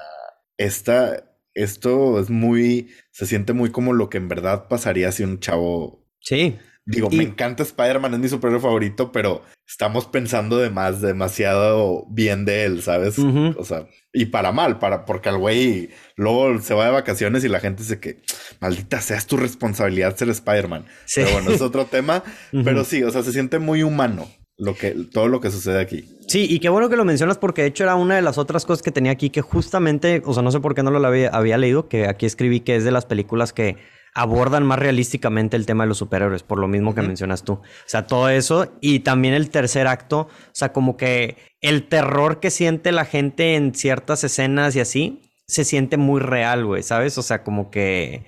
esta, 0.60 1.24
esto 1.56 2.20
es 2.20 2.30
muy, 2.30 2.90
se 3.12 3.26
siente 3.26 3.54
muy 3.54 3.72
como 3.72 3.94
lo 3.94 4.10
que 4.10 4.18
en 4.18 4.28
verdad 4.28 4.68
pasaría 4.68 5.12
si 5.12 5.24
un 5.24 5.40
chavo... 5.40 6.06
Sí. 6.20 6.60
Digo, 6.86 7.10
me 7.12 7.24
encanta 7.24 7.62
Spider-Man, 7.62 8.16
es 8.16 8.20
mi 8.20 8.30
superhéroe 8.30 8.62
favorito, 8.62 9.12
pero 9.12 9.44
estamos 9.68 10.08
pensando 10.08 10.58
de 10.58 10.72
más, 10.72 11.02
demasiado 11.02 12.08
bien 12.10 12.46
de 12.46 12.64
él, 12.64 12.82
¿sabes? 12.82 13.20
O 13.20 13.64
sea, 13.64 13.88
y 14.12 14.26
para 14.26 14.52
mal, 14.52 14.80
para, 14.80 15.06
porque 15.06 15.30
al 15.30 15.38
güey 15.38 15.92
luego 16.16 16.60
se 16.62 16.74
va 16.74 16.86
de 16.86 16.92
vacaciones 16.92 17.44
y 17.44 17.48
la 17.48 17.60
gente 17.60 17.84
dice 17.84 18.00
que 18.00 18.24
maldita 18.60 19.02
sea, 19.02 19.18
es 19.18 19.28
tu 19.28 19.38
responsabilidad 19.38 20.16
ser 20.16 20.30
Spider-Man. 20.30 20.86
Sí. 21.06 21.22
Pero 21.22 21.34
bueno, 21.34 21.52
es 21.52 21.62
otro 21.62 21.86
tema. 21.86 22.24
Pero 22.64 22.84
sí, 22.84 23.04
o 23.04 23.12
sea, 23.12 23.22
se 23.22 23.34
siente 23.34 23.60
muy 23.60 23.84
humano 23.84 24.28
lo 24.60 24.76
que, 24.76 24.92
todo 24.92 25.28
lo 25.28 25.40
que 25.40 25.50
sucede 25.50 25.80
aquí. 25.80 26.06
Sí, 26.28 26.46
y 26.50 26.60
qué 26.60 26.70
bueno 26.70 26.90
que 26.90 26.98
lo 26.98 27.06
mencionas 27.06 27.38
porque 27.38 27.64
de 27.64 27.70
hecho 27.70 27.84
era 27.84 27.96
una 27.96 28.16
de 28.18 28.22
las 28.22 28.38
otras 28.38 28.66
cosas 28.66 28.84
que 28.84 28.92
tenía 28.92 29.12
aquí 29.12 29.30
que 29.30 29.42
justamente, 29.42 30.22
o 30.26 30.34
sea, 30.34 30.44
no 30.44 30.52
sé 30.52 30.60
por 30.60 30.76
qué 30.76 30.84
no 30.84 30.92
lo 30.92 31.08
había, 31.08 31.30
había 31.30 31.58
leído, 31.58 31.88
que 31.88 32.08
aquí 32.08 32.26
escribí 32.26 32.60
que 32.60 32.76
es 32.76 32.84
de 32.84 32.92
las 32.92 33.06
películas 33.06 33.54
que 33.54 33.78
abordan 34.14 34.66
más 34.66 34.78
realísticamente 34.78 35.56
el 35.56 35.66
tema 35.66 35.86
de 35.86 35.90
los 35.90 35.98
superhéroes, 35.98 36.44
por 36.44 36.60
lo 36.60 36.68
mismo 36.68 36.94
que 36.94 37.02
mencionas 37.02 37.44
tú. 37.44 37.54
O 37.54 37.64
sea, 37.86 38.06
todo 38.06 38.30
eso 38.30 38.74
y 38.82 39.00
también 39.00 39.34
el 39.34 39.50
tercer 39.50 39.88
acto, 39.88 40.22
o 40.22 40.52
sea, 40.52 40.74
como 40.74 40.98
que 40.98 41.38
el 41.62 41.88
terror 41.88 42.40
que 42.40 42.52
siente 42.52 42.92
la 42.92 43.06
gente 43.06 43.56
en 43.56 43.74
ciertas 43.74 44.24
escenas 44.24 44.76
y 44.76 44.82
así, 44.82 45.22
se 45.48 45.64
siente 45.64 45.98
muy 45.98 46.20
real, 46.20 46.66
güey, 46.66 46.84
¿sabes? 46.84 47.18
O 47.18 47.24
sea, 47.24 47.44
como 47.44 47.72
que... 47.72 48.26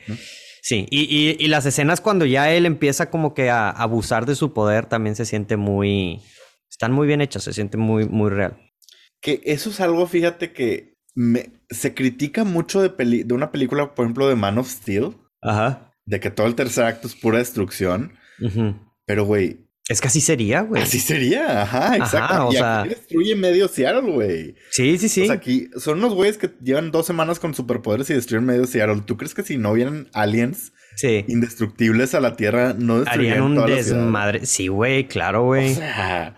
Sí, 0.61 0.85
y, 0.91 1.47
las 1.47 1.65
escenas 1.65 2.01
cuando 2.01 2.25
ya 2.25 2.51
él 2.51 2.67
empieza 2.67 3.09
como 3.09 3.33
que 3.33 3.49
a 3.49 3.69
abusar 3.69 4.27
de 4.27 4.35
su 4.35 4.53
poder 4.53 4.85
también 4.85 5.15
se 5.15 5.25
siente 5.25 5.57
muy... 5.57 6.21
Están 6.69 6.93
muy 6.93 7.07
bien 7.07 7.21
hechas, 7.21 7.43
se 7.43 7.53
siente 7.53 7.77
muy, 7.77 8.07
muy 8.07 8.29
real. 8.29 8.57
Que 9.19 9.41
eso 9.43 9.71
es 9.71 9.81
algo, 9.81 10.07
fíjate, 10.07 10.53
que 10.53 10.97
se 11.69 11.93
critica 11.93 12.43
mucho 12.43 12.81
de, 12.81 13.23
de 13.23 13.33
una 13.33 13.51
película, 13.51 13.93
por 13.93 14.05
ejemplo, 14.05 14.27
de 14.27 14.35
Man 14.35 14.57
of 14.57 14.69
Steel. 14.69 15.15
Ajá. 15.41 15.93
De 16.05 16.19
que 16.19 16.31
todo 16.31 16.47
el 16.47 16.55
tercer 16.55 16.85
acto 16.85 17.07
es 17.07 17.15
pura 17.15 17.39
destrucción. 17.39 18.13
Pero, 19.05 19.25
güey, 19.25 19.67
Es 19.91 19.99
que 19.99 20.07
así 20.07 20.21
sería, 20.21 20.61
güey. 20.61 20.81
Así 20.81 20.99
sería, 20.99 21.63
ajá, 21.63 21.97
exacto. 21.97 22.47
o 22.47 22.53
y 22.53 22.55
sea... 22.55 22.79
aquí 22.79 22.89
destruye 22.89 23.35
medio 23.35 23.67
Seattle, 23.67 24.09
güey. 24.09 24.55
Sí, 24.69 24.97
sí, 24.97 25.09
sí. 25.09 25.23
O 25.23 25.25
sea, 25.25 25.35
aquí 25.35 25.69
son 25.75 25.97
unos 25.97 26.13
güeyes 26.13 26.37
que 26.37 26.49
llevan 26.61 26.91
dos 26.91 27.05
semanas 27.05 27.39
con 27.39 27.53
superpoderes 27.53 28.09
y 28.09 28.13
destruyen 28.13 28.45
medio 28.45 28.65
Seattle. 28.65 29.01
¿Tú 29.05 29.17
crees 29.17 29.33
que 29.33 29.43
si 29.43 29.57
no 29.57 29.71
hubieran 29.71 30.07
aliens 30.13 30.71
indestructibles 31.27 32.15
a 32.15 32.21
la 32.21 32.37
Tierra, 32.37 32.73
no 32.77 32.99
destruirían 32.99 33.43
Harían 33.43 33.57
un 33.57 33.65
desmadre? 33.65 34.45
Sí, 34.45 34.69
güey, 34.69 35.07
claro, 35.07 35.43
güey. 35.43 35.73
O 35.73 35.75
sea, 35.75 36.35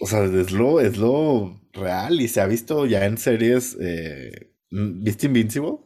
o 0.00 0.06
sea, 0.06 0.24
es 0.24 0.50
lo, 0.50 0.80
es 0.80 0.96
lo 0.98 1.60
real 1.72 2.20
y 2.20 2.26
se 2.26 2.40
ha 2.40 2.46
visto 2.46 2.84
ya 2.86 3.04
en 3.04 3.16
series. 3.16 3.76
Eh... 3.80 4.50
¿Viste 4.70 5.26
Invincible? 5.26 5.76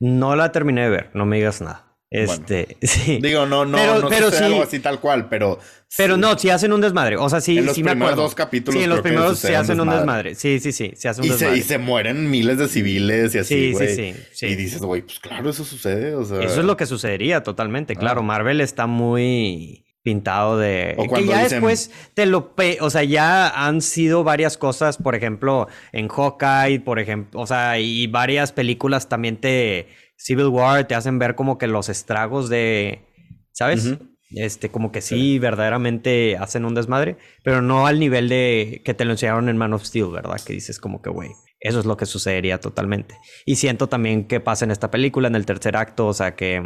No 0.00 0.34
la 0.34 0.50
terminé 0.50 0.82
de 0.82 0.90
ver, 0.90 1.10
no 1.14 1.26
me 1.26 1.36
digas 1.36 1.60
nada. 1.60 1.85
Este, 2.10 2.76
sí. 2.82 3.18
Digo, 3.20 3.46
no, 3.46 3.64
no, 3.64 3.78
pero, 3.78 4.00
no 4.00 4.08
pero 4.08 4.30
sí, 4.30 4.44
algo 4.44 4.62
así 4.62 4.78
tal 4.78 5.00
cual, 5.00 5.28
pero. 5.28 5.58
Pero 5.96 6.16
no, 6.16 6.38
sí 6.38 6.50
hacen 6.50 6.72
un 6.72 6.80
desmadre. 6.80 7.16
O 7.16 7.28
sea, 7.28 7.40
sí, 7.40 7.58
en 7.58 7.66
los 7.66 7.74
sí 7.74 7.82
me 7.82 7.92
acuerdo. 7.92 8.22
dos 8.22 8.34
capítulos. 8.34 8.78
Sí, 8.78 8.84
en 8.84 8.90
los 8.90 9.00
primeros 9.00 9.38
sí 9.38 9.54
hacen 9.54 9.80
un 9.80 9.88
desmadre. 9.88 10.34
Sí, 10.34 10.60
sí, 10.60 10.72
sí, 10.72 10.92
se 10.96 11.08
hace 11.08 11.20
un 11.20 11.26
y 11.26 11.30
desmadre. 11.30 11.54
Se, 11.56 11.60
y 11.60 11.62
se 11.62 11.78
mueren 11.78 12.30
miles 12.30 12.58
de 12.58 12.68
civiles 12.68 13.34
y 13.34 13.38
así, 13.38 13.72
güey. 13.72 13.88
Sí, 13.88 14.12
sí, 14.12 14.22
sí, 14.32 14.46
Y 14.46 14.56
dices, 14.56 14.82
güey, 14.82 15.02
pues 15.02 15.18
claro, 15.20 15.50
eso 15.50 15.64
sucede. 15.64 16.14
O 16.14 16.24
sea... 16.24 16.40
Eso 16.40 16.60
es 16.60 16.66
lo 16.66 16.76
que 16.76 16.86
sucedería 16.86 17.42
totalmente. 17.42 17.94
Ah. 17.96 18.00
Claro, 18.00 18.22
Marvel 18.22 18.60
está 18.60 18.86
muy 18.86 19.84
pintado 20.02 20.56
de 20.56 20.94
o 20.98 21.12
que 21.12 21.26
ya 21.26 21.42
dicen... 21.42 21.58
después 21.58 21.90
te 22.14 22.26
lo 22.26 22.54
pe... 22.54 22.78
o 22.80 22.90
sea 22.90 23.02
ya 23.02 23.48
han 23.48 23.80
sido 23.82 24.22
varias 24.22 24.56
cosas 24.56 24.98
por 24.98 25.16
ejemplo 25.16 25.66
en 25.90 26.06
Hawkeye 26.06 26.78
por 26.78 27.00
ejemplo 27.00 27.40
o 27.40 27.46
sea 27.48 27.80
y 27.80 28.06
varias 28.06 28.52
películas 28.52 29.08
también 29.08 29.36
te 29.38 29.88
Civil 30.16 30.46
War 30.46 30.86
te 30.86 30.94
hacen 30.94 31.18
ver 31.18 31.34
como 31.34 31.58
que 31.58 31.66
los 31.66 31.88
estragos 31.88 32.48
de, 32.48 33.04
¿sabes? 33.52 33.86
Uh 33.86 33.90
-huh. 33.90 34.16
Este, 34.30 34.70
como 34.70 34.90
que 34.90 35.02
sí, 35.02 35.14
sí, 35.14 35.38
verdaderamente 35.38 36.36
hacen 36.36 36.64
un 36.64 36.74
desmadre, 36.74 37.16
pero 37.44 37.62
no 37.62 37.86
al 37.86 38.00
nivel 38.00 38.28
de 38.28 38.82
que 38.84 38.92
te 38.92 39.04
lo 39.04 39.12
enseñaron 39.12 39.48
en 39.48 39.56
Man 39.56 39.72
of 39.72 39.84
Steel, 39.84 40.10
¿verdad? 40.10 40.40
Que 40.44 40.52
dices 40.52 40.80
como 40.80 41.00
que, 41.00 41.10
güey, 41.10 41.30
eso 41.60 41.78
es 41.78 41.86
lo 41.86 41.96
que 41.96 42.06
sucedería 42.06 42.58
totalmente. 42.58 43.16
Y 43.44 43.54
siento 43.56 43.88
también 43.88 44.26
que 44.26 44.40
pasa 44.40 44.64
en 44.64 44.72
esta 44.72 44.90
película, 44.90 45.28
en 45.28 45.36
el 45.36 45.46
tercer 45.46 45.76
acto, 45.76 46.08
o 46.08 46.12
sea, 46.12 46.34
que, 46.34 46.60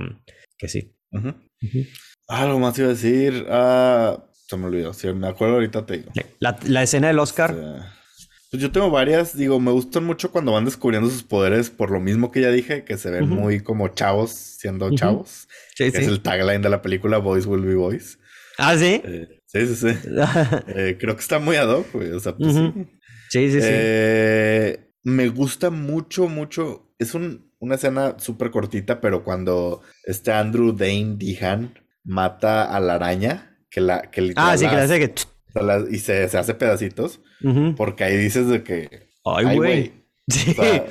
que 0.56 0.68
sí. 0.68 0.96
Uh 1.12 1.18
-huh. 1.18 1.34
Uh 1.34 1.66
-huh. 1.66 1.88
Algo 2.28 2.58
más 2.60 2.78
iba 2.78 2.88
a 2.88 2.90
decir. 2.90 3.46
Uh, 3.46 4.22
se 4.32 4.56
me 4.56 4.66
olvidó. 4.66 4.92
Si 4.94 5.12
me 5.12 5.28
acuerdo 5.28 5.56
ahorita 5.56 5.84
te 5.84 5.98
digo. 5.98 6.12
La, 6.38 6.58
la 6.64 6.82
escena 6.82 7.08
del 7.08 7.18
Oscar. 7.18 7.52
O 7.52 7.54
sea... 7.56 7.99
Pues 8.50 8.60
yo 8.60 8.72
tengo 8.72 8.90
varias, 8.90 9.36
digo, 9.36 9.60
me 9.60 9.70
gustan 9.70 10.04
mucho 10.04 10.32
cuando 10.32 10.52
van 10.52 10.64
descubriendo 10.64 11.08
sus 11.08 11.22
poderes, 11.22 11.70
por 11.70 11.90
lo 11.92 12.00
mismo 12.00 12.32
que 12.32 12.40
ya 12.40 12.50
dije, 12.50 12.84
que 12.84 12.98
se 12.98 13.10
ven 13.10 13.24
uh 13.24 13.26
-huh. 13.26 13.40
muy 13.40 13.60
como 13.60 13.88
chavos 13.88 14.32
siendo 14.32 14.86
uh 14.86 14.90
-huh. 14.90 14.98
chavos. 14.98 15.48
Sí, 15.76 15.84
que 15.84 15.92
sí. 15.92 15.98
Es 15.98 16.08
el 16.08 16.20
tagline 16.20 16.58
de 16.60 16.68
la 16.68 16.82
película 16.82 17.18
Boys 17.18 17.46
Will 17.46 17.64
Be 17.64 17.76
Boys. 17.76 18.18
Ah, 18.58 18.76
sí. 18.76 19.00
Eh, 19.04 19.28
sí, 19.46 19.66
sí, 19.68 19.74
sí. 19.76 19.98
eh, 20.74 20.96
creo 20.98 21.14
que 21.14 21.22
está 21.22 21.38
muy 21.38 21.56
ad 21.56 21.68
hoc, 21.68 21.92
güey. 21.92 22.10
O 22.10 22.18
sea, 22.18 22.36
pues 22.36 22.54
uh 22.54 22.58
-huh. 22.58 22.74
sí. 22.74 23.00
Sí, 23.30 23.52
sí, 23.52 23.58
eh, 23.62 24.90
Me 25.04 25.28
gusta 25.28 25.70
mucho, 25.70 26.28
mucho. 26.28 26.92
Es 26.98 27.14
un, 27.14 27.52
una 27.60 27.76
escena 27.76 28.16
súper 28.18 28.50
cortita, 28.50 29.00
pero 29.00 29.22
cuando 29.22 29.82
este 30.04 30.32
Andrew 30.32 30.72
Dane 30.72 31.14
Dehan 31.16 31.78
mata 32.02 32.64
a 32.64 32.80
la 32.80 32.94
araña, 32.94 33.56
que 33.70 33.80
la. 33.80 34.02
Que 34.10 34.32
ah, 34.34 34.58
sí, 34.58 34.66
que 34.66 34.74
le 34.74 34.82
hace 34.82 34.98
que. 34.98 35.14
Y 35.90 35.98
se, 35.98 36.28
se 36.28 36.38
hace 36.38 36.54
pedacitos. 36.54 37.20
Uh 37.42 37.48
-huh. 37.48 37.76
Porque 37.76 38.04
ahí 38.04 38.16
dices 38.16 38.48
de 38.48 38.62
que. 38.62 39.08
Ay, 39.24 39.56
güey. 39.56 39.92
Sí. 40.28 40.50
O 40.50 40.62
sea, 40.62 40.86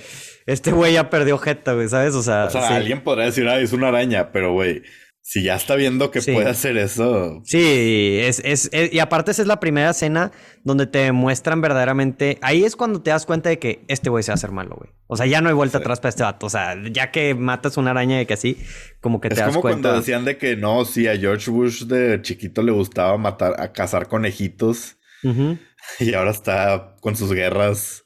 este 0.45 0.71
güey 0.71 0.93
ya 0.93 1.09
perdió 1.09 1.37
jeta, 1.37 1.73
güey, 1.73 1.87
¿sabes? 1.89 2.13
O 2.15 2.23
sea. 2.23 2.45
O 2.45 2.49
sea, 2.49 2.67
sí. 2.67 2.73
alguien 2.73 3.01
podrá 3.03 3.25
decir, 3.25 3.47
ay, 3.47 3.63
es 3.63 3.73
una 3.73 3.87
araña, 3.89 4.31
pero 4.31 4.53
güey. 4.53 4.83
Si 5.29 5.43
ya 5.43 5.55
está 5.55 5.75
viendo 5.75 6.09
que 6.09 6.21
sí. 6.21 6.31
puede 6.31 6.49
hacer 6.49 6.75
eso. 6.75 7.43
Sí, 7.45 8.17
es, 8.19 8.41
es, 8.43 8.67
es, 8.73 8.91
Y 8.91 8.97
aparte, 8.97 9.29
esa 9.29 9.43
es 9.43 9.47
la 9.47 9.59
primera 9.59 9.91
escena 9.91 10.31
donde 10.63 10.87
te 10.87 11.11
muestran 11.11 11.61
verdaderamente. 11.61 12.39
Ahí 12.41 12.63
es 12.63 12.75
cuando 12.75 13.03
te 13.03 13.11
das 13.11 13.27
cuenta 13.27 13.49
de 13.49 13.59
que 13.59 13.85
este 13.89 14.09
güey 14.09 14.23
se 14.23 14.31
va 14.31 14.33
a 14.33 14.37
hacer 14.37 14.51
malo, 14.51 14.75
güey. 14.75 14.89
O 15.05 15.17
sea, 15.17 15.27
ya 15.27 15.39
no 15.41 15.49
hay 15.49 15.53
vuelta 15.53 15.77
sí. 15.77 15.83
atrás 15.83 15.99
para 15.99 16.09
este 16.09 16.23
vato. 16.23 16.47
O 16.47 16.49
sea, 16.49 16.75
ya 16.91 17.11
que 17.11 17.35
matas 17.35 17.77
una 17.77 17.91
araña 17.91 18.17
de 18.17 18.25
que 18.25 18.33
así, 18.33 18.57
como 19.01 19.21
que 19.21 19.29
te 19.29 19.35
es 19.35 19.41
das 19.41 19.49
como 19.49 19.61
cuenta. 19.61 19.89
cuando 19.89 19.99
decían 19.99 20.25
de 20.25 20.39
que 20.39 20.55
no, 20.55 20.83
sí, 20.83 21.07
a 21.07 21.15
George 21.15 21.51
Bush 21.51 21.83
de 21.83 22.19
chiquito 22.23 22.63
le 22.63 22.71
gustaba 22.71 23.15
matar, 23.19 23.53
a 23.61 23.71
cazar 23.71 24.07
conejitos. 24.07 24.97
Uh 25.21 25.27
-huh. 25.27 25.59
Y 25.99 26.15
ahora 26.15 26.31
está 26.31 26.95
con 27.01 27.15
sus 27.15 27.31
guerras 27.33 28.03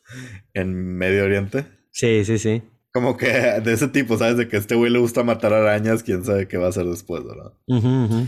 en 0.53 0.75
Medio 0.97 1.23
Oriente. 1.23 1.63
Sí, 1.91 2.25
sí, 2.25 2.37
sí. 2.37 2.63
Como 2.93 3.17
que 3.17 3.27
de 3.27 3.73
ese 3.73 3.87
tipo, 3.87 4.17
¿sabes? 4.17 4.37
De 4.37 4.47
que 4.47 4.55
a 4.55 4.59
este 4.59 4.75
güey 4.75 4.91
le 4.91 4.99
gusta 4.99 5.23
matar 5.23 5.51
arañas, 5.53 6.03
quién 6.03 6.23
sabe 6.23 6.47
qué 6.47 6.57
va 6.57 6.67
a 6.67 6.69
hacer 6.69 6.85
después, 6.85 7.23
¿verdad? 7.23 7.53
Uh 7.67 7.77
-huh, 7.77 8.07
uh 8.07 8.11
-huh. 8.11 8.27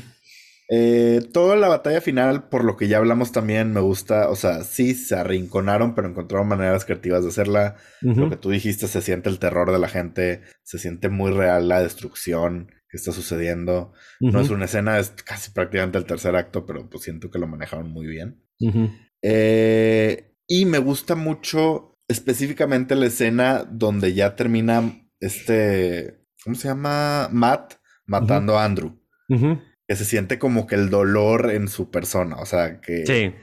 Eh, 0.67 1.21
toda 1.31 1.55
la 1.55 1.67
batalla 1.67 2.01
final, 2.01 2.49
por 2.49 2.63
lo 2.63 2.75
que 2.75 2.87
ya 2.87 2.97
hablamos 2.97 3.31
también, 3.31 3.71
me 3.71 3.81
gusta. 3.81 4.29
O 4.29 4.35
sea, 4.35 4.63
sí, 4.63 4.95
se 4.95 5.15
arrinconaron, 5.15 5.93
pero 5.93 6.07
encontraron 6.07 6.47
maneras 6.47 6.85
creativas 6.85 7.21
de 7.21 7.29
hacerla. 7.29 7.75
Uh 8.01 8.09
-huh. 8.09 8.15
Lo 8.15 8.29
que 8.31 8.37
tú 8.37 8.49
dijiste, 8.49 8.87
se 8.87 9.01
siente 9.03 9.29
el 9.29 9.37
terror 9.37 9.71
de 9.71 9.77
la 9.77 9.87
gente, 9.87 10.41
se 10.63 10.79
siente 10.79 11.09
muy 11.09 11.31
real 11.31 11.67
la 11.67 11.83
destrucción 11.83 12.71
que 12.89 12.97
está 12.97 13.11
sucediendo. 13.11 13.93
Uh 14.19 14.29
-huh. 14.29 14.31
No 14.31 14.41
es 14.41 14.49
una 14.49 14.65
escena, 14.65 14.97
es 14.97 15.11
casi 15.11 15.51
prácticamente 15.51 15.99
el 15.99 16.05
tercer 16.05 16.35
acto, 16.35 16.65
pero 16.65 16.89
pues 16.89 17.03
siento 17.03 17.29
que 17.29 17.37
lo 17.37 17.45
manejaron 17.47 17.91
muy 17.91 18.07
bien. 18.07 18.41
Uh 18.59 18.71
-huh. 18.71 18.91
eh, 19.21 20.31
y 20.47 20.65
me 20.65 20.77
gusta 20.79 21.15
mucho 21.15 21.94
específicamente 22.07 22.95
la 22.95 23.07
escena 23.07 23.65
donde 23.69 24.13
ya 24.13 24.35
termina 24.35 25.01
este, 25.19 26.19
¿cómo 26.43 26.55
se 26.55 26.67
llama? 26.67 27.29
Matt 27.31 27.75
matando 28.05 28.53
uh 28.53 28.57
-huh. 28.57 28.59
a 28.59 28.65
Andrew. 28.65 28.99
Que 29.87 29.95
se 29.95 30.05
siente 30.05 30.39
como 30.39 30.67
que 30.67 30.75
el 30.75 30.89
dolor 30.89 31.51
en 31.51 31.67
su 31.67 31.89
persona, 31.89 32.37
o 32.37 32.45
sea, 32.45 32.81
que... 32.81 33.05
Sí, 33.05 33.33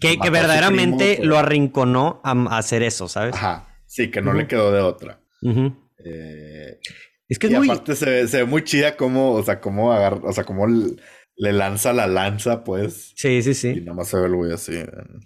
que, 0.00 0.18
que 0.18 0.30
verdaderamente 0.30 1.16
primo, 1.16 1.28
lo 1.28 1.38
arrinconó 1.38 2.20
a, 2.24 2.32
a, 2.32 2.58
hacer 2.58 2.82
eso, 2.82 3.08
¿sabes? 3.08 3.34
Ajá, 3.34 3.68
sí, 3.86 4.10
que 4.10 4.20
no 4.20 4.32
le 4.32 4.46
quedó 4.46 4.72
de 4.72 4.80
otra. 4.80 5.20
Eh, 6.04 6.78
es 7.28 7.38
que 7.38 7.46
es 7.46 7.52
y 7.52 7.56
muy... 7.56 7.68
aparte 7.68 7.96
se 7.96 8.04
ve, 8.04 8.28
se 8.28 8.38
ve, 8.38 8.44
muy 8.44 8.62
chida 8.62 8.96
como, 8.96 9.32
o 9.32 9.42
sea, 9.42 9.60
como 9.60 9.92
agarra, 9.92 10.20
o 10.24 10.32
sea, 10.32 10.44
como 10.44 10.66
le 10.66 11.52
lanza 11.52 11.92
la 11.92 12.06
lanza, 12.06 12.62
pues. 12.64 13.12
Sí, 13.16 13.42
sí, 13.42 13.54
sí. 13.54 13.68
Y 13.68 13.80
nada 13.80 13.94
más 13.94 14.08
se 14.08 14.18
ve 14.18 14.26
el 14.26 14.34
güey 14.34 14.52
así. 14.52 14.74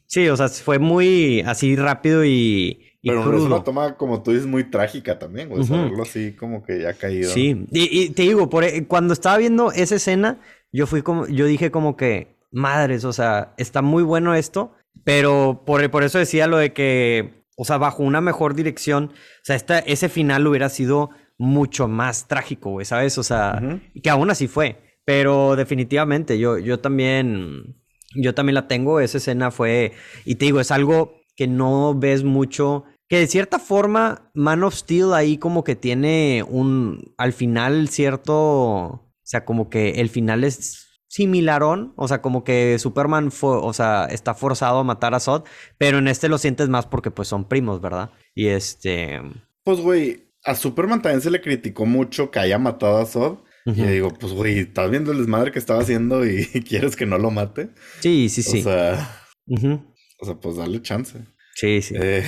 Sí, 0.07 0.29
o 0.29 0.37
sea, 0.37 0.49
fue 0.49 0.79
muy 0.79 1.43
así 1.47 1.77
rápido 1.77 2.25
y. 2.25 2.86
y 3.07 3.11
Pero 3.11 3.23
crudo. 3.23 3.37
es 3.39 3.45
una 3.45 3.63
toma, 3.63 3.97
como 3.97 4.21
tú 4.21 4.33
dices, 4.33 4.49
muy 4.49 4.65
trágica 4.65 5.17
también, 5.17 5.49
güey. 5.49 5.61
Uh 5.61 5.65
-huh. 5.65 5.69
Saberlo 5.69 6.03
así 6.03 6.33
como 6.33 6.65
que 6.65 6.81
ya 6.83 6.91
ha 6.91 6.95
caído. 6.95 7.31
Sí, 7.31 7.65
y, 7.71 8.03
y, 8.03 8.11
te 8.11 8.23
digo, 8.23 8.51
por, 8.51 8.65
e, 8.65 8.85
cuando 8.89 9.13
estaba 9.13 9.39
viendo 9.39 9.71
esa 9.71 9.95
escena, 9.95 10.41
yo 10.73 10.89
fui 10.89 11.03
como, 11.03 11.29
yo 11.29 11.47
dije 11.47 11.71
como 11.71 11.97
que, 11.97 12.35
madres, 12.51 13.05
o 13.05 13.13
sea, 13.13 13.55
está 13.59 13.81
muy 13.81 14.03
bueno 14.03 14.35
esto, 14.35 14.73
pero 15.05 15.63
por, 15.65 15.89
por 15.91 16.03
eso 16.03 16.19
decía 16.19 16.49
lo 16.49 16.57
de 16.57 16.73
que, 16.73 17.45
o 17.57 17.65
sea, 17.65 17.79
bajo 17.79 18.03
una 18.03 18.21
mejor 18.21 18.55
dirección, 18.55 19.13
o 19.13 19.45
sea, 19.45 19.55
esta, 19.55 19.79
ese 19.79 20.09
final 20.09 20.45
hubiera 20.49 20.69
sido 20.69 21.11
mucho 21.39 21.87
más 21.87 22.27
trágico, 22.27 22.71
güey, 22.71 22.87
¿sabes? 22.87 23.19
O 23.19 23.23
sea, 23.23 23.61
uh 23.63 23.65
-huh. 23.65 24.03
que 24.03 24.11
aún 24.11 24.31
así 24.31 24.49
fue. 24.49 24.83
Pero 25.05 25.55
definitivamente, 25.55 26.37
yo, 26.37 26.59
yo 26.59 26.81
también. 26.81 27.77
Yo 28.17 28.35
también 28.35 28.55
la 28.55 28.67
tengo. 28.67 28.99
Esa 28.99 29.19
escena 29.19 29.53
fue. 29.53 29.93
Y 30.25 30.35
te 30.35 30.47
digo, 30.47 30.59
es 30.59 30.73
algo 30.73 31.21
que 31.37 31.47
no 31.47 31.95
ves 31.95 32.25
mucho. 32.25 32.85
Que 33.09 33.19
de 33.21 33.27
cierta 33.29 33.59
forma, 33.59 34.31
Man 34.35 34.65
of 34.65 34.75
Steel 34.75 35.13
ahí 35.15 35.39
como 35.39 35.63
que 35.63 35.77
tiene 35.77 36.45
un. 36.49 37.15
Al 37.19 37.33
final, 37.33 37.89
cierto. 37.89 38.35
O 38.35 39.13
sea, 39.23 39.45
como 39.45 39.71
que 39.71 40.01
el 40.01 40.09
final 40.09 40.43
es 40.43 41.01
similarón. 41.09 41.93
O 41.97 42.09
sea, 42.09 42.21
como 42.21 42.43
que 42.43 42.79
Superman 42.79 43.31
fue. 43.31 43.57
O 43.59 43.73
sea, 43.73 44.07
está 44.07 44.35
forzado 44.35 44.81
a 44.81 44.85
matar 44.85 45.15
a 45.15 45.21
Zod. 45.21 45.45
Pero 45.79 45.99
en 45.99 46.09
este 46.09 46.29
lo 46.29 46.39
sientes 46.39 46.69
más 46.69 46.87
porque 46.87 47.13
pues 47.13 47.29
son 47.29 47.49
primos, 47.49 47.81
¿verdad? 47.81 48.11
Y 48.35 48.49
este. 48.49 49.21
Pues, 49.63 49.81
güey, 49.81 50.33
a 50.45 50.55
Superman 50.55 51.03
también 51.03 51.21
se 51.21 51.31
le 51.31 51.41
criticó 51.41 51.87
mucho 51.87 52.31
que 52.31 52.41
haya 52.41 52.59
matado 52.59 52.99
a 52.99 53.07
Zod. 53.07 53.39
Uh 53.67 53.71
-huh. 53.71 53.85
Y 53.85 53.93
digo, 53.93 54.11
pues, 54.19 54.33
güey, 54.33 54.59
estás 54.61 54.91
viendo 54.91 55.13
el 55.13 55.19
desmadre 55.19 55.53
que 55.53 55.59
estaba 55.61 55.81
haciendo 55.81 56.27
y 56.27 56.45
quieres 56.69 56.97
que 56.97 57.07
no 57.07 57.19
lo 57.19 57.31
mate. 57.31 57.71
Sí, 58.01 58.29
sí, 58.29 58.43
sí. 58.43 58.61
O 58.61 58.63
sea, 58.65 59.21
uh 59.47 59.57
-huh. 59.57 59.95
o 60.21 60.25
sea 60.25 60.35
pues 60.41 60.57
dale 60.57 60.83
chance. 60.83 61.19
Sí, 61.55 61.83
sí. 61.83 61.95
Eh, 61.97 62.25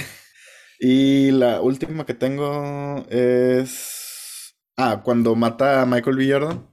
y 0.79 1.31
la 1.33 1.61
última 1.61 2.07
que 2.07 2.15
tengo 2.15 3.05
es. 3.11 4.55
Ah, 4.77 5.03
cuando 5.05 5.35
mata 5.35 5.83
a 5.83 5.87
Michael 5.87 6.17
B. 6.17 6.31
Jordan. 6.31 6.67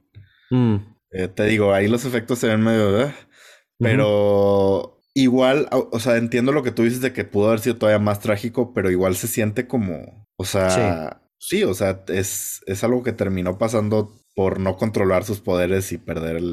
Mm. 0.50 0.76
Eh, 1.10 1.28
te 1.28 1.44
digo, 1.44 1.72
ahí 1.72 1.88
los 1.88 2.04
efectos 2.04 2.38
se 2.38 2.48
ven 2.48 2.60
medio. 2.62 3.00
¿eh? 3.00 3.14
Pero. 3.78 4.78
Uh 4.78 4.82
-huh. 4.82 4.92
Igual, 5.18 5.66
o 5.70 5.98
sea, 5.98 6.18
entiendo 6.18 6.52
lo 6.52 6.62
que 6.62 6.72
tú 6.72 6.82
dices 6.82 7.00
de 7.00 7.14
que 7.14 7.24
pudo 7.24 7.46
haber 7.48 7.60
sido 7.60 7.76
todavía 7.76 7.98
más 7.98 8.20
trágico, 8.20 8.74
pero 8.74 8.90
igual 8.90 9.16
se 9.16 9.28
siente 9.28 9.66
como. 9.66 10.26
O 10.36 10.44
sea. 10.44 11.22
Sí, 11.38 11.56
sí 11.58 11.64
o 11.64 11.72
sea, 11.72 12.04
es, 12.08 12.60
es 12.66 12.84
algo 12.84 13.02
que 13.02 13.12
terminó 13.12 13.56
pasando 13.56 14.12
por 14.34 14.60
no 14.60 14.76
controlar 14.76 15.24
sus 15.24 15.40
poderes 15.40 15.90
y 15.92 15.96
perder 15.96 16.36
el 16.36 16.46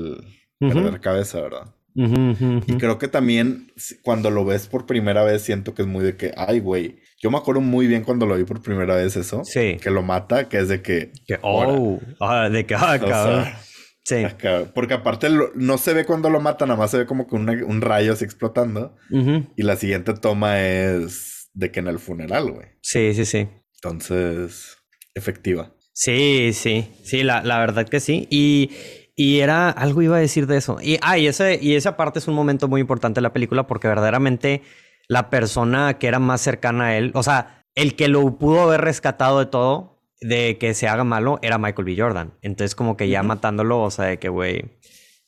uh 0.61 0.65
-huh. 0.65 0.73
perder 0.73 1.01
cabeza, 1.01 1.41
¿verdad? 1.41 1.75
Uh 1.95 2.03
-huh, 2.03 2.63
y 2.65 2.77
creo 2.77 2.97
que 2.97 3.09
también 3.09 3.73
cuando 4.01 4.31
lo 4.31 4.45
ves 4.45 4.67
por 4.67 4.85
primera 4.85 5.23
vez 5.25 5.41
siento 5.41 5.75
que 5.75 5.81
es 5.81 5.87
muy 5.87 6.03
de 6.05 6.15
que, 6.15 6.33
ay, 6.37 6.59
güey, 6.61 7.01
yo 7.23 7.31
me 7.31 7.37
acuerdo 7.37 7.61
muy 7.61 7.87
bien 7.87 8.03
cuando 8.03 8.25
lo 8.25 8.35
vi 8.35 8.43
por 8.43 8.61
primera 8.61 8.95
vez 8.95 9.15
eso, 9.15 9.45
sí. 9.45 9.77
que 9.81 9.89
lo 9.89 10.03
mata, 10.03 10.49
que 10.49 10.57
es 10.57 10.67
de 10.67 10.81
que, 10.81 11.13
que 11.25 11.39
oh, 11.41 12.01
ah, 12.19 12.49
de 12.49 12.65
que 12.65 12.75
ah, 12.75 12.99
sea, 12.99 13.59
Sí. 14.05 14.25
porque 14.73 14.95
aparte 14.95 15.29
no 15.55 15.77
se 15.77 15.93
ve 15.93 16.03
cuando 16.03 16.29
lo 16.29 16.41
matan, 16.41 16.67
nada 16.67 16.77
más 16.77 16.91
se 16.91 16.97
ve 16.97 17.05
como 17.05 17.25
que 17.25 17.35
un 17.35 17.79
rayo 17.81 18.11
así 18.11 18.25
explotando. 18.25 18.97
Y 19.09 19.63
la 19.63 19.77
siguiente 19.77 20.13
toma 20.13 20.61
es 20.61 21.49
de 21.53 21.71
que 21.71 21.79
en 21.79 21.87
el 21.87 21.99
funeral, 21.99 22.51
güey. 22.51 22.67
Sí, 22.81 23.13
sí, 23.13 23.23
sí. 23.23 23.47
Entonces, 23.75 24.77
efectiva. 25.15 25.73
Sí, 25.93 26.51
sí, 26.51 26.91
sí, 27.05 27.23
la, 27.23 27.41
la 27.43 27.59
verdad 27.59 27.87
que 27.87 28.01
sí. 28.01 28.27
Y, 28.29 28.71
y, 29.15 29.39
era, 29.39 29.69
algo 29.69 30.01
iba 30.01 30.17
a 30.17 30.19
decir 30.19 30.47
de 30.47 30.57
eso. 30.57 30.79
Y, 30.81 30.97
ah, 31.01 31.17
y, 31.17 31.27
ese, 31.27 31.57
y 31.61 31.75
esa 31.75 31.95
parte 31.95 32.19
es 32.19 32.27
un 32.27 32.35
momento 32.35 32.67
muy 32.67 32.81
importante 32.81 33.19
de 33.19 33.21
la 33.21 33.31
película 33.31 33.67
porque 33.67 33.87
verdaderamente 33.87 34.63
la 35.07 35.29
persona 35.29 35.97
que 35.99 36.07
era 36.07 36.19
más 36.19 36.41
cercana 36.41 36.87
a 36.87 36.97
él, 36.97 37.11
o 37.15 37.23
sea, 37.23 37.65
el 37.75 37.95
que 37.95 38.07
lo 38.07 38.37
pudo 38.37 38.61
haber 38.61 38.81
rescatado 38.81 39.39
de 39.39 39.45
todo, 39.47 40.01
de 40.21 40.57
que 40.57 40.73
se 40.73 40.87
haga 40.87 41.03
malo, 41.03 41.39
era 41.41 41.57
Michael 41.57 41.85
B. 41.85 41.95
Jordan. 41.97 42.33
Entonces, 42.41 42.75
como 42.75 42.95
que 42.97 43.09
ya 43.09 43.23
matándolo, 43.23 43.81
o 43.81 43.91
sea, 43.91 44.05
de 44.05 44.19
que, 44.19 44.29
güey. 44.29 44.79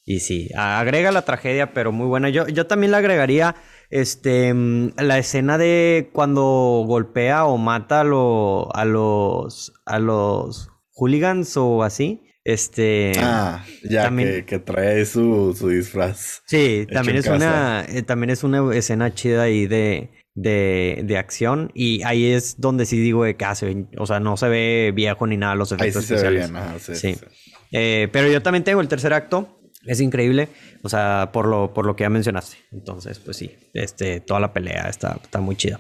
Y 0.08 0.20
sí, 0.20 0.50
agrega 0.56 1.12
la 1.12 1.24
tragedia, 1.24 1.74
pero 1.74 1.92
muy 1.92 2.06
buena. 2.06 2.30
Yo, 2.30 2.48
yo 2.48 2.68
también 2.68 2.92
le 2.92 2.98
agregaría 2.98 3.56
este, 3.90 4.54
la 4.54 5.18
escena 5.18 5.58
de 5.58 6.12
cuando 6.14 6.84
golpea 6.86 7.46
o 7.46 7.58
mata 7.58 8.02
a, 8.02 8.02
a 8.02 8.86
los 8.86 9.74
a 9.86 10.00
los 10.00 10.70
hooligans 10.92 11.58
o 11.58 11.82
así. 11.82 12.25
Este. 12.46 13.14
Ah, 13.18 13.66
ya 13.84 14.16
que, 14.46 14.60
trae 14.60 15.04
su, 15.08 15.56
su 15.58 15.70
disfraz. 15.70 16.44
Sí, 16.46 16.86
también 16.94 17.18
es 17.18 17.26
una. 17.26 17.84
Eh, 17.90 18.04
también 18.04 18.30
es 18.30 18.44
una 18.44 18.74
escena 18.76 19.12
chida 19.16 19.42
ahí 19.42 19.66
de, 19.66 20.12
de, 20.36 21.02
de, 21.04 21.18
acción. 21.18 21.72
Y 21.74 22.04
ahí 22.04 22.32
es 22.32 22.62
donde 22.62 22.86
sí 22.86 23.00
digo 23.00 23.24
de 23.24 23.36
que 23.36 23.46
hace, 23.46 23.88
o 23.98 24.06
sea, 24.06 24.20
no 24.20 24.38
se 24.38 24.48
ve 24.48 24.94
viejo 24.94 25.26
ni 25.26 25.38
nada 25.38 25.56
los 25.56 25.72
efectos 25.72 26.04
ahí 26.04 26.08
sí 26.08 26.14
especiales. 26.14 26.48
Se 26.48 26.92
ve 26.92 27.00
bien, 27.00 27.20
sí. 27.20 27.26
Eh, 27.72 28.10
pero 28.12 28.30
yo 28.30 28.44
también 28.44 28.64
tengo 28.64 28.80
el 28.80 28.88
tercer 28.88 29.12
acto. 29.14 29.60
Es 29.88 30.00
increíble. 30.00 30.50
O 30.84 30.90
sea, 30.90 31.32
por 31.34 31.48
lo, 31.48 31.74
por 31.74 31.88
lo 31.88 31.96
que 31.96 32.04
ya 32.04 32.12
mencionaste. 32.12 32.58
Entonces, 32.72 33.18
pues 33.18 33.38
sí, 33.38 33.56
este, 33.74 34.20
toda 34.20 34.40
la 34.40 34.54
pelea 34.54 34.88
está, 34.88 35.20
está 35.22 35.42
muy 35.42 35.56
chida. 35.56 35.80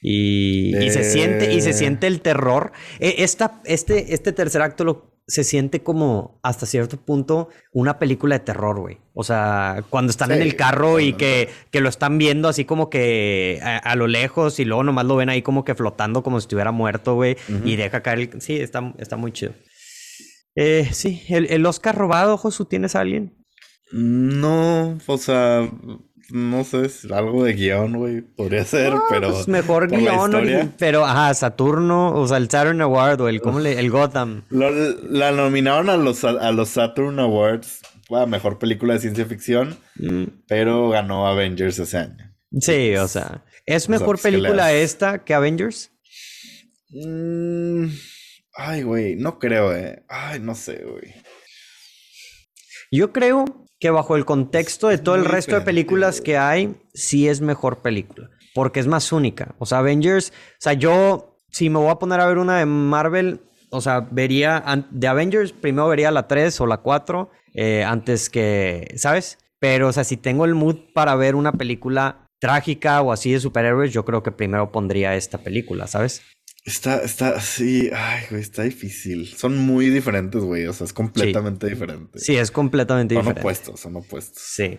Y, 0.00 0.72
se 0.90 1.02
siente, 1.02 1.52
y 1.52 1.60
se 1.60 1.70
eh. 1.70 1.72
siente 1.72 2.06
el 2.06 2.20
terror. 2.20 2.70
E, 3.00 3.24
esta, 3.24 3.60
este, 3.64 4.14
este 4.14 4.32
tercer 4.32 4.62
acto 4.62 4.84
lo, 4.84 5.15
se 5.28 5.42
siente 5.42 5.82
como 5.82 6.38
hasta 6.42 6.66
cierto 6.66 6.98
punto 6.98 7.48
una 7.72 7.98
película 7.98 8.38
de 8.38 8.44
terror, 8.44 8.78
güey. 8.78 8.98
O 9.12 9.24
sea, 9.24 9.84
cuando 9.90 10.10
están 10.10 10.30
en 10.30 10.40
el 10.40 10.54
carro 10.54 11.00
y 11.00 11.14
que, 11.14 11.48
que, 11.70 11.80
lo 11.80 11.88
están 11.88 12.18
viendo 12.18 12.48
así 12.48 12.64
como 12.64 12.90
que 12.90 13.60
a, 13.62 13.96
lo 13.96 14.06
lejos 14.06 14.60
y 14.60 14.64
luego 14.64 14.84
nomás 14.84 15.06
lo 15.06 15.16
ven 15.16 15.28
ahí 15.28 15.42
como 15.42 15.64
que 15.64 15.74
flotando 15.74 16.22
como 16.22 16.38
si 16.38 16.44
estuviera 16.44 16.70
muerto, 16.70 17.14
güey. 17.14 17.36
Y 17.64 17.76
deja 17.76 18.02
caer 18.02 18.18
el... 18.18 18.40
Sí, 18.40 18.56
está, 18.56 18.94
está 18.98 19.16
muy 19.16 19.32
chido. 19.32 19.52
Eh, 20.54 20.88
sí, 20.92 21.22
el, 21.28 21.46
el 21.46 21.66
Oscar 21.66 21.96
robado, 21.96 22.36
Josu, 22.36 22.64
¿tienes 22.66 22.94
a 22.94 23.00
alguien? 23.00 23.46
No, 23.92 24.98
o 25.06 25.18
sea, 25.18 25.68
no 26.30 26.64
sé, 26.64 26.90
algo 27.12 27.44
de 27.44 27.52
guion, 27.52 27.96
güey. 27.96 28.20
Podría 28.20 28.64
ser, 28.64 28.92
pero. 29.10 29.32
Pues 29.32 29.48
mejor 29.48 29.88
guion, 29.88 30.74
pero 30.78 31.04
ajá, 31.04 31.32
Saturno, 31.34 32.12
o 32.12 32.26
sea, 32.26 32.36
el 32.36 32.50
Saturn 32.50 32.80
Award 32.80 33.20
o 33.20 33.28
el, 33.28 33.40
¿cómo 33.40 33.60
le, 33.60 33.78
el 33.78 33.90
Gotham. 33.90 34.44
la 34.50 35.32
nominaron 35.32 35.90
a 35.90 35.96
los, 35.96 36.24
a 36.24 36.52
los 36.52 36.68
Saturn 36.70 37.18
Awards 37.18 37.82
a 38.10 38.26
mejor 38.26 38.58
película 38.58 38.94
de 38.94 39.00
ciencia 39.00 39.26
ficción, 39.26 39.76
mm. 39.96 40.24
pero 40.46 40.90
ganó 40.90 41.26
Avengers 41.26 41.78
ese 41.78 41.98
año. 41.98 42.34
Sí, 42.60 42.94
o 42.96 43.08
sea, 43.08 43.44
¿es 43.64 43.88
mejor 43.88 44.16
pues, 44.16 44.22
película 44.22 44.72
esta 44.72 45.24
que 45.24 45.34
Avengers? 45.34 45.90
Mm, 46.90 47.86
ay, 48.54 48.82
güey, 48.82 49.16
no 49.16 49.38
creo, 49.38 49.74
eh. 49.74 50.04
Ay, 50.08 50.40
no 50.40 50.54
sé, 50.54 50.84
güey. 50.84 51.14
Yo 52.92 53.12
creo 53.12 53.65
que 53.78 53.90
bajo 53.90 54.16
el 54.16 54.24
contexto 54.24 54.88
de 54.88 54.98
todo 54.98 55.14
el 55.16 55.24
resto 55.24 55.54
de 55.54 55.60
películas 55.60 56.20
que 56.20 56.38
hay, 56.38 56.76
sí 56.94 57.28
es 57.28 57.40
mejor 57.40 57.78
película. 57.78 58.30
Porque 58.54 58.80
es 58.80 58.86
más 58.86 59.12
única. 59.12 59.54
O 59.58 59.66
sea, 59.66 59.78
Avengers, 59.78 60.30
o 60.30 60.56
sea, 60.58 60.72
yo, 60.72 61.36
si 61.50 61.68
me 61.68 61.78
voy 61.78 61.90
a 61.90 61.96
poner 61.96 62.20
a 62.20 62.26
ver 62.26 62.38
una 62.38 62.58
de 62.58 62.66
Marvel, 62.66 63.40
o 63.70 63.80
sea, 63.80 64.00
vería 64.10 64.64
de 64.90 65.08
Avengers, 65.08 65.52
primero 65.52 65.88
vería 65.88 66.10
la 66.10 66.26
3 66.26 66.60
o 66.60 66.66
la 66.66 66.78
4, 66.78 67.30
eh, 67.54 67.84
antes 67.84 68.30
que, 68.30 68.94
¿sabes? 68.96 69.38
Pero, 69.58 69.88
o 69.88 69.92
sea, 69.92 70.04
si 70.04 70.16
tengo 70.16 70.44
el 70.44 70.54
mood 70.54 70.76
para 70.94 71.14
ver 71.16 71.34
una 71.34 71.52
película 71.52 72.26
trágica 72.38 73.02
o 73.02 73.12
así 73.12 73.32
de 73.32 73.40
superhéroes, 73.40 73.92
yo 73.92 74.04
creo 74.04 74.22
que 74.22 74.32
primero 74.32 74.70
pondría 74.72 75.16
esta 75.16 75.38
película, 75.38 75.86
¿sabes? 75.86 76.22
Está, 76.66 76.96
está, 77.02 77.40
sí, 77.40 77.90
ay, 77.94 78.24
güey, 78.28 78.42
está 78.42 78.64
difícil. 78.64 79.28
Son 79.36 79.56
muy 79.56 79.88
diferentes, 79.88 80.42
güey. 80.42 80.66
O 80.66 80.72
sea, 80.72 80.84
es 80.84 80.92
completamente 80.92 81.68
diferente. 81.68 82.18
Sí, 82.18 82.36
es 82.36 82.50
completamente 82.50 83.14
diferente. 83.14 83.40
Son 83.40 83.40
opuestos, 83.40 83.80
son 83.80 83.96
opuestos. 83.96 84.42
Sí. 84.42 84.76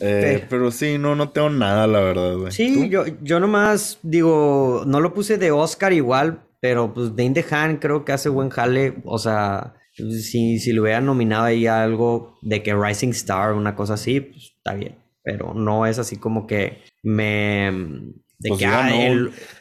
Eh, 0.00 0.46
pero 0.48 0.70
sí, 0.70 0.96
no, 0.96 1.16
no 1.16 1.30
tengo 1.30 1.50
nada, 1.50 1.88
la 1.88 1.98
verdad, 1.98 2.36
güey. 2.36 2.52
Sí, 2.52 2.88
yo, 2.88 3.04
yo 3.20 3.40
nomás 3.40 3.98
digo, 4.04 4.84
no 4.86 5.00
lo 5.00 5.12
puse 5.12 5.38
de 5.38 5.50
Oscar 5.50 5.92
igual, 5.92 6.44
pero 6.60 6.94
pues 6.94 7.16
Dane 7.16 7.30
DeHaan 7.34 7.78
creo 7.78 8.04
que 8.04 8.12
hace 8.12 8.28
buen 8.28 8.48
jale. 8.50 8.98
O 9.04 9.18
sea, 9.18 9.74
si, 9.94 10.60
si 10.60 10.72
le 10.72 10.80
hubiera 10.80 11.00
nominado 11.00 11.46
ahí 11.46 11.66
algo 11.66 12.38
de 12.42 12.62
que 12.62 12.76
Rising 12.76 13.08
Star, 13.08 13.54
una 13.54 13.74
cosa 13.74 13.94
así, 13.94 14.20
pues 14.20 14.52
está 14.56 14.74
bien. 14.74 14.94
Pero 15.24 15.52
no 15.52 15.84
es 15.84 15.98
así 15.98 16.16
como 16.16 16.46
que 16.46 16.78
me 17.02 18.14
de 18.38 18.48
pues 18.50 18.60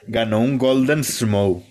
ganó, 0.08 0.40
un 0.40 0.58
Golden 0.58 1.04
Schmo. 1.04 1.64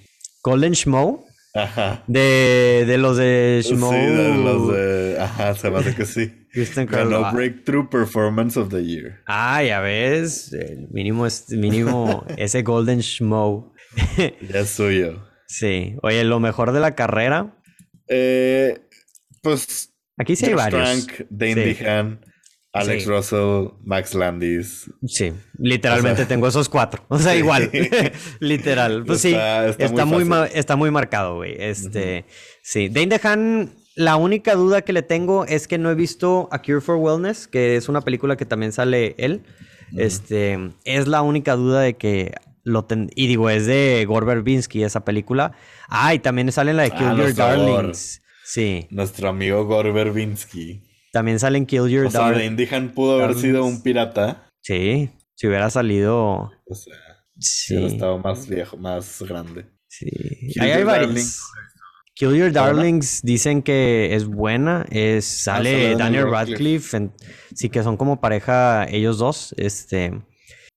¿Golden 0.43 0.75
Schmo? 0.75 1.25
Ajá. 1.55 2.05
De, 2.07 2.85
de 2.87 2.99
los 2.99 3.17
de 3.17 3.63
Schmo. 3.65 3.91
Sí, 3.91 3.99
de 3.99 4.35
los 4.35 4.73
de. 4.73 5.19
Ajá, 5.21 5.55
se 5.55 5.71
me 5.71 5.79
hace 5.79 5.95
que 5.95 6.05
sí. 6.05 6.33
ganó 6.89 7.33
Breakthrough 7.33 7.89
Performance 7.89 8.57
of 8.57 8.71
the 8.71 8.85
Year. 8.85 9.21
Ah, 9.27 9.63
ya 9.63 9.81
ves. 9.81 10.53
El 10.53 10.89
mínimo, 10.91 11.27
es, 11.27 11.49
mínimo 11.51 12.25
ese 12.37 12.63
Golden 12.63 13.01
Schmo. 13.01 13.73
ya 14.17 14.61
es 14.61 14.71
suyo. 14.71 15.25
Sí. 15.47 15.97
Oye, 16.03 16.25
lo 16.25 16.41
mejor 16.41 16.73
de 16.73 16.81
la 16.81 16.95
carrera. 16.95 17.57
Eh, 18.09 18.81
pues. 19.43 19.93
Aquí 20.19 20.35
sí 20.35 20.47
hay 20.47 20.55
varios. 20.55 20.83
Frank, 20.83 21.27
Dane 21.31 21.75
sí. 21.75 21.85
Alex 22.77 23.07
Russell, 23.07 23.68
Max 23.85 24.14
Landis. 24.14 24.91
Sí, 25.07 25.33
literalmente 25.59 26.27
tengo 26.27 26.49
esos 26.49 26.68
cuatro. 26.68 27.05
O 27.09 27.18
sea, 27.18 27.35
igual. 27.35 27.70
Literal. 28.41 29.05
Pues 29.05 29.20
sí, 29.20 29.35
está, 29.79 30.05
muy, 30.05 30.27
está 30.53 30.77
muy 30.77 30.91
marcado, 30.91 31.37
güey. 31.37 31.57
Este, 31.59 32.27
sí. 32.62 32.89
Dane 32.89 33.07
DeHaan, 33.07 33.70
la 33.95 34.16
única 34.16 34.55
duda 34.55 34.83
que 34.83 34.93
le 34.93 35.03
tengo 35.03 35.47
es 35.47 35.66
que 35.66 35.79
no 35.79 35.91
he 35.91 35.95
visto 35.95 36.49
A 36.53 36.61
Cure 36.61 36.81
for 36.81 36.97
Wellness, 36.97 37.49
que 37.49 37.77
es 37.77 37.89
una 37.89 38.03
película 38.03 38.37
que 38.37 38.45
también 38.45 38.72
sale 38.72 39.14
él. 39.18 39.43
Este, 39.97 40.72
es 40.85 41.07
la 41.07 41.22
única 41.22 41.55
duda 41.55 41.81
de 41.81 41.97
que 41.97 42.35
lo 42.64 42.85
ten... 42.85 43.11
y 43.14 43.29
digo, 43.29 43.49
es 43.49 43.66
de 43.66 44.05
Gore 44.07 44.27
Verbinski 44.27 44.83
esa 44.83 45.05
película. 45.05 45.53
Ah, 45.89 46.12
y 46.14 46.18
también 46.18 46.51
sale 46.53 46.72
en 46.72 46.77
la 46.77 46.83
de 46.83 46.91
Kill 46.91 47.07
ah, 47.07 47.16
Your 47.16 47.35
Darlings. 47.35 48.22
Sí. 48.45 48.87
Nuestro 48.91 49.29
amigo 49.29 49.64
Gore 49.64 49.93
Verbinski. 49.93 50.86
También 51.17 51.39
salen 51.39 51.64
Kill 51.64 51.89
Your 51.89 52.05
o 52.05 52.11
Sea, 52.11 52.45
Indihan 52.45 52.91
pudo 52.91 53.23
haber 53.23 53.35
sido 53.39 53.64
un 53.64 53.81
pirata. 53.81 54.51
Sí, 54.61 55.09
si 55.35 55.47
hubiera 55.47 55.71
salido. 55.71 56.53
O 56.67 56.75
sea, 56.75 56.93
sí. 57.39 57.73
hubiera 57.73 57.91
estado 57.91 58.19
más 58.19 58.47
viejo, 58.47 58.77
más 58.77 59.23
grande. 59.23 59.64
Sí. 59.89 60.11
Ahí 60.61 60.73
hay 60.73 60.85
varios. 60.85 61.41
Kill 62.17 62.35
Your 62.35 62.53
Darlings 62.53 63.23
dicen 63.23 63.62
que 63.62 64.14
es 64.14 64.27
buena. 64.27 64.85
Es, 64.91 65.25
sale 65.25 65.97
Daniel 65.97 66.31
Radcliffe. 66.31 67.09
sí, 67.55 67.71
que 67.71 67.83
son 67.83 67.97
como 67.97 68.21
pareja 68.21 68.85
ellos 68.87 69.17
dos. 69.17 69.55
Este. 69.57 70.23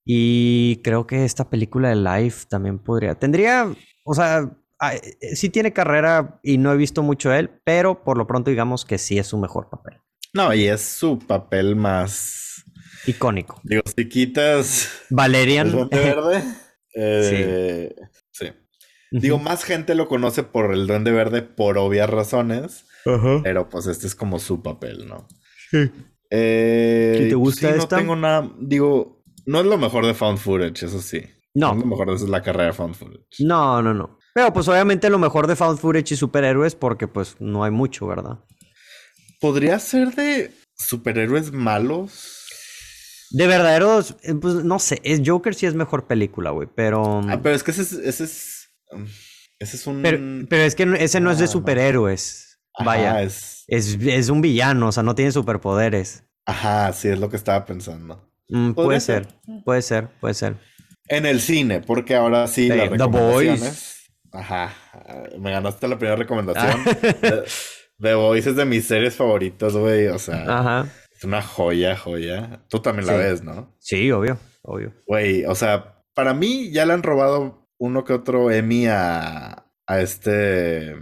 Y 0.06 0.78
creo 0.86 1.06
que 1.06 1.26
esta 1.26 1.50
película 1.50 1.90
de 1.90 1.98
Life 1.98 2.48
también 2.50 2.80
podría. 2.80 3.16
Tendría. 3.16 3.76
O 4.06 4.14
sea, 4.14 4.50
sí 5.34 5.50
tiene 5.50 5.74
carrera 5.74 6.40
y 6.44 6.58
no 6.58 6.72
he 6.72 6.78
visto 6.78 7.04
mucho 7.04 7.34
él, 7.34 7.50
pero 7.66 8.06
por 8.06 8.18
lo 8.18 8.26
pronto 8.26 8.50
digamos 8.50 8.86
que 8.86 8.98
sí 8.98 9.20
es 9.20 9.28
su 9.28 9.38
mejor 9.38 9.70
papel. 9.70 10.00
No, 10.34 10.54
y 10.54 10.68
es 10.68 10.82
su 10.82 11.20
papel 11.20 11.76
más 11.76 12.64
icónico. 13.06 13.60
Digo, 13.64 13.82
si 13.96 14.08
quitas 14.08 14.90
Valerian 15.10 15.90
Verde, 15.90 16.44
eh, 16.96 17.96
sí. 18.32 18.48
Digo, 19.12 19.40
más 19.40 19.64
gente 19.64 19.96
lo 19.96 20.08
conoce 20.08 20.44
por 20.44 20.72
el 20.74 20.86
Duende 20.86 21.12
Verde 21.12 21.42
por 21.42 21.78
obvias 21.78 22.10
razones, 22.10 22.86
pero 23.44 23.70
pues 23.70 23.88
este 23.88 24.06
es 24.06 24.16
como 24.16 24.40
su 24.40 24.62
papel, 24.62 25.08
¿no? 25.08 25.28
Sí. 25.72 25.90
Eh, 26.30 27.28
te 27.30 27.36
gusta 27.36 27.70
esta? 27.72 27.96
No 27.96 28.02
tengo 28.02 28.16
nada, 28.16 28.52
digo, 28.60 29.24
no 29.46 29.62
es 29.62 29.66
lo 29.66 29.80
mejor 29.80 30.06
de 30.06 30.14
Found 30.14 30.38
Footage, 30.38 30.86
eso 30.86 31.02
sí. 31.02 31.24
No. 31.56 31.74
lo 31.74 31.86
mejor 31.86 32.18
de 32.18 32.28
la 32.28 32.44
carrera 32.44 32.66
de 32.66 32.74
Found 32.74 32.94
Footage. 32.94 33.44
No, 33.44 33.82
no, 33.82 33.94
no. 33.96 34.20
Pero 34.36 34.54
pues 34.54 34.68
obviamente 34.68 35.10
lo 35.10 35.18
mejor 35.18 35.48
de 35.48 35.56
Found 35.56 35.80
Footage 35.80 36.14
y 36.14 36.18
superhéroes 36.18 36.76
porque 36.76 37.08
pues 37.08 37.36
no 37.40 37.64
hay 37.64 37.72
mucho, 37.72 38.06
¿verdad? 38.06 38.38
¿Podría 39.40 39.80
ser 39.80 40.14
de 40.16 40.52
superhéroes 40.76 41.52
malos? 41.52 42.48
De 43.32 43.48
verdaderos, 43.48 44.16
eh, 44.24 44.34
pues 44.34 44.56
no 44.56 44.80
sé, 44.80 45.00
es 45.04 45.22
Joker 45.24 45.54
sí 45.54 45.66
es 45.66 45.76
mejor 45.76 46.08
película, 46.08 46.50
güey, 46.50 46.68
pero... 46.74 47.22
Ah, 47.30 47.40
pero 47.42 47.56
es 47.56 47.64
que 47.64 47.72
ese 47.72 47.84
es... 47.84 47.94
Ese 47.94 48.24
es, 48.24 48.70
um, 48.92 49.06
ese 49.60 49.76
es 49.78 49.88
un... 49.88 50.02
Pero, 50.02 50.64
es 50.64 50.76
que 50.76 50.84
ese 51.00 51.20
no 51.20 51.32
es 51.32 51.38
de 51.38 51.46
ah, 51.46 51.48
superhéroes. 51.48 52.60
Vaya, 52.84 53.22
es... 53.22 53.66
Es, 53.68 54.30
un 54.30 54.42
villano, 54.42 54.88
o 54.88 54.92
sea, 54.92 55.04
no 55.04 55.14
tiene 55.14 55.32
superpoderes. 55.32 56.24
Ajá, 56.46 56.92
sí, 56.94 57.10
es 57.10 57.20
lo 57.20 57.30
que 57.30 57.36
estaba 57.36 57.66
pensando. 57.66 58.28
Mm, 58.50 58.72
puede 58.72 59.00
ser, 59.00 59.28
puede 59.64 59.84
ser, 59.84 60.10
puede 60.20 60.34
ser. 60.34 60.58
En 61.08 61.28
el 61.28 61.40
cine, 61.40 61.82
porque 61.82 62.16
ahora 62.16 62.48
sí, 62.48 62.68
las 62.68 62.90
recomendaciones. 62.90 64.10
Ajá, 64.32 64.74
me 65.40 65.52
ganaste 65.52 65.88
la 65.88 65.98
primera 65.98 66.16
recomendación. 66.16 66.84
Ah. 67.24 67.44
The, 68.00 68.14
Voice 68.16 68.50
es 68.50 68.56
de 68.56 68.66
mis 68.66 68.86
series 68.86 69.16
favoritas, 69.16 69.74
güey, 69.74 70.08
o 70.08 70.20
sea. 70.20 70.43
Ajá. 70.47 70.88
Es 71.16 71.24
una 71.24 71.41
joya, 71.41 71.97
joya. 71.97 72.62
Tú 72.70 72.80
también 72.80 73.08
la 73.08 73.14
ves, 73.14 73.43
¿no? 73.43 73.76
Sí, 73.80 74.12
obvio, 74.12 74.38
obvio. 74.62 74.93
Güey, 75.06 75.45
o 75.45 75.56
sea, 75.56 76.04
para 76.14 76.34
mí 76.34 76.72
ya 76.72 76.86
le 76.86 76.93
han 76.93 77.04
robado 77.04 77.68
uno 77.78 78.04
que 78.06 78.14
otro 78.14 78.52
Emmy 78.52 78.88
a, 78.88 79.66
a 79.86 80.02
este 80.02 80.95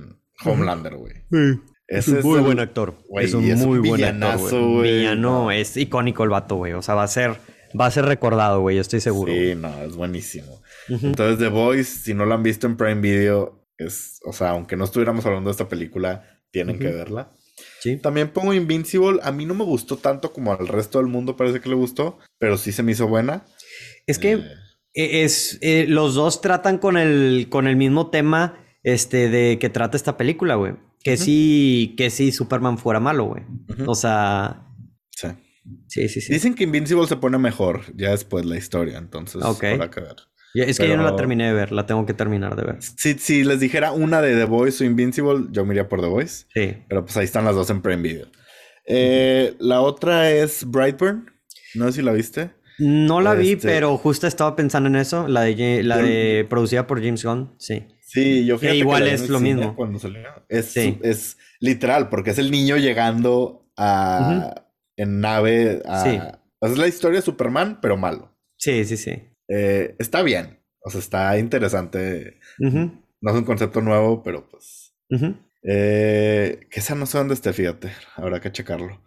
Homelander, 0.43 0.95
güey. 0.95 1.13
Sí. 1.31 1.61
Es 1.87 2.07
un 2.09 2.21
muy 2.21 2.41
buen 2.41 2.59
actor. 2.59 2.95
es 3.21 3.33
un 3.33 3.45
muy 3.59 3.79
buen 3.79 4.03
actor, 4.03 4.59
güey. 4.69 4.99
Villano, 4.99 5.51
es 5.51 5.77
icónico 5.77 6.23
el 6.23 6.29
vato, 6.29 6.55
güey. 6.55 6.73
O 6.73 6.81
sea, 6.81 6.95
va 6.95 7.03
a 7.03 7.07
ser, 7.07 7.37
va 7.79 7.85
a 7.85 7.91
ser 7.91 8.05
recordado, 8.05 8.59
güey. 8.61 8.77
Estoy 8.77 8.99
seguro. 8.99 9.31
Sí, 9.31 9.55
no, 9.55 9.83
es 9.83 9.95
buenísimo. 9.95 10.61
Entonces, 10.89 11.39
The 11.39 11.47
Voice, 11.47 11.99
si 12.01 12.13
no 12.13 12.25
lo 12.25 12.33
han 12.33 12.43
visto 12.43 12.67
en 12.67 12.75
Prime 12.75 13.01
Video, 13.01 13.65
es, 13.77 14.19
o 14.25 14.33
sea, 14.33 14.49
aunque 14.49 14.75
no 14.75 14.83
estuviéramos 14.83 15.25
hablando 15.25 15.49
de 15.49 15.51
esta 15.51 15.69
película, 15.69 16.36
tienen 16.51 16.79
que 16.79 16.87
verla. 16.87 17.31
Sí. 17.79 17.97
También 17.97 18.29
pongo 18.29 18.53
Invincible. 18.53 19.19
A 19.23 19.31
mí 19.31 19.45
no 19.45 19.53
me 19.53 19.63
gustó 19.63 19.97
tanto 19.97 20.31
como 20.31 20.51
al 20.51 20.67
resto 20.67 20.99
del 20.99 21.07
mundo 21.07 21.35
parece 21.35 21.59
que 21.59 21.69
le 21.69 21.75
gustó, 21.75 22.19
pero 22.37 22.57
sí 22.57 22.71
se 22.71 22.83
me 22.83 22.91
hizo 22.91 23.07
buena. 23.07 23.45
Es 24.05 24.19
que 24.19 24.33
eh, 24.33 24.43
e, 24.93 25.23
es, 25.23 25.57
eh, 25.61 25.85
los 25.87 26.15
dos 26.15 26.41
tratan 26.41 26.77
con 26.77 26.97
el, 26.97 27.47
con 27.49 27.67
el 27.67 27.75
mismo 27.75 28.09
tema 28.09 28.63
este, 28.83 29.29
de 29.29 29.59
que 29.59 29.69
trata 29.69 29.97
esta 29.97 30.17
película, 30.17 30.55
güey. 30.55 30.73
Que 31.03 31.15
sí, 31.15 31.95
que 31.97 32.09
sí 32.09 32.31
Superman 32.31 32.77
fuera 32.77 32.99
malo, 32.99 33.25
güey. 33.25 33.43
O 33.85 33.95
sea... 33.95 34.67
Sí. 35.11 35.29
Sí, 35.87 36.09
sí, 36.09 36.21
sí. 36.21 36.33
Dicen 36.33 36.53
que 36.53 36.63
Invincible 36.63 37.07
se 37.07 37.17
pone 37.17 37.37
mejor 37.37 37.81
ya 37.95 38.11
después 38.11 38.45
la 38.45 38.57
historia, 38.57 38.97
entonces 38.97 39.41
habrá 39.41 39.89
que 39.89 40.01
ver. 40.01 40.15
Es 40.53 40.79
que 40.79 40.87
yo 40.87 40.97
no 40.97 41.03
la 41.03 41.15
terminé 41.15 41.47
de 41.47 41.53
ver, 41.53 41.71
la 41.71 41.85
tengo 41.85 42.05
que 42.05 42.13
terminar 42.13 42.55
de 42.55 42.63
ver. 42.63 42.77
Si, 42.81 43.13
si 43.15 43.43
les 43.43 43.59
dijera 43.59 43.91
una 43.91 44.21
de 44.21 44.35
The 44.35 44.45
Voice 44.45 44.83
o 44.83 44.87
Invincible, 44.87 45.45
yo 45.51 45.65
me 45.65 45.73
iría 45.73 45.87
por 45.87 46.01
The 46.01 46.07
Voice. 46.07 46.45
Sí. 46.53 46.77
Pero 46.87 47.05
pues 47.05 47.15
ahí 47.17 47.25
están 47.25 47.45
las 47.45 47.55
dos 47.55 47.69
en 47.69 47.81
Prime 47.81 48.01
Video. 48.01 48.27
Eh, 48.85 49.55
la 49.59 49.81
otra 49.81 50.31
es 50.31 50.65
Brightburn. 50.65 51.29
No 51.75 51.85
sé 51.87 51.93
si 51.93 52.01
la 52.01 52.13
viste. 52.13 52.51
No 52.79 53.21
la 53.21 53.33
vi, 53.33 53.53
este 53.53 53.67
pero 53.67 53.97
justo 53.97 54.27
estaba 54.27 54.55
pensando 54.55 54.87
en 54.87 54.95
eso. 54.95 55.27
La 55.27 55.41
de, 55.41 55.83
la 55.83 55.97
de 55.97 56.45
producida 56.47 56.85
por 56.85 57.01
James 57.01 57.23
Gunn, 57.23 57.55
sí. 57.57 57.87
Sí, 58.01 58.45
yo 58.45 58.57
fíjate 58.57 58.77
que 58.77 58.79
igual 58.79 59.07
es 59.07 59.27
lo 59.29 59.39
mismo. 59.39 59.75
Cuando 59.75 59.99
salió. 59.99 60.21
Es, 60.47 60.77
es 60.77 61.37
literal, 61.59 62.09
porque 62.09 62.29
es 62.29 62.37
el 62.37 62.51
niño 62.51 62.77
llegando 62.77 63.67
a 63.75 64.63
en 64.95 65.19
nave 65.19 65.81
a. 65.85 66.03
Sí. 66.03 66.19
es 66.61 66.77
la 66.77 66.87
historia 66.87 67.19
de 67.19 67.25
Superman, 67.25 67.79
pero 67.81 67.97
malo. 67.97 68.33
Sí, 68.57 68.85
sí, 68.85 68.95
sí. 68.95 69.23
Eh, 69.47 69.95
está 69.99 70.21
bien. 70.23 70.59
O 70.83 70.89
sea, 70.89 70.99
está 70.99 71.37
interesante. 71.37 72.39
No 72.59 73.31
es 73.31 73.35
un 73.35 73.43
concepto 73.43 73.81
nuevo, 73.81 74.23
pero 74.23 74.47
pues. 74.49 74.93
eh, 75.63 76.59
que 76.69 76.79
esa 76.79 76.95
no 76.95 77.05
sé 77.05 77.17
dónde 77.17 77.33
esté, 77.33 77.53
fíjate. 77.53 77.91
Habrá 78.15 78.39
que 78.39 78.51
checarlo. 78.51 79.01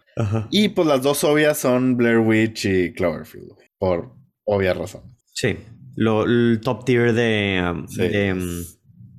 Y 0.50 0.70
pues 0.70 0.86
las 0.86 1.02
dos 1.02 1.24
obvias 1.24 1.58
son 1.58 1.96
Blair 1.96 2.18
Witch 2.18 2.66
y 2.66 2.92
Cloverfield, 2.92 3.52
por 3.78 4.12
obvias 4.44 4.76
razones. 4.76 5.16
Sí, 5.32 5.56
lo, 5.96 6.24
el 6.24 6.60
top 6.62 6.84
tier 6.84 7.14
de, 7.14 7.62
um, 7.62 7.86
um, 7.86 8.64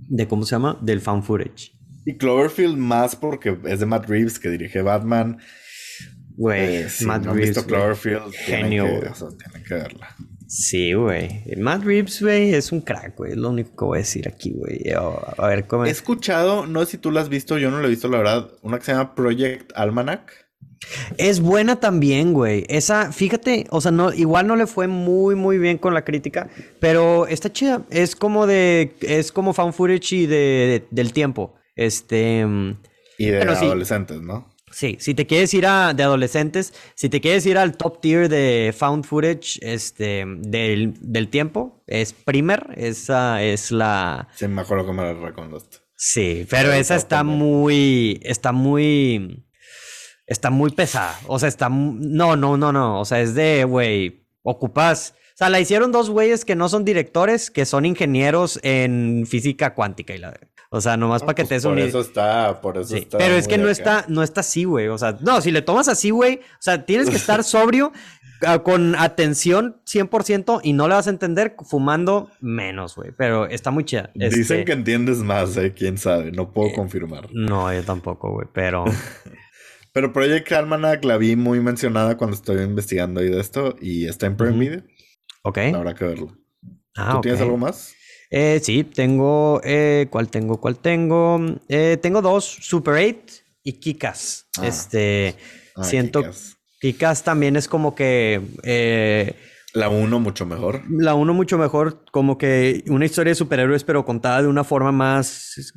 de, 0.09 0.27
¿cómo 0.27 0.45
se 0.45 0.51
llama? 0.51 0.77
Del 0.81 1.01
fan 1.01 1.23
footage. 1.23 1.71
Y 2.05 2.17
Cloverfield 2.17 2.77
más 2.77 3.15
porque 3.15 3.57
es 3.65 3.79
de 3.79 3.85
Matt 3.85 4.07
Reeves 4.07 4.37
que 4.37 4.49
dirige 4.49 4.81
Batman. 4.81 5.39
Güey, 6.35 6.75
eh, 6.83 6.87
Matt 7.05 7.25
no 7.25 7.33
Reeves. 7.33 7.55
visto 7.55 7.65
Cloverfield, 7.65 8.33
genio. 8.33 8.85
Tienen 8.85 9.63
que, 9.67 9.73
verla. 9.73 10.15
Sí, 10.53 10.91
güey. 10.91 11.45
Matt 11.55 11.85
Reeves, 11.85 12.21
güey, 12.21 12.53
es 12.53 12.73
un 12.73 12.81
crack, 12.81 13.15
güey. 13.15 13.31
Es 13.31 13.37
lo 13.37 13.51
único 13.51 13.69
que 13.73 13.85
voy 13.85 13.97
a 13.99 14.01
decir 14.01 14.27
aquí, 14.27 14.51
güey. 14.51 14.83
A 15.37 15.47
ver 15.47 15.65
cómo. 15.65 15.85
He 15.85 15.89
escuchado, 15.89 16.67
no 16.67 16.81
sé 16.81 16.91
si 16.91 16.97
tú 16.97 17.09
la 17.09 17.21
has 17.21 17.29
visto, 17.29 17.57
yo 17.57 17.71
no 17.71 17.79
la 17.79 17.87
he 17.87 17.89
visto, 17.89 18.09
la 18.09 18.17
verdad, 18.17 18.51
una 18.61 18.77
que 18.77 18.83
se 18.83 18.91
llama 18.91 19.15
Project 19.15 19.71
Almanac. 19.75 20.49
Es 21.17 21.39
buena 21.39 21.79
también, 21.79 22.33
güey. 22.33 22.65
Esa, 22.67 23.13
fíjate, 23.13 23.65
o 23.69 23.79
sea, 23.79 23.91
no, 23.91 24.11
igual 24.11 24.45
no 24.45 24.57
le 24.57 24.67
fue 24.67 24.87
muy, 24.87 25.35
muy 25.35 25.57
bien 25.57 25.77
con 25.77 25.93
la 25.93 26.03
crítica, 26.03 26.49
pero 26.81 27.27
está 27.27 27.49
chida. 27.53 27.83
Es 27.89 28.17
como 28.17 28.45
de, 28.45 28.93
es 28.99 29.31
como 29.31 29.53
found 29.53 29.73
footage 29.73 30.11
y 30.11 30.25
de, 30.25 30.85
del 30.91 31.13
tiempo. 31.13 31.55
Este. 31.77 32.45
Y 33.17 33.27
de 33.27 33.41
adolescentes, 33.41 34.19
¿no? 34.19 34.50
Sí, 34.71 34.97
si 34.99 35.13
te 35.13 35.27
quieres 35.27 35.53
ir 35.53 35.65
a 35.67 35.93
de 35.93 36.03
adolescentes, 36.03 36.73
si 36.95 37.09
te 37.09 37.21
quieres 37.21 37.45
ir 37.45 37.57
al 37.57 37.77
top 37.77 38.01
tier 38.01 38.29
de 38.29 38.73
found 38.77 39.05
footage 39.05 39.59
este, 39.61 40.23
del, 40.25 40.93
del 40.99 41.27
tiempo, 41.29 41.83
es 41.87 42.13
Primer, 42.13 42.67
esa 42.75 43.43
es 43.43 43.71
la... 43.71 44.27
Sí, 44.35 44.47
me 44.47 44.61
acuerdo 44.61 44.85
que 44.85 44.93
me 44.93 45.03
la 45.03 45.13
recomendaste. 45.13 45.77
Sí, 45.95 46.47
pero 46.49 46.71
esa 46.71 46.95
está 46.95 47.23
muy, 47.23 48.19
está 48.23 48.51
muy 48.51 49.45
está 50.31 50.49
muy 50.49 50.71
pesada. 50.71 51.19
O 51.27 51.37
sea, 51.37 51.49
está. 51.49 51.69
No, 51.69 52.35
no, 52.35 52.57
no, 52.57 52.71
no. 52.71 52.99
O 53.01 53.05
sea, 53.05 53.21
es 53.21 53.35
de, 53.35 53.65
güey, 53.65 54.25
ocupas. 54.43 55.13
O 55.33 55.37
sea, 55.41 55.49
la 55.49 55.59
hicieron 55.59 55.91
dos 55.91 56.09
güeyes 56.09 56.45
que 56.45 56.55
no 56.55 56.69
son 56.69 56.85
directores, 56.85 57.51
que 57.51 57.65
son 57.65 57.85
ingenieros 57.85 58.59
en 58.63 59.25
física 59.27 59.73
cuántica 59.75 60.15
y 60.15 60.19
la. 60.19 60.39
O 60.73 60.79
sea, 60.79 60.95
nomás 60.95 61.21
para 61.21 61.35
que 61.35 61.43
pues 61.43 61.61
te 61.61 61.67
Por 61.67 61.77
eso 61.79 61.99
está, 61.99 62.61
por 62.61 62.77
eso 62.77 62.95
está. 62.95 63.17
Pero 63.17 63.35
es 63.35 63.49
que 63.49 63.57
no 63.57 63.67
está, 63.67 64.05
no 64.07 64.23
está 64.23 64.39
así, 64.39 64.63
güey. 64.63 64.87
O 64.87 64.97
sea, 64.97 65.17
no, 65.19 65.41
si 65.41 65.51
le 65.51 65.61
tomas 65.61 65.89
así, 65.89 66.11
güey, 66.11 66.35
o 66.35 66.61
sea, 66.61 66.85
tienes 66.85 67.09
que 67.09 67.17
estar 67.17 67.43
sobrio, 67.43 67.91
ah, 68.45 68.59
con 68.59 68.95
atención 68.95 69.81
100% 69.85 70.61
y 70.63 70.71
no 70.71 70.87
le 70.87 70.93
vas 70.93 71.07
a 71.07 71.09
entender 71.09 71.57
fumando 71.69 72.29
menos, 72.39 72.95
güey. 72.95 73.11
Pero 73.17 73.47
está 73.47 73.69
muy 73.69 73.83
chida. 73.83 74.11
Dicen 74.15 74.39
este 74.39 74.63
que 74.63 74.71
entiendes 74.71 75.17
más, 75.17 75.57
eh, 75.57 75.73
quién 75.73 75.97
sabe. 75.97 76.31
No 76.31 76.53
puedo 76.53 76.69
eh, 76.69 76.73
confirmar. 76.73 77.27
No, 77.33 77.71
yo 77.73 77.83
tampoco, 77.83 78.31
güey. 78.31 78.47
Pero. 78.53 78.85
Pero 79.93 80.13
Project 80.13 80.49
Almanac 80.53 81.03
la 81.03 81.17
vi 81.17 81.35
muy 81.35 81.59
mencionada 81.59 82.15
cuando 82.15 82.37
estoy 82.37 82.61
investigando 82.61 83.19
ahí 83.19 83.29
de 83.29 83.41
esto 83.41 83.75
y 83.81 84.05
está 84.05 84.25
en 84.25 84.37
Prime 84.37 84.57
Video. 84.57 84.83
Ok. 85.43 85.57
Habrá 85.75 85.95
que 85.95 86.05
verlo. 86.05 86.37
Ah, 86.95 87.15
¿Tú 87.15 87.21
tienes 87.21 87.41
algo 87.41 87.57
más? 87.57 87.93
Eh, 88.31 88.61
sí, 88.63 88.85
tengo. 88.85 89.59
Eh, 89.63 90.07
¿Cuál 90.09 90.29
tengo? 90.29 90.59
¿Cuál 90.61 90.77
tengo? 90.77 91.39
Eh, 91.67 91.97
tengo 92.01 92.21
dos: 92.21 92.45
Super 92.45 92.93
8 92.93 93.43
y 93.63 93.73
Kikas. 93.73 94.47
Ah. 94.57 94.67
Este. 94.67 95.35
Ah, 95.75 95.83
siento. 95.83 96.23
Kikas. 96.79 97.23
también 97.23 97.57
es 97.57 97.67
como 97.67 97.93
que. 97.93 98.41
Eh, 98.63 99.35
la 99.73 99.89
1 99.89 100.19
mucho 100.19 100.45
mejor. 100.45 100.81
La 100.89 101.13
1 101.13 101.33
mucho 101.33 101.57
mejor, 101.57 102.05
como 102.11 102.37
que 102.37 102.83
una 102.87 103.05
historia 103.05 103.31
de 103.31 103.35
superhéroes, 103.35 103.83
pero 103.83 104.05
contada 104.05 104.41
de 104.41 104.47
una 104.47 104.63
forma 104.63 104.91
más 104.91 105.73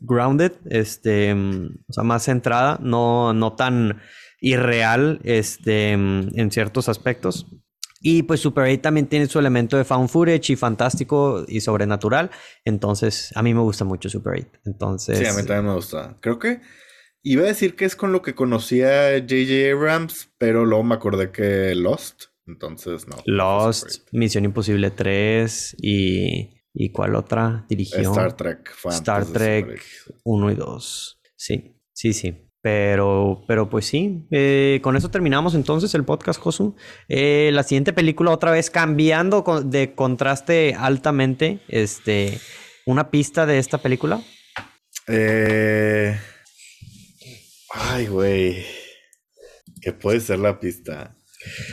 grounded, 0.00 0.52
este, 0.68 1.32
o 1.32 1.92
sea, 1.92 2.02
más 2.02 2.24
centrada, 2.24 2.78
no, 2.82 3.32
no 3.32 3.52
tan 3.54 4.00
irreal, 4.40 5.20
este, 5.22 5.92
en 5.92 6.50
ciertos 6.50 6.88
aspectos. 6.88 7.46
Y 8.08 8.22
pues 8.22 8.38
Super 8.38 8.70
8 8.70 8.82
también 8.82 9.08
tiene 9.08 9.26
su 9.26 9.36
elemento 9.40 9.76
de 9.76 9.84
found 9.84 10.08
footage 10.08 10.52
y 10.52 10.56
fantástico 10.56 11.44
y 11.48 11.60
sobrenatural. 11.60 12.30
Entonces, 12.64 13.32
a 13.34 13.42
mí 13.42 13.52
me 13.52 13.62
gusta 13.62 13.84
mucho 13.84 14.08
Super 14.08 14.34
8. 14.34 14.48
Entonces. 14.64 15.18
Sí, 15.18 15.26
a 15.26 15.32
mí 15.32 15.42
también 15.44 15.66
me 15.66 15.74
gusta. 15.74 16.16
Creo 16.20 16.38
que 16.38 16.60
iba 17.24 17.42
a 17.42 17.46
decir 17.46 17.74
que 17.74 17.84
es 17.84 17.96
con 17.96 18.12
lo 18.12 18.22
que 18.22 18.36
conocía 18.36 19.10
J.J. 19.18 19.72
Abrams, 19.72 20.30
pero 20.38 20.64
luego 20.64 20.84
me 20.84 20.94
acordé 20.94 21.32
que 21.32 21.74
Lost. 21.74 22.26
Entonces, 22.46 23.08
no. 23.08 23.16
Lost, 23.24 24.06
Misión 24.12 24.44
Imposible 24.44 24.92
3 24.92 25.74
y... 25.82 26.62
¿Y 26.78 26.92
cuál 26.92 27.16
otra 27.16 27.66
dirigió? 27.68 28.12
Star 28.12 28.36
Trek. 28.36 28.70
Star 28.90 29.24
Trek 29.24 29.82
1 30.22 30.50
y 30.52 30.54
2. 30.54 31.20
Sí, 31.34 31.80
sí, 31.92 32.12
sí. 32.12 32.45
Pero, 32.66 33.44
pero 33.46 33.70
pues 33.70 33.86
sí, 33.86 34.26
eh, 34.32 34.80
con 34.82 34.96
eso 34.96 35.08
terminamos 35.08 35.54
entonces 35.54 35.94
el 35.94 36.02
podcast, 36.02 36.40
Josu. 36.40 36.74
Eh, 37.08 37.50
la 37.52 37.62
siguiente 37.62 37.92
película, 37.92 38.32
otra 38.32 38.50
vez 38.50 38.70
cambiando 38.70 39.44
de 39.64 39.94
contraste 39.94 40.74
altamente, 40.76 41.60
este, 41.68 42.40
una 42.84 43.12
pista 43.12 43.46
de 43.46 43.58
esta 43.58 43.78
película. 43.78 44.20
Eh... 45.06 46.18
Ay, 47.72 48.08
güey. 48.08 48.64
¿Qué 49.80 49.92
puede 49.92 50.18
ser 50.18 50.40
la 50.40 50.58
pista? 50.58 51.16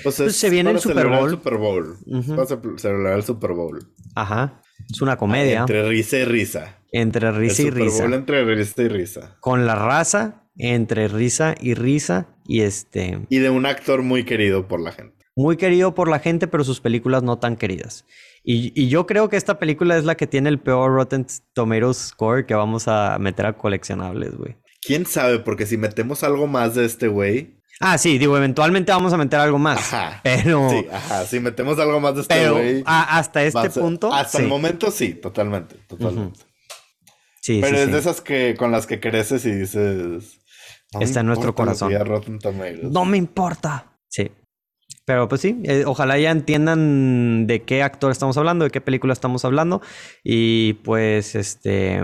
Pues, 0.04 0.18
pues 0.18 0.36
se 0.36 0.52
viene 0.52 0.70
el 0.70 0.80
Super 0.80 1.08
Bowl. 1.08 1.24
El 1.24 1.30
Super 1.32 1.58
Bowl. 1.58 1.98
a 2.40 2.78
celebrar 2.78 3.16
el 3.16 3.24
Super 3.24 3.54
Bowl. 3.54 3.80
Ajá. 4.14 4.62
Es 4.92 5.02
una 5.02 5.18
comedia. 5.18 5.62
Entre 5.62 5.90
risa 5.90 6.20
y 6.20 6.26
risa. 6.26 6.78
Entre 6.92 7.32
risa 7.32 7.64
y 7.64 7.72
risa. 7.72 7.90
Super 7.90 8.10
Bowl 8.10 8.14
entre 8.14 8.46
risa 8.46 8.84
y 8.84 8.88
risa. 8.90 9.38
Con 9.40 9.66
la 9.66 9.74
raza, 9.74 10.43
entre 10.58 11.08
risa 11.08 11.56
y 11.60 11.74
risa. 11.74 12.28
Y 12.46 12.62
este. 12.62 13.20
Y 13.30 13.40
de 13.40 13.50
un 13.50 13.66
actor 13.66 14.02
muy 14.04 14.24
querido 14.26 14.68
por 14.68 14.82
la 14.82 14.92
gente. 14.92 15.16
Muy 15.36 15.58
querido 15.58 15.96
por 15.96 16.10
la 16.10 16.20
gente, 16.20 16.48
pero 16.48 16.64
sus 16.64 16.80
películas 16.80 17.24
no 17.24 17.40
tan 17.40 17.56
queridas. 17.56 18.06
Y, 18.44 18.72
y 18.80 18.90
yo 18.90 19.08
creo 19.08 19.30
que 19.30 19.38
esta 19.38 19.58
película 19.58 19.98
es 19.98 20.04
la 20.04 20.16
que 20.16 20.28
tiene 20.28 20.50
el 20.50 20.60
peor 20.60 20.92
Rotten 20.92 21.26
Tomatoes 21.54 21.98
score 21.98 22.46
que 22.46 22.54
vamos 22.54 22.88
a 22.88 23.18
meter 23.20 23.46
a 23.46 23.54
coleccionables, 23.58 24.36
güey. 24.36 24.58
quién 24.86 25.06
sabe, 25.06 25.40
porque 25.40 25.66
si 25.66 25.78
metemos 25.78 26.24
algo 26.24 26.46
más 26.46 26.76
de 26.76 26.86
este 26.86 27.08
güey. 27.08 27.56
Ah, 27.80 27.98
sí, 27.98 28.18
digo, 28.20 28.38
eventualmente 28.38 28.92
vamos 28.92 29.12
a 29.14 29.18
meter 29.18 29.40
algo 29.40 29.58
más. 29.58 29.80
Ajá. 29.94 30.22
Pero. 30.24 30.70
Sí, 30.70 30.86
ajá. 30.92 31.26
Si 31.26 31.40
metemos 31.40 31.80
algo 31.80 32.00
más 32.00 32.16
de 32.16 32.22
este 32.22 32.50
güey. 32.50 32.84
hasta 32.86 33.44
este 33.44 33.70
punto. 33.72 34.14
Hasta 34.14 34.38
el 34.40 34.48
momento 34.48 34.92
sí, 34.92 35.16
totalmente. 35.16 35.76
Totalmente. 35.88 36.42
Sí, 37.42 37.60
Pero 37.62 37.78
es 37.78 37.92
de 37.92 37.98
esas 37.98 38.22
que 38.22 38.56
con 38.58 38.72
las 38.72 38.86
que 38.86 39.00
creces 39.00 39.46
y 39.46 39.52
dices. 39.52 40.40
Está 41.00 41.22
en 41.22 41.28
nuestro 41.28 41.56
corazón. 41.56 41.92
No 42.84 43.06
me 43.06 43.18
importa. 43.18 43.98
Sí. 44.08 44.32
Pero 45.06 45.28
pues 45.28 45.42
sí, 45.42 45.62
eh, 45.64 45.84
ojalá 45.86 46.18
ya 46.18 46.32
entiendan 46.32 47.46
de 47.46 47.64
qué 47.64 47.84
actor 47.84 48.12
estamos 48.12 48.38
hablando, 48.38 48.64
de 48.64 48.72
qué 48.72 48.80
película 48.80 49.12
estamos 49.12 49.44
hablando. 49.44 49.82
Y 50.24 50.74
pues, 50.74 51.36
este, 51.36 52.02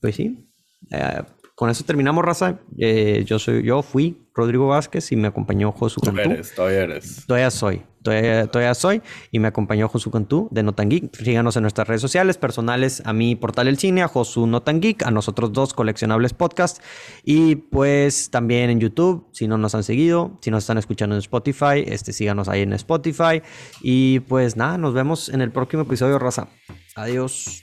pues 0.00 0.16
sí. 0.16 0.50
Eh, 0.90 1.22
con 1.54 1.70
eso 1.70 1.84
terminamos, 1.84 2.22
raza. 2.22 2.60
Eh, 2.78 3.24
yo 3.26 3.38
soy, 3.38 3.62
yo 3.62 3.82
fui 3.82 4.28
Rodrigo 4.34 4.68
Vázquez 4.68 5.10
y 5.12 5.16
me 5.16 5.28
acompañó 5.28 5.72
Josu 5.72 6.02
Cantú. 6.02 6.30
Eres, 6.30 6.54
todavía 6.54 6.80
eres. 6.82 7.24
Todavía 7.26 7.50
soy. 7.50 7.82
Todavía, 8.10 8.74
soy. 8.74 9.02
Y 9.30 9.38
me 9.38 9.48
acompañó 9.48 9.88
Josu 9.88 10.10
Cantú 10.10 10.48
de 10.50 10.62
Notan 10.62 10.88
Geek. 10.88 11.14
Síganos 11.16 11.56
en 11.56 11.62
nuestras 11.62 11.88
redes 11.88 12.00
sociales 12.00 12.38
personales, 12.38 13.02
a 13.04 13.12
mi 13.12 13.34
portal 13.34 13.68
El 13.68 13.78
Cine, 13.78 14.02
a 14.02 14.08
Josu 14.08 14.46
Notan 14.46 14.80
Geek, 14.80 15.04
a 15.04 15.10
nosotros 15.10 15.52
dos 15.52 15.74
coleccionables 15.74 16.32
podcast. 16.32 16.82
Y 17.24 17.56
pues 17.56 18.30
también 18.30 18.70
en 18.70 18.80
YouTube, 18.80 19.26
si 19.32 19.48
no 19.48 19.58
nos 19.58 19.74
han 19.74 19.82
seguido, 19.82 20.38
si 20.40 20.50
nos 20.50 20.62
están 20.64 20.78
escuchando 20.78 21.14
en 21.14 21.20
Spotify, 21.20 21.84
este, 21.86 22.12
síganos 22.12 22.48
ahí 22.48 22.62
en 22.62 22.72
Spotify. 22.74 23.42
Y 23.80 24.20
pues 24.20 24.56
nada, 24.56 24.78
nos 24.78 24.94
vemos 24.94 25.28
en 25.28 25.40
el 25.40 25.50
próximo 25.50 25.82
episodio, 25.82 26.18
raza. 26.18 26.48
Adiós. 26.94 27.62